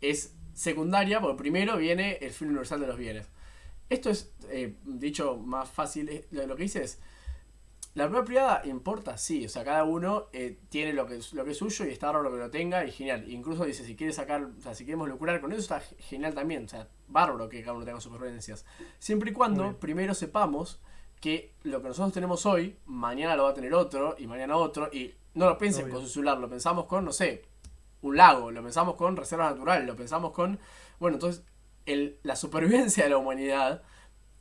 es 0.00 0.34
secundaria, 0.52 1.20
porque 1.20 1.38
primero 1.38 1.76
viene 1.76 2.18
el 2.20 2.32
fin 2.32 2.48
universal 2.48 2.80
de 2.80 2.86
los 2.86 2.98
bienes. 2.98 3.26
Esto 3.88 4.10
es, 4.10 4.32
eh, 4.50 4.74
dicho 4.84 5.36
más 5.36 5.70
fácil, 5.70 6.24
lo 6.30 6.56
que 6.56 6.62
dice 6.62 6.82
es, 6.82 6.98
la 7.94 8.08
propiedad 8.08 8.24
privada 8.24 8.62
importa, 8.66 9.18
sí, 9.18 9.44
o 9.44 9.48
sea, 9.50 9.64
cada 9.64 9.84
uno 9.84 10.28
eh, 10.32 10.58
tiene 10.70 10.92
lo 10.94 11.06
que, 11.06 11.16
es- 11.18 11.32
lo 11.34 11.44
que 11.44 11.50
es 11.50 11.58
suyo 11.58 11.84
y 11.84 11.90
está 11.90 12.06
bárbaro 12.06 12.32
que 12.32 12.38
lo 12.38 12.50
tenga 12.50 12.84
y 12.86 12.90
genial. 12.90 13.28
Incluso 13.30 13.64
dice, 13.66 13.84
si 13.84 13.96
quiere 13.96 14.12
sacar, 14.14 14.44
o 14.44 14.60
sea, 14.62 14.74
si 14.74 14.84
queremos 14.86 15.08
lucrar 15.08 15.40
con 15.42 15.52
eso 15.52 15.60
está 15.60 15.80
ge- 15.80 15.96
genial 15.98 16.32
también, 16.34 16.64
o 16.64 16.68
sea, 16.68 16.88
bárbaro 17.08 17.48
que 17.50 17.60
cada 17.62 17.74
uno 17.76 17.84
tenga 17.84 18.00
sus 18.00 18.10
preferencias. 18.10 18.64
Siempre 18.98 19.30
y 19.30 19.32
cuando 19.34 19.78
primero 19.78 20.14
sepamos 20.14 20.80
que 21.20 21.52
lo 21.64 21.82
que 21.82 21.88
nosotros 21.88 22.12
tenemos 22.14 22.46
hoy, 22.46 22.76
mañana 22.86 23.36
lo 23.36 23.44
va 23.44 23.50
a 23.50 23.54
tener 23.54 23.74
otro 23.74 24.16
y 24.18 24.26
mañana 24.26 24.56
otro 24.56 24.88
y 24.92 25.14
no 25.34 25.46
lo 25.48 25.58
piensen 25.58 25.84
Obvio. 25.84 25.94
con 25.94 26.02
su 26.02 26.08
celular, 26.08 26.38
lo 26.38 26.48
pensamos 26.48 26.86
con, 26.86 27.04
no 27.04 27.12
sé, 27.12 27.44
un 28.00 28.16
lago, 28.16 28.50
lo 28.50 28.62
pensamos 28.62 28.96
con 28.96 29.16
reservas 29.16 29.52
naturales, 29.52 29.86
lo 29.86 29.94
pensamos 29.96 30.32
con, 30.32 30.58
bueno, 30.98 31.16
entonces 31.16 31.44
el- 31.86 32.18
la 32.22 32.36
supervivencia 32.36 33.04
de 33.04 33.10
la 33.10 33.18
humanidad 33.18 33.82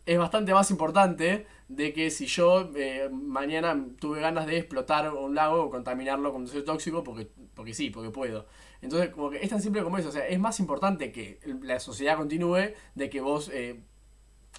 es 0.05 0.17
bastante 0.17 0.53
más 0.53 0.71
importante 0.71 1.45
de 1.67 1.93
que 1.93 2.09
si 2.11 2.25
yo 2.25 2.69
eh, 2.75 3.09
mañana 3.11 3.77
tuve 3.99 4.19
ganas 4.21 4.45
de 4.47 4.57
explotar 4.57 5.13
un 5.13 5.35
lago 5.35 5.63
o 5.63 5.69
contaminarlo 5.69 6.31
con 6.33 6.45
deseo 6.45 6.63
tóxico 6.63 7.03
porque, 7.03 7.29
porque 7.53 7.73
sí, 7.73 7.89
porque 7.89 8.09
puedo. 8.09 8.45
Entonces, 8.81 9.09
como 9.11 9.29
que 9.29 9.37
es 9.43 9.49
tan 9.49 9.61
simple 9.61 9.83
como 9.83 9.97
eso, 9.97 10.09
o 10.09 10.11
sea, 10.11 10.27
es 10.27 10.39
más 10.39 10.59
importante 10.59 11.11
que 11.11 11.39
la 11.61 11.79
sociedad 11.79 12.17
continúe 12.17 12.73
de 12.95 13.09
que 13.09 13.21
vos 13.21 13.49
eh, 13.53 13.79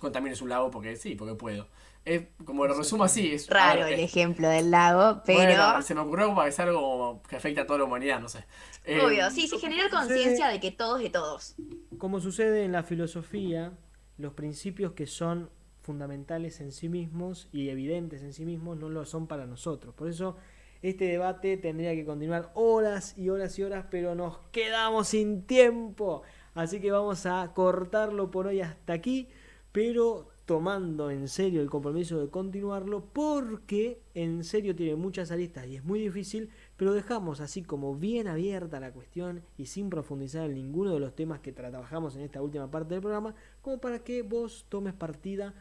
contamines 0.00 0.42
un 0.42 0.48
lago 0.50 0.70
porque 0.70 0.96
sí, 0.96 1.14
porque 1.14 1.34
puedo. 1.34 1.68
Es, 2.04 2.22
como 2.44 2.66
lo 2.66 2.74
resumo 2.74 3.04
así, 3.04 3.32
es 3.32 3.48
Raro 3.48 3.82
a 3.82 3.84
ver, 3.84 3.94
el 3.94 4.00
es- 4.00 4.10
ejemplo 4.10 4.48
del 4.48 4.70
lago, 4.70 5.22
pero... 5.24 5.38
bueno, 5.38 5.82
se 5.82 5.94
me 5.94 6.00
ocurrió 6.00 6.34
para 6.34 6.46
que 6.46 6.52
sea 6.52 6.64
algo 6.66 6.80
como 6.80 7.22
que 7.22 7.36
afecta 7.36 7.62
a 7.62 7.66
toda 7.66 7.80
la 7.80 7.84
humanidad, 7.84 8.20
no 8.20 8.28
sé. 8.28 8.44
Eh, 8.84 9.00
Obvio, 9.00 9.30
sí, 9.30 9.46
se 9.46 9.58
genera 9.58 9.88
conciencia 9.90 10.48
de 10.48 10.58
que 10.60 10.72
todos 10.72 11.00
de 11.00 11.10
todos. 11.10 11.54
Como 11.98 12.20
sucede 12.20 12.64
en 12.64 12.72
la 12.72 12.82
filosofía, 12.82 13.72
los 14.18 14.34
principios 14.34 14.92
que 14.92 15.06
son 15.06 15.50
fundamentales 15.80 16.60
en 16.60 16.72
sí 16.72 16.88
mismos 16.88 17.48
y 17.52 17.68
evidentes 17.68 18.22
en 18.22 18.32
sí 18.32 18.44
mismos 18.44 18.78
no 18.78 18.88
lo 18.88 19.04
son 19.04 19.26
para 19.26 19.46
nosotros. 19.46 19.94
Por 19.94 20.08
eso 20.08 20.36
este 20.80 21.04
debate 21.04 21.56
tendría 21.56 21.94
que 21.94 22.04
continuar 22.04 22.50
horas 22.54 23.16
y 23.16 23.28
horas 23.28 23.58
y 23.58 23.62
horas, 23.62 23.86
pero 23.90 24.14
nos 24.14 24.38
quedamos 24.50 25.08
sin 25.08 25.42
tiempo. 25.42 26.22
Así 26.54 26.80
que 26.80 26.90
vamos 26.90 27.26
a 27.26 27.52
cortarlo 27.54 28.30
por 28.30 28.46
hoy 28.48 28.60
hasta 28.60 28.92
aquí, 28.92 29.28
pero 29.70 30.28
tomando 30.44 31.10
en 31.10 31.28
serio 31.28 31.62
el 31.62 31.70
compromiso 31.70 32.20
de 32.20 32.28
continuarlo 32.28 33.04
porque 33.12 34.02
en 34.14 34.44
serio 34.44 34.74
tiene 34.74 34.96
muchas 34.96 35.30
aristas 35.30 35.66
y 35.66 35.76
es 35.76 35.84
muy 35.84 36.00
difícil, 36.00 36.50
pero 36.82 36.94
dejamos 36.94 37.40
así 37.40 37.62
como 37.62 37.94
bien 37.94 38.26
abierta 38.26 38.80
la 38.80 38.90
cuestión 38.90 39.44
y 39.56 39.66
sin 39.66 39.88
profundizar 39.88 40.46
en 40.50 40.54
ninguno 40.56 40.92
de 40.92 40.98
los 40.98 41.14
temas 41.14 41.38
que 41.38 41.54
tra- 41.54 41.70
trabajamos 41.70 42.16
en 42.16 42.22
esta 42.22 42.42
última 42.42 42.68
parte 42.72 42.94
del 42.94 43.00
programa, 43.02 43.36
como 43.60 43.78
para 43.78 44.00
que 44.00 44.22
vos 44.22 44.66
tomes 44.68 44.92
partida 44.92 45.54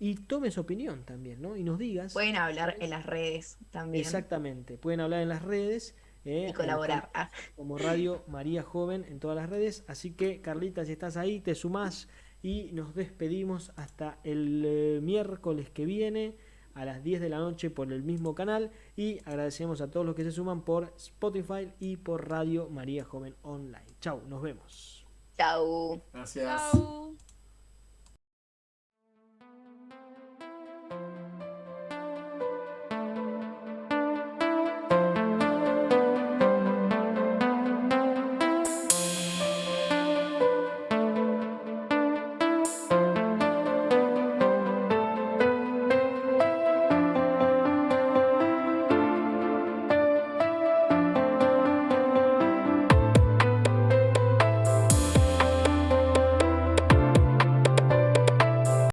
y 0.00 0.14
tomes 0.14 0.56
opinión 0.56 1.04
también, 1.04 1.42
¿no? 1.42 1.58
Y 1.58 1.62
nos 1.62 1.78
digas 1.78 2.14
Pueden 2.14 2.36
hablar 2.36 2.78
en 2.80 2.88
las 2.88 3.04
redes 3.04 3.58
también 3.70 4.00
exactamente. 4.00 4.78
Pueden 4.78 5.00
hablar 5.00 5.20
en 5.20 5.28
las 5.28 5.42
redes. 5.42 5.94
eh, 6.24 6.46
y 6.48 6.52
colaborar. 6.54 7.10
Como 7.54 7.76
Radio 7.76 8.24
María 8.26 8.62
Joven 8.62 9.04
en 9.04 9.20
todas 9.20 9.36
las 9.36 9.50
redes. 9.50 9.84
Así 9.88 10.12
que, 10.12 10.40
Carlita, 10.40 10.86
si 10.86 10.92
estás 10.92 11.18
ahí, 11.18 11.40
te 11.40 11.54
sumás 11.54 12.08
y 12.42 12.70
nos 12.72 12.94
despedimos 12.94 13.72
hasta 13.76 14.18
el 14.24 14.62
eh, 14.66 15.00
miércoles 15.02 15.68
que 15.68 15.84
viene. 15.84 16.34
A 16.74 16.84
las 16.84 17.02
10 17.02 17.20
de 17.20 17.28
la 17.28 17.38
noche 17.38 17.70
por 17.70 17.92
el 17.92 18.02
mismo 18.02 18.34
canal 18.34 18.70
y 18.96 19.18
agradecemos 19.24 19.80
a 19.80 19.90
todos 19.90 20.06
los 20.06 20.14
que 20.14 20.24
se 20.24 20.32
suman 20.32 20.62
por 20.62 20.92
Spotify 20.96 21.72
y 21.80 21.96
por 21.96 22.28
Radio 22.28 22.68
María 22.68 23.04
Joven 23.04 23.34
Online. 23.42 23.86
Chau, 24.00 24.22
nos 24.28 24.42
vemos. 24.42 25.06
Chau. 25.36 26.02
Gracias. 26.12 26.72
Chau. 26.72 27.16